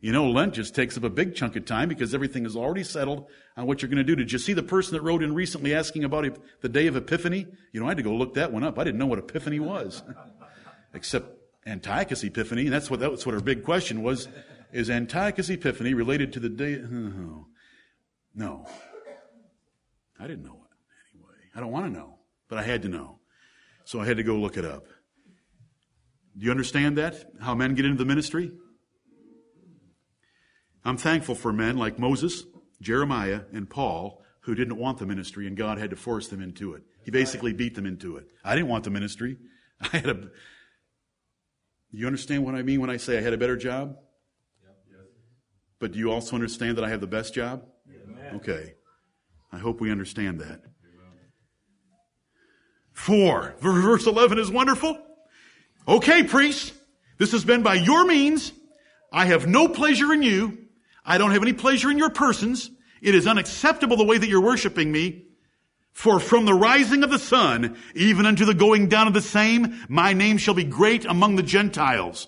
You 0.00 0.12
know, 0.12 0.30
Lent 0.30 0.54
just 0.54 0.74
takes 0.74 0.96
up 0.96 1.04
a 1.04 1.10
big 1.10 1.34
chunk 1.34 1.54
of 1.54 1.66
time 1.66 1.90
because 1.90 2.14
everything 2.14 2.46
is 2.46 2.56
already 2.56 2.82
settled 2.82 3.26
on 3.58 3.66
what 3.66 3.82
you're 3.82 3.90
going 3.90 3.98
to 3.98 4.04
do. 4.04 4.16
Did 4.16 4.32
you 4.32 4.38
see 4.38 4.54
the 4.54 4.62
person 4.62 4.94
that 4.94 5.02
wrote 5.02 5.22
in 5.22 5.34
recently 5.34 5.74
asking 5.74 6.04
about 6.04 6.38
the 6.62 6.68
day 6.70 6.86
of 6.86 6.96
Epiphany? 6.96 7.46
You 7.72 7.80
know, 7.80 7.86
I 7.86 7.90
had 7.90 7.98
to 7.98 8.02
go 8.02 8.14
look 8.14 8.34
that 8.34 8.52
one 8.52 8.64
up. 8.64 8.78
I 8.78 8.84
didn't 8.84 8.98
know 8.98 9.06
what 9.06 9.18
Epiphany 9.18 9.60
was. 9.60 10.02
Except 10.94 11.43
Antiochus 11.66 12.22
Epiphanes, 12.22 12.66
and 12.66 12.72
that's 12.72 12.90
what, 12.90 13.00
that's 13.00 13.24
what 13.24 13.34
her 13.34 13.40
big 13.40 13.64
question 13.64 14.02
was. 14.02 14.28
Is 14.72 14.90
Antiochus 14.90 15.48
Epiphanes 15.48 15.94
related 15.94 16.32
to 16.34 16.40
the 16.40 16.48
day? 16.48 16.80
Oh, 16.82 17.46
no. 18.34 18.66
I 20.18 20.26
didn't 20.26 20.44
know 20.44 20.60
it 20.64 21.14
anyway. 21.14 21.34
I 21.54 21.60
don't 21.60 21.72
want 21.72 21.86
to 21.86 21.92
know, 21.92 22.18
but 22.48 22.58
I 22.58 22.62
had 22.62 22.82
to 22.82 22.88
know. 22.88 23.18
So 23.84 24.00
I 24.00 24.06
had 24.06 24.16
to 24.16 24.22
go 24.22 24.36
look 24.36 24.56
it 24.56 24.64
up. 24.64 24.86
Do 26.36 26.44
you 26.44 26.50
understand 26.50 26.98
that? 26.98 27.30
How 27.40 27.54
men 27.54 27.74
get 27.74 27.84
into 27.84 27.98
the 27.98 28.04
ministry? 28.04 28.52
I'm 30.84 30.96
thankful 30.96 31.34
for 31.34 31.52
men 31.52 31.76
like 31.76 31.98
Moses, 31.98 32.44
Jeremiah, 32.80 33.42
and 33.52 33.70
Paul 33.70 34.24
who 34.44 34.54
didn't 34.54 34.76
want 34.76 34.98
the 34.98 35.06
ministry 35.06 35.46
and 35.46 35.56
God 35.56 35.78
had 35.78 35.90
to 35.90 35.96
force 35.96 36.28
them 36.28 36.42
into 36.42 36.74
it. 36.74 36.82
He 37.04 37.10
basically 37.10 37.52
beat 37.52 37.74
them 37.74 37.86
into 37.86 38.16
it. 38.16 38.26
I 38.44 38.54
didn't 38.54 38.68
want 38.68 38.84
the 38.84 38.90
ministry. 38.90 39.38
I 39.80 39.88
had 39.88 40.08
a. 40.08 40.30
You 41.96 42.08
understand 42.08 42.44
what 42.44 42.56
I 42.56 42.62
mean 42.62 42.80
when 42.80 42.90
I 42.90 42.96
say 42.96 43.18
I 43.18 43.20
had 43.20 43.32
a 43.32 43.38
better 43.38 43.56
job? 43.56 43.96
But 45.78 45.92
do 45.92 45.98
you 45.98 46.10
also 46.10 46.34
understand 46.34 46.76
that 46.76 46.84
I 46.84 46.88
have 46.88 47.00
the 47.00 47.06
best 47.06 47.34
job? 47.34 47.66
Okay. 48.36 48.74
I 49.52 49.58
hope 49.58 49.80
we 49.80 49.92
understand 49.92 50.40
that. 50.40 50.62
Four. 52.92 53.54
Verse 53.60 54.06
11 54.06 54.38
is 54.38 54.50
wonderful. 54.50 54.98
Okay, 55.86 56.24
priests, 56.24 56.72
this 57.18 57.32
has 57.32 57.44
been 57.44 57.62
by 57.62 57.74
your 57.74 58.04
means. 58.06 58.52
I 59.12 59.26
have 59.26 59.46
no 59.46 59.68
pleasure 59.68 60.12
in 60.12 60.22
you. 60.22 60.58
I 61.04 61.18
don't 61.18 61.30
have 61.30 61.42
any 61.42 61.52
pleasure 61.52 61.90
in 61.90 61.98
your 61.98 62.10
persons. 62.10 62.70
It 63.02 63.14
is 63.14 63.26
unacceptable 63.26 63.96
the 63.96 64.04
way 64.04 64.18
that 64.18 64.28
you're 64.28 64.40
worshiping 64.40 64.90
me. 64.90 65.26
For 65.94 66.18
from 66.18 66.44
the 66.44 66.54
rising 66.54 67.04
of 67.04 67.10
the 67.10 67.18
sun, 67.18 67.78
even 67.94 68.26
unto 68.26 68.44
the 68.44 68.52
going 68.52 68.88
down 68.88 69.06
of 69.06 69.14
the 69.14 69.22
same, 69.22 69.80
my 69.88 70.12
name 70.12 70.36
shall 70.36 70.54
be 70.54 70.64
great 70.64 71.04
among 71.04 71.36
the 71.36 71.42
Gentiles. 71.42 72.26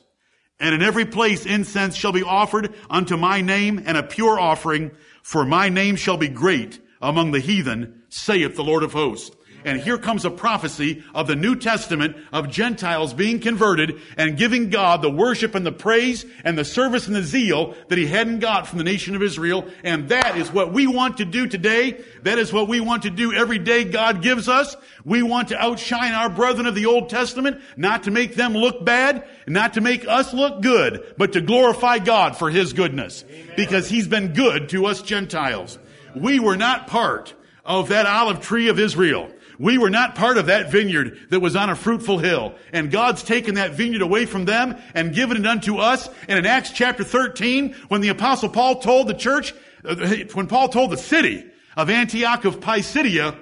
And 0.58 0.74
in 0.74 0.82
every 0.82 1.04
place 1.04 1.44
incense 1.44 1.96
shall 1.96 2.12
be 2.12 2.22
offered 2.22 2.72
unto 2.88 3.16
my 3.16 3.42
name 3.42 3.82
and 3.84 3.96
a 3.98 4.02
pure 4.02 4.40
offering, 4.40 4.92
for 5.22 5.44
my 5.44 5.68
name 5.68 5.96
shall 5.96 6.16
be 6.16 6.28
great 6.28 6.80
among 7.02 7.32
the 7.32 7.40
heathen, 7.40 8.02
saith 8.08 8.56
the 8.56 8.64
Lord 8.64 8.84
of 8.84 8.92
hosts. 8.92 9.35
And 9.66 9.80
here 9.80 9.98
comes 9.98 10.24
a 10.24 10.30
prophecy 10.30 11.02
of 11.12 11.26
the 11.26 11.34
New 11.34 11.56
Testament 11.56 12.16
of 12.32 12.48
Gentiles 12.48 13.12
being 13.12 13.40
converted 13.40 14.00
and 14.16 14.38
giving 14.38 14.70
God 14.70 15.02
the 15.02 15.10
worship 15.10 15.56
and 15.56 15.66
the 15.66 15.72
praise 15.72 16.24
and 16.44 16.56
the 16.56 16.64
service 16.64 17.08
and 17.08 17.16
the 17.16 17.24
zeal 17.24 17.74
that 17.88 17.98
he 17.98 18.06
hadn't 18.06 18.38
got 18.38 18.68
from 18.68 18.78
the 18.78 18.84
nation 18.84 19.16
of 19.16 19.24
Israel. 19.24 19.68
And 19.82 20.08
that 20.10 20.38
is 20.38 20.52
what 20.52 20.72
we 20.72 20.86
want 20.86 21.16
to 21.16 21.24
do 21.24 21.48
today. 21.48 22.00
That 22.22 22.38
is 22.38 22.52
what 22.52 22.68
we 22.68 22.78
want 22.78 23.02
to 23.02 23.10
do 23.10 23.32
every 23.32 23.58
day 23.58 23.82
God 23.82 24.22
gives 24.22 24.48
us. 24.48 24.76
We 25.04 25.24
want 25.24 25.48
to 25.48 25.58
outshine 25.58 26.12
our 26.12 26.30
brethren 26.30 26.66
of 26.66 26.76
the 26.76 26.86
Old 26.86 27.08
Testament, 27.08 27.60
not 27.76 28.04
to 28.04 28.12
make 28.12 28.36
them 28.36 28.52
look 28.52 28.84
bad, 28.84 29.26
not 29.48 29.74
to 29.74 29.80
make 29.80 30.06
us 30.06 30.32
look 30.32 30.62
good, 30.62 31.12
but 31.18 31.32
to 31.32 31.40
glorify 31.40 31.98
God 31.98 32.36
for 32.36 32.50
his 32.50 32.72
goodness. 32.72 33.24
Amen. 33.28 33.54
Because 33.56 33.88
he's 33.88 34.06
been 34.06 34.32
good 34.32 34.68
to 34.68 34.86
us 34.86 35.02
Gentiles. 35.02 35.76
We 36.14 36.38
were 36.38 36.56
not 36.56 36.86
part 36.86 37.34
of 37.64 37.88
that 37.88 38.06
olive 38.06 38.40
tree 38.40 38.68
of 38.68 38.78
Israel. 38.78 39.28
We 39.58 39.78
were 39.78 39.90
not 39.90 40.14
part 40.14 40.38
of 40.38 40.46
that 40.46 40.70
vineyard 40.70 41.18
that 41.30 41.40
was 41.40 41.56
on 41.56 41.70
a 41.70 41.76
fruitful 41.76 42.18
hill. 42.18 42.54
And 42.72 42.90
God's 42.90 43.22
taken 43.22 43.54
that 43.54 43.72
vineyard 43.72 44.02
away 44.02 44.26
from 44.26 44.44
them 44.44 44.76
and 44.94 45.14
given 45.14 45.36
it 45.36 45.46
unto 45.46 45.78
us. 45.78 46.08
And 46.28 46.38
in 46.38 46.46
Acts 46.46 46.70
chapter 46.72 47.04
13, 47.04 47.74
when 47.88 48.00
the 48.00 48.08
apostle 48.08 48.48
Paul 48.48 48.80
told 48.80 49.08
the 49.08 49.14
church, 49.14 49.54
uh, 49.84 49.96
when 50.34 50.46
Paul 50.46 50.68
told 50.68 50.90
the 50.90 50.96
city 50.96 51.44
of 51.76 51.90
Antioch 51.90 52.44
of 52.44 52.60
Pisidia 52.60 53.38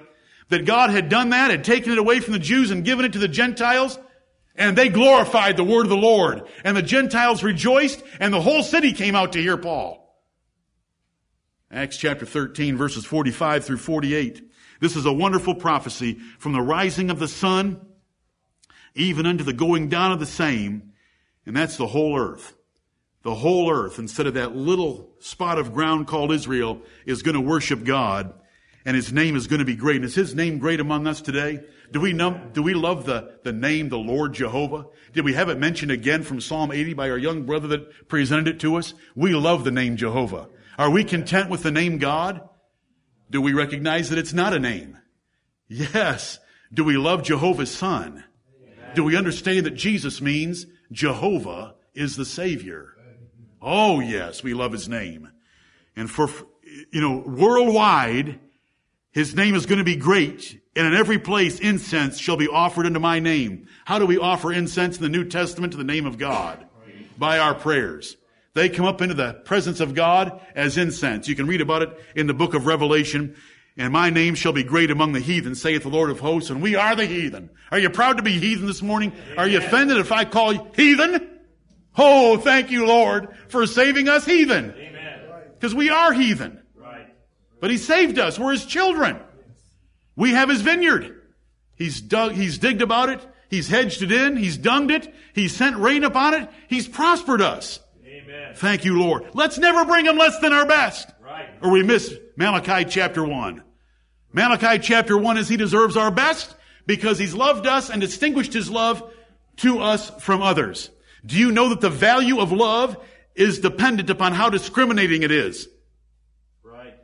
that 0.51 0.67
God 0.67 0.91
had 0.91 1.09
done 1.09 1.31
that, 1.31 1.51
had 1.51 1.65
taken 1.65 1.93
it 1.93 1.99
away 1.99 2.21
from 2.21 2.33
the 2.33 2.39
Jews 2.39 2.71
and 2.71 2.85
given 2.85 3.05
it 3.05 3.15
to 3.15 3.19
the 3.19 3.29
Gentiles, 3.29 3.99
and 4.55 4.77
they 4.77 4.89
glorified 4.89 5.57
the 5.57 5.65
word 5.65 5.87
of 5.87 5.91
the 5.91 5.97
Lord. 5.97 6.43
And 6.63 6.77
the 6.77 6.83
Gentiles 6.83 7.43
rejoiced, 7.43 8.03
and 8.21 8.33
the 8.33 8.41
whole 8.41 8.63
city 8.63 8.93
came 8.93 9.17
out 9.17 9.33
to 9.33 9.43
hear 9.43 9.57
Paul. 9.57 10.01
Acts 11.71 11.97
chapter 11.97 12.25
13 12.25 12.77
verses 12.77 13.05
45 13.05 13.65
through 13.65 13.79
48. 13.79 14.49
This 14.85 14.97
is 14.97 15.07
a 15.07 15.13
wonderful 15.15 15.55
prophecy 15.55 16.19
from 16.39 16.53
the 16.53 16.61
rising 16.61 17.09
of 17.09 17.19
the 17.19 17.27
sun 17.27 17.81
even 18.95 19.25
unto 19.25 19.43
the 19.43 19.55
going 19.55 19.89
down 19.89 20.13
of 20.13 20.21
the 20.21 20.27
same. 20.27 20.93
And 21.47 21.57
that's 21.57 21.79
the 21.79 21.87
whole 21.87 22.19
earth. 22.19 22.53
The 23.23 23.35
whole 23.35 23.73
earth, 23.73 23.99
instead 23.99 24.27
of 24.27 24.35
that 24.35 24.55
little 24.55 25.09
spot 25.21 25.59
of 25.59 25.73
ground 25.73 26.07
called 26.07 26.33
Israel, 26.33 26.83
is 27.07 27.23
going 27.23 27.35
to 27.35 27.41
worship 27.41 27.83
God. 27.83 28.35
And 28.85 28.95
his 28.95 29.11
name 29.11 29.37
is 29.37 29.47
going 29.47 29.61
to 29.61 29.65
be 29.65 29.75
great. 29.75 29.97
And 29.97 30.05
is 30.05 30.15
his 30.15 30.35
name 30.35 30.59
great 30.59 30.81
among 30.81 31.07
us 31.07 31.23
today? 31.23 31.61
Do 31.91 32.01
we 32.01 32.13
know, 32.13 32.39
do 32.53 32.63
we 32.63 32.75
love 32.75 33.07
the, 33.07 33.39
the 33.43 33.55
name, 33.55 33.89
the 33.89 33.97
Lord 33.97 34.35
Jehovah? 34.35 34.85
Did 35.15 35.25
we 35.25 35.33
have 35.33 35.49
it 35.49 35.57
mentioned 35.57 35.93
again 35.93 36.25
from 36.25 36.43
Psalm 36.43 36.71
80 36.71 36.93
by 36.93 37.09
our 37.09 37.17
young 37.17 37.45
brother 37.45 37.69
that 37.69 38.07
presented 38.07 38.49
it 38.49 38.61
to 38.61 38.77
us? 38.77 38.93
We 39.17 39.33
love 39.33 39.65
the 39.65 39.71
name 39.71 39.97
Jehovah. 39.97 40.51
Are 40.77 40.91
we 40.91 41.05
content 41.05 41.49
with 41.49 41.63
the 41.63 41.71
name 41.71 41.97
God? 41.97 42.47
Do 43.31 43.41
we 43.41 43.53
recognize 43.53 44.11
that 44.11 44.19
it's 44.19 44.33
not 44.33 44.55
a 44.55 44.59
name? 44.59 44.99
Yes. 45.69 46.39
Do 46.73 46.85
we 46.85 46.97
love 46.97 47.23
Jehovah's 47.23 47.71
son? 47.71 48.25
Do 48.95 49.05
we 49.05 49.17
understand 49.17 49.67
that 49.67 49.75
Jesus 49.75 50.21
means 50.21 50.67
Jehovah 50.93 51.75
is 51.95 52.17
the 52.17 52.25
Savior? 52.25 52.95
Oh 53.61 54.01
yes, 54.01 54.43
we 54.43 54.55
love 54.55 54.73
His 54.73 54.89
name. 54.89 55.31
And 55.97 56.11
for, 56.11 56.29
you 56.93 57.01
know, 57.01 57.19
worldwide, 57.27 58.39
His 59.11 59.35
name 59.35 59.55
is 59.55 59.67
going 59.67 59.79
to 59.79 59.85
be 59.85 59.97
great. 59.97 60.61
And 60.77 60.87
in 60.87 60.95
every 60.95 61.19
place, 61.19 61.61
incense 61.61 62.19
shall 62.19 62.37
be 62.37 62.49
offered 62.49 62.87
unto 62.87 63.01
my 63.01 63.21
name. 63.21 63.69
How 63.85 63.99
do 63.99 64.07
we 64.07 64.19
offer 64.19 64.53
incense 64.53 64.97
in 64.97 65.03
the 65.03 65.09
New 65.09 65.25
Testament 65.25 65.73
to 65.73 65.77
the 65.77 65.85
name 65.85 66.07
of 66.07 66.19
God? 66.19 66.67
By 67.17 67.39
our 67.39 67.55
prayers. 67.55 68.17
They 68.55 68.69
come 68.69 68.87
up 68.87 69.03
into 69.03 69.15
the 69.15 69.35
presence 69.45 69.81
of 69.81 69.95
God 69.95 70.41
as 70.55 70.79
incense. 70.79 71.29
You 71.29 71.35
can 71.35 71.47
read 71.47 71.61
about 71.61 71.83
it 71.83 71.91
in 72.15 72.29
the 72.29 72.35
book 72.35 72.55
of 72.55 72.67
Revelation. 72.67 73.37
And 73.77 73.93
my 73.93 74.11
name 74.11 74.37
shall 74.37 74.53
be 74.53 74.63
great 74.63 74.93
among 74.93 75.13
the 75.13 75.21
heathen, 75.21 75.57
saith 75.57 75.83
the 75.83 75.89
Lord 75.89 76.11
of 76.11 76.21
hosts, 76.21 76.51
and 76.51 76.63
we 76.63 76.77
are 76.77 76.95
the 76.95 77.07
heathen. 77.07 77.51
Are 77.73 77.79
you 77.79 77.91
proud 77.91 78.19
to 78.19 78.23
be 78.23 78.39
heathen 78.39 78.67
this 78.67 78.83
morning? 78.83 79.13
Are 79.37 79.49
you 79.49 79.59
offended 79.59 79.97
if 79.97 80.13
I 80.13 80.25
call 80.25 80.53
you 80.53 80.71
heathen? 80.77 81.29
Oh, 81.99 82.37
thank 82.37 82.71
you, 82.71 82.87
Lord, 82.87 83.37
for 83.49 83.67
saving 83.67 84.09
us 84.09 84.25
heathen. 84.25 84.73
Because 85.55 85.75
we 85.75 85.91
are 85.91 86.13
heathen. 86.13 86.63
Right. 86.77 87.09
But 87.61 87.71
He 87.71 87.79
saved 87.79 88.21
us. 88.21 88.39
We're 88.39 88.53
His 88.53 88.67
children. 88.67 89.19
We 90.15 90.31
have 90.31 90.49
His 90.49 90.61
vineyard. 90.61 91.23
He's 91.75 92.01
dug, 92.01 92.33
He's 92.33 92.59
digged 92.59 92.83
about 92.83 93.09
it. 93.09 93.21
He's 93.49 93.69
hedged 93.69 94.03
it 94.03 94.13
in. 94.13 94.37
He's 94.37 94.57
dunged 94.57 94.93
it. 94.93 95.15
He's 95.33 95.55
sent 95.55 95.77
rain 95.77 96.05
upon 96.05 96.35
it. 96.35 96.49
He's 96.69 96.87
prospered 96.87 97.41
us. 97.41 97.81
Thank 98.57 98.85
you, 98.85 98.99
Lord. 98.99 99.31
Let's 99.35 99.59
never 99.59 99.85
bring 99.85 100.07
him 100.07 100.17
less 100.17 100.39
than 100.39 100.53
our 100.53 100.67
best. 100.67 101.11
Right. 101.21 101.49
Or 101.63 101.71
we 101.71 101.83
miss 101.83 102.15
Malachi 102.37 102.85
chapter 102.85 103.25
1. 103.25 103.63
Malachi 104.33 104.79
chapter 104.79 105.17
1 105.17 105.39
is 105.39 105.49
he 105.49 105.57
deserves 105.57 105.97
our 105.97 106.11
best 106.11 106.55
because 106.87 107.19
he's 107.19 107.35
loved 107.35 107.67
us 107.67 107.91
and 107.91 108.01
distinguished 108.01 108.53
his 108.53 108.71
love 108.71 109.03
to 109.59 109.81
us 109.81 110.11
from 110.21 110.43
others. 110.43 110.91
Do 111.25 111.39
you 111.39 111.53
know 111.53 111.71
that 111.71 111.81
the 111.81 111.91
value 111.91 112.41
of 112.41 112.53
love 112.53 112.97
is 113.35 113.61
dependent 113.61 114.11
upon 114.11 114.33
how 114.33 114.51
discriminating 114.51 115.23
it 115.23 115.31
is? 115.31 115.69
Right. 116.63 116.97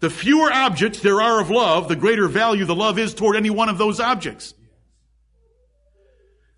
The 0.00 0.10
fewer 0.10 0.52
objects 0.52 1.00
there 1.00 1.20
are 1.20 1.40
of 1.40 1.50
love, 1.50 1.88
the 1.88 1.96
greater 1.96 2.28
value 2.28 2.64
the 2.64 2.74
love 2.74 2.98
is 2.98 3.14
toward 3.14 3.36
any 3.36 3.50
one 3.50 3.68
of 3.68 3.78
those 3.78 4.00
objects. 4.00 4.54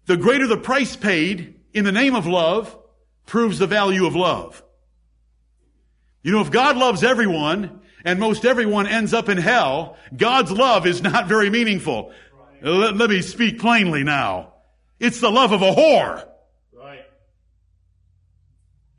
The 0.07 0.17
greater 0.17 0.47
the 0.47 0.59
price 0.59 0.97
paid 0.97 1.55
in 1.75 1.85
the 1.85 1.93
name 1.93 2.15
of 2.15 2.27
love 2.27 2.79
proves 3.27 3.59
the 3.59 3.67
value 3.67 4.07
of 4.07 4.15
love. 4.15 4.63
You 6.23 6.33
know, 6.33 6.41
if 6.41 6.51
God 6.51 6.77
loves 6.77 7.05
everyone 7.05 7.81
and 8.05 8.19
most 8.19 8.45
everyone 8.47 8.87
ends 8.87 9.13
up 9.13 9.29
in 9.29 9.37
hell, 9.37 9.97
God's 10.17 10.51
love 10.51 10.87
is 10.87 11.03
not 11.03 11.27
very 11.27 11.51
meaningful. 11.51 12.13
Let, 12.63 12.97
let 12.97 13.11
me 13.11 13.21
speak 13.21 13.61
plainly 13.61 14.05
now. 14.05 14.55
It's 14.99 15.21
the 15.21 15.31
love 15.31 15.53
of 15.53 15.61
a 15.61 15.71
whore. 15.73 16.27
Right. 16.73 17.05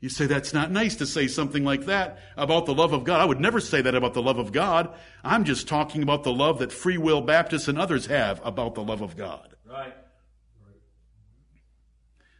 You 0.00 0.08
say 0.08 0.26
that's 0.26 0.52
not 0.52 0.70
nice 0.70 0.96
to 0.96 1.06
say 1.06 1.26
something 1.26 1.64
like 1.64 1.86
that 1.86 2.18
about 2.36 2.66
the 2.66 2.74
love 2.74 2.92
of 2.92 3.02
God. 3.02 3.20
I 3.20 3.24
would 3.24 3.40
never 3.40 3.58
say 3.58 3.80
that 3.80 3.94
about 3.94 4.14
the 4.14 4.22
love 4.22 4.38
of 4.38 4.52
God. 4.52 4.94
I'm 5.24 5.44
just 5.44 5.66
talking 5.66 6.02
about 6.02 6.22
the 6.22 6.32
love 6.32 6.60
that 6.60 6.70
Free 6.70 6.98
Will 6.98 7.22
Baptists 7.22 7.66
and 7.66 7.78
others 7.78 8.06
have 8.06 8.40
about 8.44 8.74
the 8.74 8.84
love 8.84 9.00
of 9.00 9.16
God. 9.16 9.56
Right. 9.68 9.94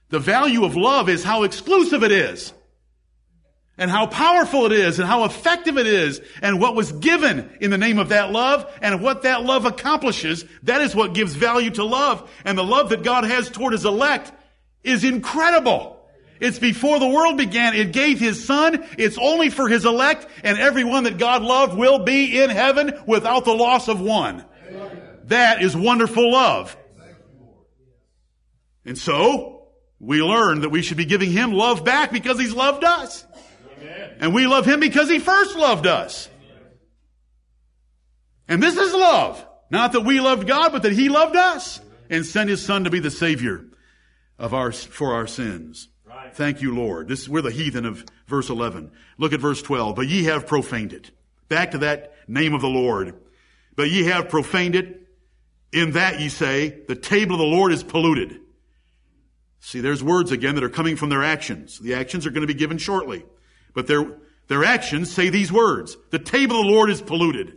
The 0.08 0.18
value 0.18 0.64
of 0.64 0.76
love 0.76 1.08
is 1.08 1.24
how 1.24 1.42
exclusive 1.42 2.02
it 2.02 2.12
is. 2.12 2.52
And 3.78 3.90
how 3.90 4.06
powerful 4.06 4.64
it 4.64 4.72
is 4.72 4.98
and 4.98 5.06
how 5.06 5.24
effective 5.24 5.76
it 5.76 5.86
is 5.86 6.22
and 6.40 6.58
what 6.58 6.74
was 6.74 6.92
given 6.92 7.50
in 7.60 7.70
the 7.70 7.76
name 7.76 7.98
of 7.98 8.08
that 8.08 8.32
love 8.32 8.72
and 8.80 9.02
what 9.02 9.22
that 9.22 9.44
love 9.44 9.66
accomplishes. 9.66 10.46
That 10.62 10.80
is 10.80 10.94
what 10.94 11.12
gives 11.12 11.34
value 11.34 11.70
to 11.72 11.84
love. 11.84 12.30
And 12.46 12.56
the 12.56 12.64
love 12.64 12.88
that 12.88 13.02
God 13.02 13.24
has 13.24 13.50
toward 13.50 13.74
his 13.74 13.84
elect 13.84 14.32
is 14.82 15.04
incredible. 15.04 15.96
It's 16.40 16.58
before 16.58 16.98
the 16.98 17.06
world 17.06 17.36
began. 17.36 17.74
It 17.74 17.92
gave 17.92 18.18
his 18.18 18.42
son. 18.42 18.82
It's 18.96 19.18
only 19.18 19.50
for 19.50 19.68
his 19.68 19.84
elect 19.84 20.26
and 20.42 20.58
everyone 20.58 21.04
that 21.04 21.18
God 21.18 21.42
loved 21.42 21.76
will 21.76 21.98
be 21.98 22.42
in 22.42 22.48
heaven 22.48 22.94
without 23.06 23.44
the 23.44 23.54
loss 23.54 23.88
of 23.88 24.00
one. 24.00 24.44
That 25.24 25.62
is 25.62 25.76
wonderful 25.76 26.32
love. 26.32 26.76
And 28.86 28.96
so, 28.96 29.55
we 29.98 30.22
learn 30.22 30.60
that 30.60 30.68
we 30.68 30.82
should 30.82 30.96
be 30.96 31.04
giving 31.04 31.30
him 31.30 31.52
love 31.52 31.84
back 31.84 32.12
because 32.12 32.38
he's 32.38 32.54
loved 32.54 32.84
us. 32.84 33.24
Amen. 33.78 34.16
And 34.20 34.34
we 34.34 34.46
love 34.46 34.66
him 34.66 34.80
because 34.80 35.08
he 35.08 35.18
first 35.18 35.56
loved 35.56 35.86
us. 35.86 36.28
And 38.48 38.62
this 38.62 38.76
is 38.76 38.92
love. 38.92 39.44
Not 39.70 39.92
that 39.92 40.02
we 40.02 40.20
loved 40.20 40.46
God, 40.46 40.72
but 40.72 40.82
that 40.82 40.92
he 40.92 41.08
loved 41.08 41.36
us 41.36 41.80
and 42.08 42.24
sent 42.24 42.50
his 42.50 42.64
son 42.64 42.84
to 42.84 42.90
be 42.90 43.00
the 43.00 43.10
savior 43.10 43.64
of 44.38 44.54
our, 44.54 44.70
for 44.70 45.14
our 45.14 45.26
sins. 45.26 45.88
Right. 46.06 46.34
Thank 46.34 46.62
you, 46.62 46.74
Lord. 46.74 47.08
This, 47.08 47.28
we're 47.28 47.42
the 47.42 47.50
heathen 47.50 47.84
of 47.84 48.04
verse 48.26 48.48
11. 48.48 48.92
Look 49.18 49.32
at 49.32 49.40
verse 49.40 49.60
12. 49.62 49.96
But 49.96 50.06
ye 50.06 50.24
have 50.24 50.46
profaned 50.46 50.92
it. 50.92 51.10
Back 51.48 51.72
to 51.72 51.78
that 51.78 52.14
name 52.28 52.54
of 52.54 52.60
the 52.60 52.68
Lord. 52.68 53.14
But 53.74 53.90
ye 53.90 54.04
have 54.04 54.28
profaned 54.28 54.76
it. 54.76 55.02
In 55.72 55.92
that 55.92 56.20
ye 56.20 56.28
say, 56.28 56.82
the 56.86 56.94
table 56.94 57.34
of 57.34 57.40
the 57.40 57.44
Lord 57.44 57.72
is 57.72 57.82
polluted. 57.82 58.40
See, 59.66 59.80
there's 59.80 60.00
words 60.00 60.30
again 60.30 60.54
that 60.54 60.62
are 60.62 60.68
coming 60.68 60.94
from 60.94 61.08
their 61.08 61.24
actions. 61.24 61.80
The 61.80 61.94
actions 61.94 62.24
are 62.24 62.30
going 62.30 62.46
to 62.46 62.54
be 62.54 62.54
given 62.54 62.78
shortly. 62.78 63.24
But 63.74 63.88
their, 63.88 64.16
their 64.46 64.62
actions 64.62 65.12
say 65.12 65.28
these 65.28 65.50
words. 65.50 65.96
The 66.10 66.20
table 66.20 66.60
of 66.60 66.66
the 66.66 66.72
Lord 66.72 66.88
is 66.88 67.02
polluted. 67.02 67.56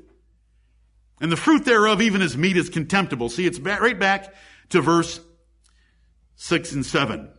And 1.21 1.31
the 1.31 1.37
fruit 1.37 1.65
thereof, 1.65 2.01
even 2.01 2.23
as 2.23 2.35
meat, 2.35 2.57
is 2.57 2.67
contemptible. 2.67 3.29
See, 3.29 3.45
it's 3.45 3.59
right 3.59 3.99
back 3.99 4.33
to 4.69 4.81
verse 4.81 5.19
6 6.37 6.71
and 6.71 6.83
7. 6.83 7.29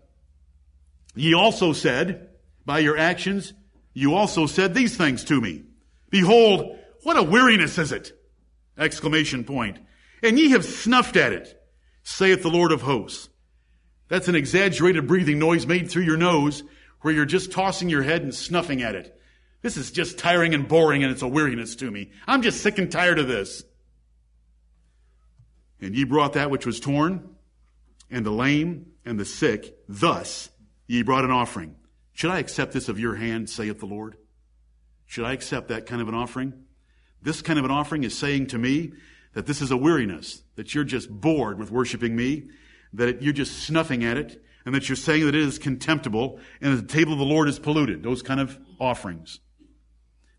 Ye 1.16 1.34
also 1.34 1.72
said, 1.72 2.28
by 2.64 2.78
your 2.78 2.96
actions, 2.96 3.52
you 3.92 4.14
also 4.14 4.46
said 4.46 4.72
these 4.72 4.96
things 4.96 5.24
to 5.24 5.40
me. 5.40 5.64
Behold, 6.10 6.78
what 7.02 7.16
a 7.16 7.24
weariness 7.24 7.76
is 7.76 7.90
it! 7.90 8.12
Exclamation 8.78 9.42
point. 9.42 9.78
And 10.22 10.38
ye 10.38 10.50
have 10.50 10.64
snuffed 10.64 11.16
at 11.16 11.32
it, 11.32 11.60
saith 12.04 12.42
the 12.42 12.50
Lord 12.50 12.70
of 12.70 12.82
hosts. 12.82 13.29
That's 14.10 14.28
an 14.28 14.34
exaggerated 14.34 15.06
breathing 15.06 15.38
noise 15.38 15.66
made 15.66 15.88
through 15.88 16.02
your 16.02 16.16
nose 16.16 16.64
where 17.00 17.14
you're 17.14 17.24
just 17.24 17.52
tossing 17.52 17.88
your 17.88 18.02
head 18.02 18.22
and 18.22 18.34
snuffing 18.34 18.82
at 18.82 18.96
it. 18.96 19.16
This 19.62 19.76
is 19.76 19.92
just 19.92 20.18
tiring 20.18 20.52
and 20.52 20.66
boring 20.66 21.04
and 21.04 21.12
it's 21.12 21.22
a 21.22 21.28
weariness 21.28 21.76
to 21.76 21.90
me. 21.90 22.10
I'm 22.26 22.42
just 22.42 22.60
sick 22.60 22.76
and 22.78 22.90
tired 22.90 23.20
of 23.20 23.28
this. 23.28 23.62
And 25.80 25.94
ye 25.94 26.04
brought 26.04 26.32
that 26.32 26.50
which 26.50 26.66
was 26.66 26.80
torn 26.80 27.36
and 28.10 28.26
the 28.26 28.32
lame 28.32 28.86
and 29.04 29.18
the 29.18 29.24
sick. 29.24 29.78
Thus 29.88 30.50
ye 30.88 31.02
brought 31.02 31.24
an 31.24 31.30
offering. 31.30 31.76
Should 32.12 32.32
I 32.32 32.40
accept 32.40 32.72
this 32.72 32.88
of 32.88 32.98
your 32.98 33.14
hand, 33.14 33.48
saith 33.48 33.78
the 33.78 33.86
Lord? 33.86 34.16
Should 35.06 35.24
I 35.24 35.34
accept 35.34 35.68
that 35.68 35.86
kind 35.86 36.02
of 36.02 36.08
an 36.08 36.14
offering? 36.16 36.64
This 37.22 37.42
kind 37.42 37.60
of 37.60 37.64
an 37.64 37.70
offering 37.70 38.02
is 38.02 38.18
saying 38.18 38.48
to 38.48 38.58
me 38.58 38.92
that 39.34 39.46
this 39.46 39.62
is 39.62 39.70
a 39.70 39.76
weariness, 39.76 40.42
that 40.56 40.74
you're 40.74 40.82
just 40.82 41.08
bored 41.08 41.60
with 41.60 41.70
worshiping 41.70 42.16
me, 42.16 42.48
that 42.94 43.22
you're 43.22 43.32
just 43.32 43.62
snuffing 43.62 44.04
at 44.04 44.16
it, 44.16 44.42
and 44.64 44.74
that 44.74 44.88
you're 44.88 44.96
saying 44.96 45.26
that 45.26 45.34
it 45.34 45.42
is 45.42 45.58
contemptible, 45.58 46.40
and 46.60 46.76
that 46.76 46.88
the 46.88 46.92
table 46.92 47.12
of 47.12 47.18
the 47.18 47.24
Lord 47.24 47.48
is 47.48 47.58
polluted. 47.58 48.02
Those 48.02 48.22
kind 48.22 48.40
of 48.40 48.58
offerings. 48.78 49.40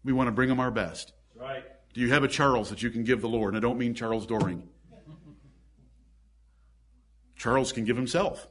We 0.04 0.14
want 0.14 0.28
to 0.28 0.32
bring 0.32 0.50
them 0.50 0.60
our 0.60 0.72
best. 0.72 1.14
Right. 1.36 1.64
Do 1.94 2.02
you 2.02 2.12
have 2.12 2.24
a 2.24 2.28
Charles 2.28 2.70
that 2.70 2.82
you 2.82 2.90
can 2.90 3.04
give 3.04 3.22
the 3.22 3.30
Lord? 3.30 3.54
And 3.54 3.64
I 3.64 3.68
don't 3.68 3.78
mean 3.78 3.94
Charles 3.94 4.26
Doring. 4.26 4.68
Charles 7.36 7.72
can 7.72 7.86
give 7.86 7.98
himself. 7.98 8.48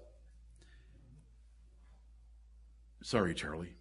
Sorry, 3.02 3.34
Charlie. 3.34 3.74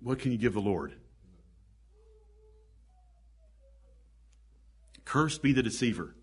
What 0.00 0.18
can 0.18 0.32
you 0.32 0.38
give 0.38 0.54
the 0.54 0.60
Lord? 0.60 0.94
Cursed 5.08 5.40
be 5.40 5.54
the 5.54 5.62
deceiver. 5.62 6.14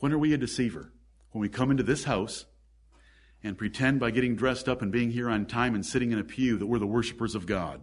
When 0.00 0.12
are 0.12 0.18
we 0.18 0.34
a 0.34 0.36
deceiver? 0.36 0.92
When 1.30 1.40
we 1.40 1.48
come 1.48 1.70
into 1.70 1.82
this 1.82 2.04
house 2.04 2.44
and 3.42 3.56
pretend 3.56 4.00
by 4.00 4.10
getting 4.10 4.36
dressed 4.36 4.68
up 4.68 4.82
and 4.82 4.92
being 4.92 5.10
here 5.10 5.30
on 5.30 5.46
time 5.46 5.74
and 5.74 5.84
sitting 5.84 6.12
in 6.12 6.18
a 6.18 6.24
pew 6.24 6.58
that 6.58 6.66
we're 6.66 6.78
the 6.78 6.86
worshipers 6.86 7.34
of 7.34 7.46
God. 7.46 7.80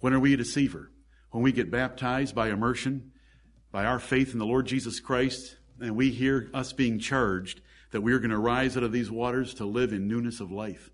When 0.00 0.12
are 0.12 0.20
we 0.20 0.34
a 0.34 0.36
deceiver? 0.36 0.90
When 1.30 1.42
we 1.42 1.50
get 1.50 1.70
baptized 1.70 2.34
by 2.34 2.50
immersion, 2.50 3.12
by 3.72 3.86
our 3.86 4.00
faith 4.00 4.34
in 4.34 4.38
the 4.38 4.44
Lord 4.44 4.66
Jesus 4.66 5.00
Christ, 5.00 5.56
and 5.80 5.96
we 5.96 6.10
hear 6.10 6.50
us 6.52 6.74
being 6.74 6.98
charged 6.98 7.62
that 7.90 8.02
we 8.02 8.12
are 8.12 8.18
going 8.18 8.32
to 8.32 8.38
rise 8.38 8.76
out 8.76 8.82
of 8.82 8.92
these 8.92 9.10
waters 9.10 9.54
to 9.54 9.64
live 9.64 9.94
in 9.94 10.08
newness 10.08 10.40
of 10.40 10.52
life, 10.52 10.90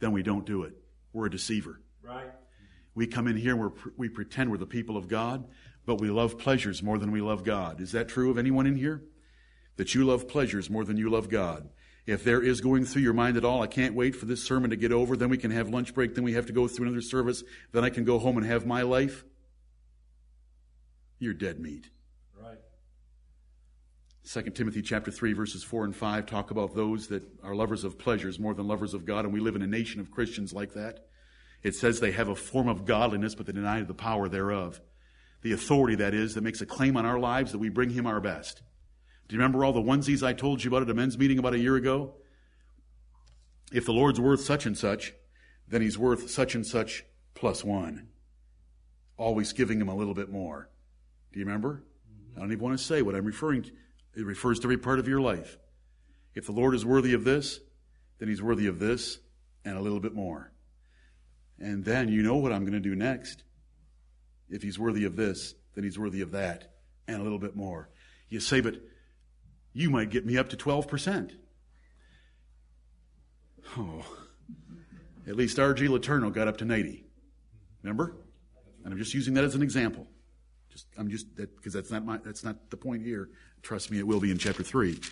then 0.00 0.10
we 0.10 0.24
don't 0.24 0.44
do 0.44 0.64
it. 0.64 0.72
We're 1.12 1.26
a 1.26 1.30
deceiver. 1.30 1.80
Right. 2.02 2.32
We 2.94 3.06
come 3.06 3.26
in 3.26 3.36
here 3.36 3.52
and 3.52 3.72
we're, 3.96 4.08
pretend 4.10 4.50
we're 4.50 4.58
the 4.58 4.66
people 4.66 4.96
of 4.96 5.08
God, 5.08 5.44
but 5.86 6.00
we 6.00 6.08
love 6.08 6.38
pleasures 6.38 6.82
more 6.82 6.98
than 6.98 7.10
we 7.10 7.20
love 7.20 7.44
God. 7.44 7.80
Is 7.80 7.92
that 7.92 8.08
true 8.08 8.30
of 8.30 8.38
anyone 8.38 8.66
in 8.66 8.76
here? 8.76 9.02
That 9.76 9.94
you 9.94 10.04
love 10.04 10.28
pleasures 10.28 10.68
more 10.68 10.84
than 10.84 10.98
you 10.98 11.08
love 11.08 11.30
God. 11.30 11.70
If 12.04 12.24
there 12.24 12.42
is 12.42 12.60
going 12.60 12.84
through 12.84 13.02
your 13.02 13.14
mind 13.14 13.36
at 13.36 13.44
all, 13.44 13.62
I 13.62 13.68
can't 13.68 13.94
wait 13.94 14.16
for 14.16 14.26
this 14.26 14.42
sermon 14.42 14.70
to 14.70 14.76
get 14.76 14.92
over, 14.92 15.16
then 15.16 15.28
we 15.28 15.38
can 15.38 15.52
have 15.52 15.68
lunch 15.68 15.94
break, 15.94 16.14
then 16.14 16.24
we 16.24 16.34
have 16.34 16.46
to 16.46 16.52
go 16.52 16.66
through 16.66 16.86
another 16.86 17.00
service, 17.00 17.44
then 17.70 17.84
I 17.84 17.90
can 17.90 18.04
go 18.04 18.18
home 18.18 18.36
and 18.36 18.46
have 18.46 18.66
my 18.66 18.82
life. 18.82 19.24
You're 21.20 21.34
dead 21.34 21.60
meat. 21.60 21.88
Right. 22.36 22.58
2 24.28 24.50
Timothy 24.50 24.82
chapter 24.82 25.12
3 25.12 25.32
verses 25.32 25.62
4 25.62 25.84
and 25.84 25.94
5 25.94 26.26
talk 26.26 26.50
about 26.50 26.74
those 26.74 27.06
that 27.08 27.22
are 27.44 27.54
lovers 27.54 27.84
of 27.84 27.98
pleasures 27.98 28.40
more 28.40 28.52
than 28.52 28.66
lovers 28.66 28.94
of 28.94 29.06
God 29.06 29.24
and 29.24 29.32
we 29.32 29.38
live 29.38 29.54
in 29.54 29.62
a 29.62 29.66
nation 29.66 30.00
of 30.00 30.10
Christians 30.10 30.52
like 30.52 30.74
that. 30.74 31.06
It 31.62 31.74
says 31.74 32.00
they 32.00 32.12
have 32.12 32.28
a 32.28 32.34
form 32.34 32.68
of 32.68 32.84
godliness 32.84 33.34
but 33.34 33.46
they 33.46 33.52
deny 33.52 33.82
the 33.82 33.94
power 33.94 34.28
thereof. 34.28 34.80
The 35.42 35.52
authority 35.52 35.96
that 35.96 36.14
is 36.14 36.34
that 36.34 36.44
makes 36.44 36.60
a 36.60 36.66
claim 36.66 36.96
on 36.96 37.06
our 37.06 37.18
lives 37.18 37.52
that 37.52 37.58
we 37.58 37.68
bring 37.68 37.90
him 37.90 38.06
our 38.06 38.20
best. 38.20 38.62
Do 39.28 39.34
you 39.34 39.40
remember 39.40 39.64
all 39.64 39.72
the 39.72 39.80
onesies 39.80 40.22
I 40.22 40.32
told 40.32 40.62
you 40.62 40.70
about 40.70 40.82
at 40.82 40.90
a 40.90 40.94
men's 40.94 41.18
meeting 41.18 41.38
about 41.38 41.54
a 41.54 41.58
year 41.58 41.76
ago? 41.76 42.14
If 43.72 43.86
the 43.86 43.92
Lord's 43.92 44.20
worth 44.20 44.40
such 44.40 44.66
and 44.66 44.76
such, 44.76 45.14
then 45.68 45.82
he's 45.82 45.98
worth 45.98 46.30
such 46.30 46.54
and 46.54 46.66
such 46.66 47.04
plus 47.34 47.64
one. 47.64 48.08
Always 49.16 49.52
giving 49.52 49.80
him 49.80 49.88
a 49.88 49.94
little 49.94 50.14
bit 50.14 50.30
more. 50.30 50.68
Do 51.32 51.38
you 51.38 51.46
remember? 51.46 51.82
Mm-hmm. 51.82 52.38
I 52.38 52.40
don't 52.40 52.52
even 52.52 52.62
want 52.62 52.78
to 52.78 52.84
say 52.84 53.02
what 53.02 53.14
I'm 53.14 53.24
referring 53.24 53.62
to. 53.62 53.70
It 54.14 54.26
refers 54.26 54.60
to 54.60 54.66
every 54.66 54.76
part 54.76 54.98
of 54.98 55.08
your 55.08 55.20
life. 55.20 55.56
If 56.34 56.46
the 56.46 56.52
Lord 56.52 56.74
is 56.74 56.84
worthy 56.84 57.14
of 57.14 57.24
this, 57.24 57.60
then 58.18 58.28
he's 58.28 58.42
worthy 58.42 58.66
of 58.66 58.78
this 58.78 59.18
and 59.64 59.76
a 59.76 59.80
little 59.80 60.00
bit 60.00 60.14
more. 60.14 60.52
And 61.62 61.84
then 61.84 62.08
you 62.08 62.22
know 62.22 62.36
what 62.36 62.52
I'm 62.52 62.62
going 62.62 62.72
to 62.72 62.80
do 62.80 62.96
next. 62.96 63.44
If 64.50 64.62
he's 64.62 64.80
worthy 64.80 65.04
of 65.04 65.14
this, 65.14 65.54
then 65.74 65.84
he's 65.84 65.96
worthy 65.96 66.20
of 66.20 66.32
that 66.32 66.74
and 67.06 67.20
a 67.20 67.22
little 67.22 67.38
bit 67.38 67.54
more. 67.54 67.88
You 68.28 68.40
say, 68.40 68.60
but 68.60 68.74
you 69.72 69.88
might 69.88 70.10
get 70.10 70.26
me 70.26 70.36
up 70.36 70.48
to 70.50 70.56
12%. 70.56 71.30
Oh, 73.78 74.04
at 75.26 75.36
least 75.36 75.58
R.G. 75.58 75.86
Letourneau 75.86 76.32
got 76.32 76.48
up 76.48 76.58
to 76.58 76.64
90. 76.64 77.04
Remember? 77.84 78.16
And 78.84 78.92
I'm 78.92 78.98
just 78.98 79.14
using 79.14 79.34
that 79.34 79.44
as 79.44 79.54
an 79.54 79.62
example. 79.62 80.08
Just, 80.68 80.88
I'm 80.98 81.08
just, 81.08 81.36
that, 81.36 81.56
because 81.56 81.72
that's 81.72 81.92
not 81.92 82.04
my, 82.04 82.18
that's 82.18 82.42
not 82.42 82.70
the 82.70 82.76
point 82.76 83.04
here. 83.04 83.30
Trust 83.62 83.92
me, 83.92 84.00
it 84.00 84.06
will 84.06 84.20
be 84.20 84.32
in 84.32 84.38
chapter 84.38 84.62
three. 84.62 84.98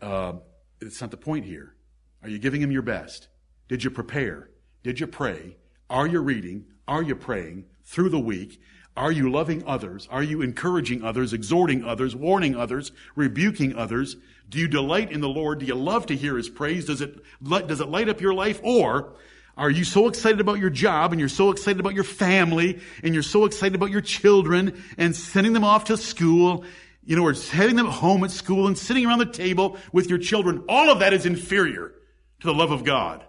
Uh, 0.00 0.32
it's 0.80 1.02
not 1.02 1.10
the 1.10 1.16
point 1.16 1.44
here. 1.44 1.74
Are 2.22 2.28
you 2.30 2.38
giving 2.38 2.62
him 2.62 2.72
your 2.72 2.80
best? 2.80 3.28
Did 3.68 3.84
you 3.84 3.90
prepare? 3.90 4.48
Did 4.82 4.98
you 4.98 5.06
pray? 5.06 5.58
Are 5.90 6.06
you 6.06 6.20
reading? 6.20 6.66
Are 6.86 7.02
you 7.02 7.16
praying 7.16 7.64
through 7.84 8.10
the 8.10 8.20
week? 8.20 8.62
Are 8.96 9.10
you 9.10 9.28
loving 9.30 9.64
others? 9.66 10.06
Are 10.10 10.22
you 10.22 10.40
encouraging 10.40 11.02
others, 11.02 11.32
exhorting 11.32 11.84
others, 11.84 12.14
warning 12.14 12.54
others, 12.54 12.92
rebuking 13.16 13.74
others? 13.74 14.16
Do 14.48 14.58
you 14.58 14.68
delight 14.68 15.10
in 15.10 15.20
the 15.20 15.28
Lord? 15.28 15.58
Do 15.58 15.66
you 15.66 15.74
love 15.74 16.06
to 16.06 16.16
hear 16.16 16.36
His 16.36 16.48
praise? 16.48 16.86
Does 16.86 17.00
it, 17.00 17.20
does 17.42 17.80
it 17.80 17.88
light 17.88 18.08
up 18.08 18.20
your 18.20 18.34
life? 18.34 18.60
Or 18.62 19.14
are 19.56 19.70
you 19.70 19.82
so 19.82 20.06
excited 20.06 20.40
about 20.40 20.58
your 20.58 20.70
job 20.70 21.12
and 21.12 21.18
you're 21.18 21.28
so 21.28 21.50
excited 21.50 21.80
about 21.80 21.94
your 21.94 22.04
family 22.04 22.80
and 23.02 23.12
you're 23.12 23.22
so 23.24 23.44
excited 23.44 23.74
about 23.74 23.90
your 23.90 24.00
children 24.00 24.80
and 24.96 25.14
sending 25.14 25.54
them 25.54 25.64
off 25.64 25.84
to 25.86 25.96
school, 25.96 26.64
you 27.04 27.16
know, 27.16 27.26
or 27.26 27.32
heading 27.32 27.74
them 27.74 27.86
home 27.86 28.22
at 28.22 28.30
school 28.30 28.68
and 28.68 28.78
sitting 28.78 29.06
around 29.06 29.18
the 29.18 29.26
table 29.26 29.76
with 29.92 30.08
your 30.08 30.18
children? 30.18 30.64
All 30.68 30.88
of 30.88 31.00
that 31.00 31.12
is 31.12 31.26
inferior 31.26 31.92
to 32.40 32.46
the 32.46 32.54
love 32.54 32.70
of 32.70 32.84
God. 32.84 33.24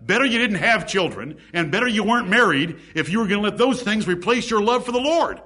Better 0.00 0.24
you 0.24 0.38
didn't 0.38 0.56
have 0.56 0.86
children, 0.86 1.38
and 1.52 1.70
better 1.70 1.86
you 1.86 2.04
weren't 2.04 2.28
married 2.28 2.78
if 2.94 3.08
you 3.08 3.18
were 3.18 3.26
going 3.26 3.42
to 3.42 3.48
let 3.48 3.58
those 3.58 3.82
things 3.82 4.06
replace 4.06 4.50
your 4.50 4.62
love 4.62 4.84
for 4.84 4.92
the 4.92 5.00
Lord. 5.00 5.40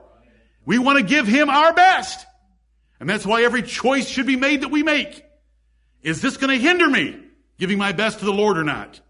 We 0.65 0.79
want 0.79 0.99
to 0.99 1.05
give 1.05 1.27
Him 1.27 1.51
our 1.51 1.73
best. 1.73 2.27
And 2.99 3.09
that's 3.09 3.27
why 3.27 3.45
every 3.45 3.63
choice 3.63 4.09
should 4.09 4.27
be 4.27 4.37
made 4.37 4.63
that 4.63 4.71
we 4.71 4.83
make. 4.83 5.25
Is 6.03 6.23
this 6.23 6.37
going 6.37 6.57
to 6.57 6.63
hinder 6.63 6.89
me 6.89 7.19
giving 7.59 7.79
my 7.79 7.93
best 7.93 8.21
to 8.21 8.25
the 8.25 8.33
Lord 8.33 8.59
or 8.59 8.65
not? 8.65 9.01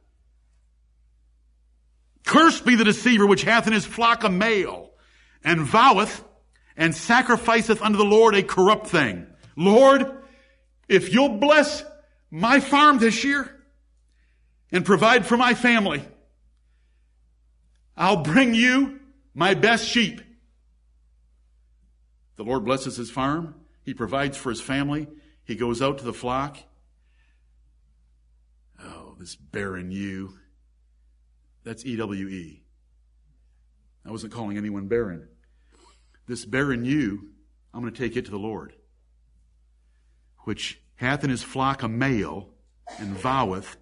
Cursed 2.24 2.64
be 2.66 2.74
the 2.74 2.84
deceiver 2.84 3.26
which 3.26 3.42
hath 3.42 3.66
in 3.66 3.72
his 3.72 3.86
flock 3.86 4.24
a 4.24 4.28
male, 4.28 4.90
and 5.44 5.60
voweth 5.60 6.24
and 6.76 6.94
sacrificeth 6.94 7.80
unto 7.80 7.96
the 7.96 8.04
Lord 8.04 8.34
a 8.34 8.42
corrupt 8.42 8.88
thing. 8.88 9.26
Lord, 9.56 10.10
if 10.88 11.12
you'll 11.12 11.38
bless 11.38 11.84
my 12.30 12.60
farm 12.60 12.98
this 12.98 13.24
year, 13.24 13.55
and 14.72 14.84
provide 14.84 15.26
for 15.26 15.36
my 15.36 15.54
family. 15.54 16.02
I'll 17.96 18.22
bring 18.22 18.54
you 18.54 19.00
my 19.34 19.54
best 19.54 19.86
sheep. 19.86 20.20
The 22.36 22.44
Lord 22.44 22.64
blesses 22.64 22.96
his 22.96 23.10
farm. 23.10 23.54
He 23.82 23.94
provides 23.94 24.36
for 24.36 24.50
his 24.50 24.60
family. 24.60 25.08
He 25.44 25.54
goes 25.54 25.80
out 25.80 25.98
to 25.98 26.04
the 26.04 26.12
flock. 26.12 26.58
Oh, 28.82 29.14
this 29.18 29.36
barren 29.36 29.90
ewe. 29.90 30.34
That's 31.64 31.84
EWE. 31.84 32.62
I 34.04 34.10
wasn't 34.10 34.32
calling 34.32 34.56
anyone 34.56 34.88
barren. 34.88 35.28
This 36.26 36.44
barren 36.44 36.84
ewe, 36.84 37.28
I'm 37.72 37.80
going 37.80 37.92
to 37.92 37.98
take 37.98 38.16
it 38.16 38.24
to 38.26 38.30
the 38.30 38.38
Lord, 38.38 38.74
which 40.40 40.80
hath 40.96 41.24
in 41.24 41.30
his 41.30 41.42
flock 41.42 41.82
a 41.82 41.88
male 41.88 42.50
and 42.98 43.16
voweth 43.16 43.76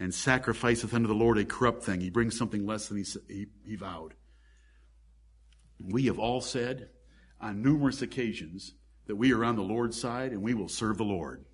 and 0.00 0.14
sacrificeth 0.14 0.94
unto 0.94 1.06
the 1.06 1.14
Lord 1.14 1.36
a 1.36 1.44
corrupt 1.44 1.84
thing. 1.84 2.00
He 2.00 2.08
brings 2.08 2.36
something 2.36 2.66
less 2.66 2.88
than 2.88 2.96
he, 2.96 3.04
he, 3.28 3.46
he 3.66 3.76
vowed. 3.76 4.14
We 5.78 6.06
have 6.06 6.18
all 6.18 6.40
said 6.40 6.88
on 7.38 7.62
numerous 7.62 8.00
occasions 8.00 8.72
that 9.06 9.16
we 9.16 9.32
are 9.34 9.44
on 9.44 9.56
the 9.56 9.62
Lord's 9.62 10.00
side 10.00 10.32
and 10.32 10.42
we 10.42 10.54
will 10.54 10.68
serve 10.68 10.96
the 10.96 11.04
Lord. 11.04 11.44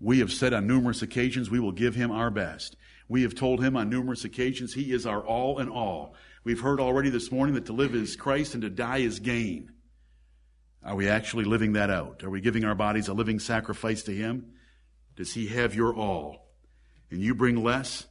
We 0.00 0.20
have 0.20 0.32
said 0.32 0.54
on 0.54 0.66
numerous 0.66 1.02
occasions 1.02 1.50
we 1.50 1.60
will 1.60 1.72
give 1.72 1.94
him 1.94 2.10
our 2.10 2.30
best. 2.30 2.74
We 3.06 3.22
have 3.22 3.34
told 3.34 3.62
him 3.62 3.76
on 3.76 3.90
numerous 3.90 4.24
occasions 4.24 4.72
he 4.72 4.92
is 4.92 5.06
our 5.06 5.20
all 5.20 5.58
in 5.58 5.68
all. 5.68 6.14
We've 6.42 6.60
heard 6.60 6.80
already 6.80 7.10
this 7.10 7.30
morning 7.30 7.54
that 7.56 7.66
to 7.66 7.74
live 7.74 7.94
is 7.94 8.16
Christ 8.16 8.54
and 8.54 8.62
to 8.62 8.70
die 8.70 8.98
is 8.98 9.20
gain. 9.20 9.72
Are 10.82 10.96
we 10.96 11.06
actually 11.10 11.44
living 11.44 11.74
that 11.74 11.90
out? 11.90 12.24
Are 12.24 12.30
we 12.30 12.40
giving 12.40 12.64
our 12.64 12.74
bodies 12.74 13.08
a 13.08 13.12
living 13.12 13.38
sacrifice 13.38 14.04
to 14.04 14.14
him? 14.14 14.52
Does 15.16 15.34
he 15.34 15.48
have 15.48 15.74
your 15.74 15.94
all? 15.94 16.49
And 17.10 17.20
you 17.20 17.34
bring 17.34 17.62
less 17.62 18.06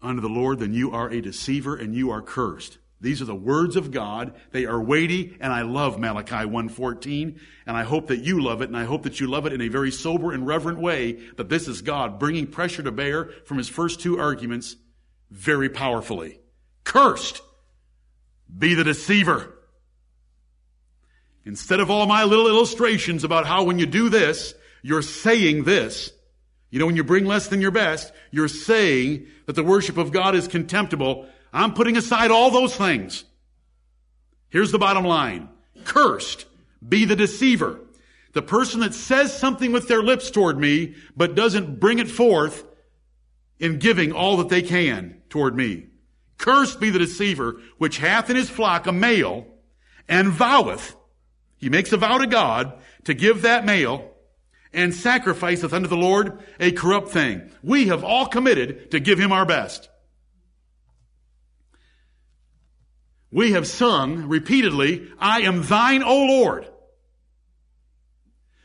unto 0.00 0.20
the 0.20 0.28
Lord, 0.28 0.58
then 0.58 0.74
you 0.74 0.92
are 0.92 1.10
a 1.10 1.20
deceiver 1.20 1.76
and 1.76 1.94
you 1.94 2.10
are 2.10 2.22
cursed. 2.22 2.78
These 3.00 3.20
are 3.20 3.26
the 3.26 3.34
words 3.34 3.74
of 3.74 3.90
God. 3.90 4.34
They 4.52 4.64
are 4.64 4.80
weighty, 4.80 5.36
and 5.40 5.52
I 5.52 5.62
love 5.62 5.98
Malachi 5.98 6.46
1.14, 6.48 7.38
and 7.66 7.76
I 7.76 7.82
hope 7.82 8.06
that 8.06 8.20
you 8.20 8.40
love 8.40 8.62
it, 8.62 8.68
and 8.68 8.76
I 8.76 8.84
hope 8.84 9.02
that 9.02 9.18
you 9.18 9.26
love 9.26 9.44
it 9.44 9.52
in 9.52 9.60
a 9.60 9.66
very 9.68 9.90
sober 9.90 10.30
and 10.30 10.46
reverent 10.46 10.78
way, 10.78 11.14
that 11.36 11.48
this 11.48 11.66
is 11.66 11.82
God 11.82 12.20
bringing 12.20 12.46
pressure 12.46 12.84
to 12.84 12.92
bear 12.92 13.30
from 13.44 13.58
his 13.58 13.68
first 13.68 14.00
two 14.00 14.20
arguments 14.20 14.76
very 15.32 15.68
powerfully. 15.68 16.38
Cursed 16.84 17.42
be 18.56 18.74
the 18.74 18.84
deceiver. 18.84 19.52
Instead 21.44 21.80
of 21.80 21.90
all 21.90 22.06
my 22.06 22.22
little 22.22 22.46
illustrations 22.46 23.24
about 23.24 23.46
how 23.46 23.64
when 23.64 23.80
you 23.80 23.86
do 23.86 24.08
this, 24.10 24.54
you're 24.82 25.02
saying 25.02 25.64
this, 25.64 26.12
you 26.72 26.78
know, 26.78 26.86
when 26.86 26.96
you 26.96 27.04
bring 27.04 27.26
less 27.26 27.48
than 27.48 27.60
your 27.60 27.70
best, 27.70 28.12
you're 28.30 28.48
saying 28.48 29.26
that 29.44 29.52
the 29.52 29.62
worship 29.62 29.98
of 29.98 30.10
God 30.10 30.34
is 30.34 30.48
contemptible. 30.48 31.26
I'm 31.52 31.74
putting 31.74 31.98
aside 31.98 32.30
all 32.30 32.50
those 32.50 32.74
things. 32.74 33.24
Here's 34.48 34.72
the 34.72 34.78
bottom 34.78 35.04
line. 35.04 35.50
Cursed 35.84 36.46
be 36.86 37.04
the 37.04 37.14
deceiver. 37.14 37.78
The 38.32 38.40
person 38.40 38.80
that 38.80 38.94
says 38.94 39.36
something 39.36 39.70
with 39.70 39.86
their 39.86 40.02
lips 40.02 40.30
toward 40.30 40.58
me, 40.58 40.94
but 41.14 41.34
doesn't 41.34 41.78
bring 41.78 41.98
it 41.98 42.10
forth 42.10 42.64
in 43.58 43.78
giving 43.78 44.12
all 44.12 44.38
that 44.38 44.48
they 44.48 44.62
can 44.62 45.20
toward 45.28 45.54
me. 45.54 45.88
Cursed 46.38 46.80
be 46.80 46.88
the 46.88 46.98
deceiver, 46.98 47.60
which 47.76 47.98
hath 47.98 48.30
in 48.30 48.36
his 48.36 48.48
flock 48.48 48.86
a 48.86 48.92
male, 48.92 49.46
and 50.08 50.28
voweth, 50.28 50.96
he 51.58 51.68
makes 51.68 51.92
a 51.92 51.98
vow 51.98 52.16
to 52.16 52.26
God 52.26 52.72
to 53.04 53.12
give 53.12 53.42
that 53.42 53.66
male 53.66 54.11
and 54.72 54.94
sacrificeth 54.94 55.72
unto 55.72 55.88
the 55.88 55.96
Lord 55.96 56.42
a 56.58 56.72
corrupt 56.72 57.08
thing. 57.08 57.50
We 57.62 57.88
have 57.88 58.04
all 58.04 58.26
committed 58.26 58.90
to 58.92 59.00
give 59.00 59.18
him 59.18 59.32
our 59.32 59.44
best. 59.44 59.88
We 63.30 63.52
have 63.52 63.66
sung 63.66 64.28
repeatedly, 64.28 65.10
I 65.18 65.42
am 65.42 65.62
thine, 65.62 66.02
O 66.02 66.26
Lord. 66.26 66.68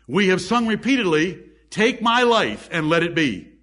We 0.08 0.28
have 0.28 0.42
sung 0.42 0.68
repeatedly, 0.68 1.42
take 1.70 2.02
my 2.02 2.24
life 2.24 2.68
and 2.72 2.90
let 2.90 3.04
it 3.04 3.16
be. 3.16 3.54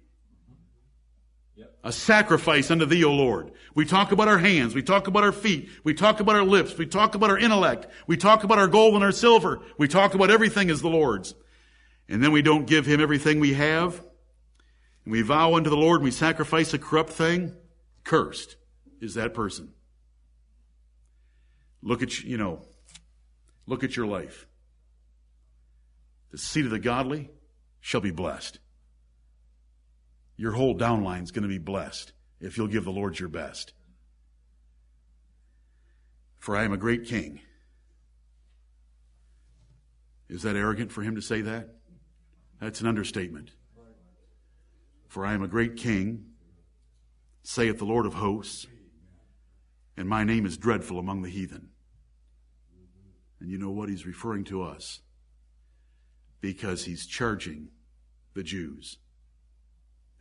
A 1.83 1.91
sacrifice 1.91 2.71
unto 2.71 2.85
thee, 2.85 3.03
O 3.03 3.13
Lord. 3.13 3.51
We 3.75 3.85
talk 3.85 4.11
about 4.11 4.27
our 4.27 4.39
hands. 4.39 4.73
We 4.73 4.81
talk 4.81 5.05
about 5.05 5.23
our 5.23 5.31
feet. 5.31 5.69
We 5.83 5.93
talk 5.93 6.19
about 6.19 6.35
our 6.35 6.43
lips. 6.43 6.75
We 6.75 6.87
talk 6.87 7.13
about 7.13 7.29
our 7.29 7.37
intellect. 7.37 7.85
We 8.07 8.17
talk 8.17 8.43
about 8.43 8.57
our 8.57 8.67
gold 8.67 8.95
and 8.95 9.03
our 9.03 9.11
silver. 9.11 9.59
We 9.77 9.87
talk 9.87 10.15
about 10.15 10.31
everything 10.31 10.71
as 10.71 10.81
the 10.81 10.89
Lord's 10.89 11.35
and 12.07 12.23
then 12.23 12.31
we 12.31 12.41
don't 12.41 12.65
give 12.65 12.85
him 12.85 13.01
everything 13.01 13.39
we 13.39 13.53
have, 13.53 14.01
and 15.03 15.11
we 15.11 15.21
vow 15.21 15.55
unto 15.55 15.69
the 15.69 15.77
Lord 15.77 16.01
and 16.01 16.05
we 16.05 16.11
sacrifice 16.11 16.73
a 16.73 16.79
corrupt 16.79 17.11
thing, 17.11 17.55
cursed 18.03 18.57
is 19.01 19.15
that 19.15 19.33
person. 19.33 19.73
Look 21.81 22.01
at, 22.01 22.23
you 22.23 22.37
know, 22.37 22.61
look 23.67 23.83
at 23.83 23.95
your 23.95 24.07
life. 24.07 24.47
The 26.31 26.37
seed 26.37 26.65
of 26.65 26.71
the 26.71 26.79
godly 26.79 27.29
shall 27.79 28.01
be 28.01 28.11
blessed. 28.11 28.59
Your 30.37 30.51
whole 30.51 30.75
downline 30.75 31.23
is 31.23 31.31
going 31.31 31.43
to 31.43 31.49
be 31.49 31.59
blessed 31.59 32.11
if 32.41 32.57
you'll 32.57 32.67
give 32.67 32.83
the 32.83 32.91
Lord 32.91 33.19
your 33.19 33.29
best. 33.29 33.73
For 36.39 36.55
I 36.55 36.63
am 36.63 36.73
a 36.73 36.77
great 36.77 37.05
king. 37.05 37.39
Is 40.27 40.41
that 40.41 40.55
arrogant 40.55 40.91
for 40.91 41.03
him 41.03 41.15
to 41.15 41.21
say 41.21 41.41
that? 41.41 41.69
That's 42.59 42.81
an 42.81 42.87
understatement. 42.87 43.51
For 45.07 45.25
I 45.25 45.33
am 45.33 45.43
a 45.43 45.47
great 45.47 45.77
king, 45.77 46.25
saith 47.43 47.77
the 47.77 47.85
Lord 47.85 48.05
of 48.05 48.15
hosts, 48.15 48.67
and 49.97 50.09
my 50.09 50.23
name 50.23 50.45
is 50.45 50.57
dreadful 50.57 50.99
among 50.99 51.21
the 51.21 51.29
heathen. 51.29 51.69
And 53.39 53.49
you 53.49 53.57
know 53.57 53.71
what? 53.71 53.89
He's 53.89 54.05
referring 54.05 54.43
to 54.45 54.61
us 54.61 55.01
because 56.41 56.85
he's 56.85 57.05
charging 57.05 57.69
the 58.33 58.43
Jews 58.43 58.97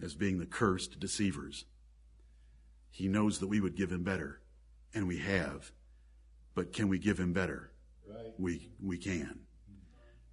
as 0.03 0.15
being 0.15 0.39
the 0.39 0.47
cursed 0.47 1.01
deceivers. 1.01 1.65
He 2.91 3.09
knows 3.09 3.39
that 3.41 3.49
we 3.49 3.61
would 3.61 3.77
give 3.77 3.91
him 3.91 4.05
better, 4.05 4.41
and 4.95 5.09
we 5.09 5.19
have. 5.19 5.73
But 6.55 6.73
can 6.73 6.89
we 6.89 6.99
give 6.99 7.19
him 7.19 7.33
better? 7.33 7.73
Right. 8.09 8.33
We, 8.39 8.71
we 8.81 8.99
can. 8.99 9.41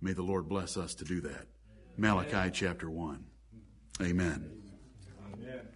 May 0.01 0.13
the 0.13 0.21
Lord 0.21 0.47
bless 0.47 0.77
us 0.77 0.93
to 0.95 1.05
do 1.05 1.21
that. 1.21 1.47
Malachi 2.01 2.49
chapter 2.51 2.89
1. 2.89 3.23
Amen. 4.01 4.51
Amen. 5.35 5.67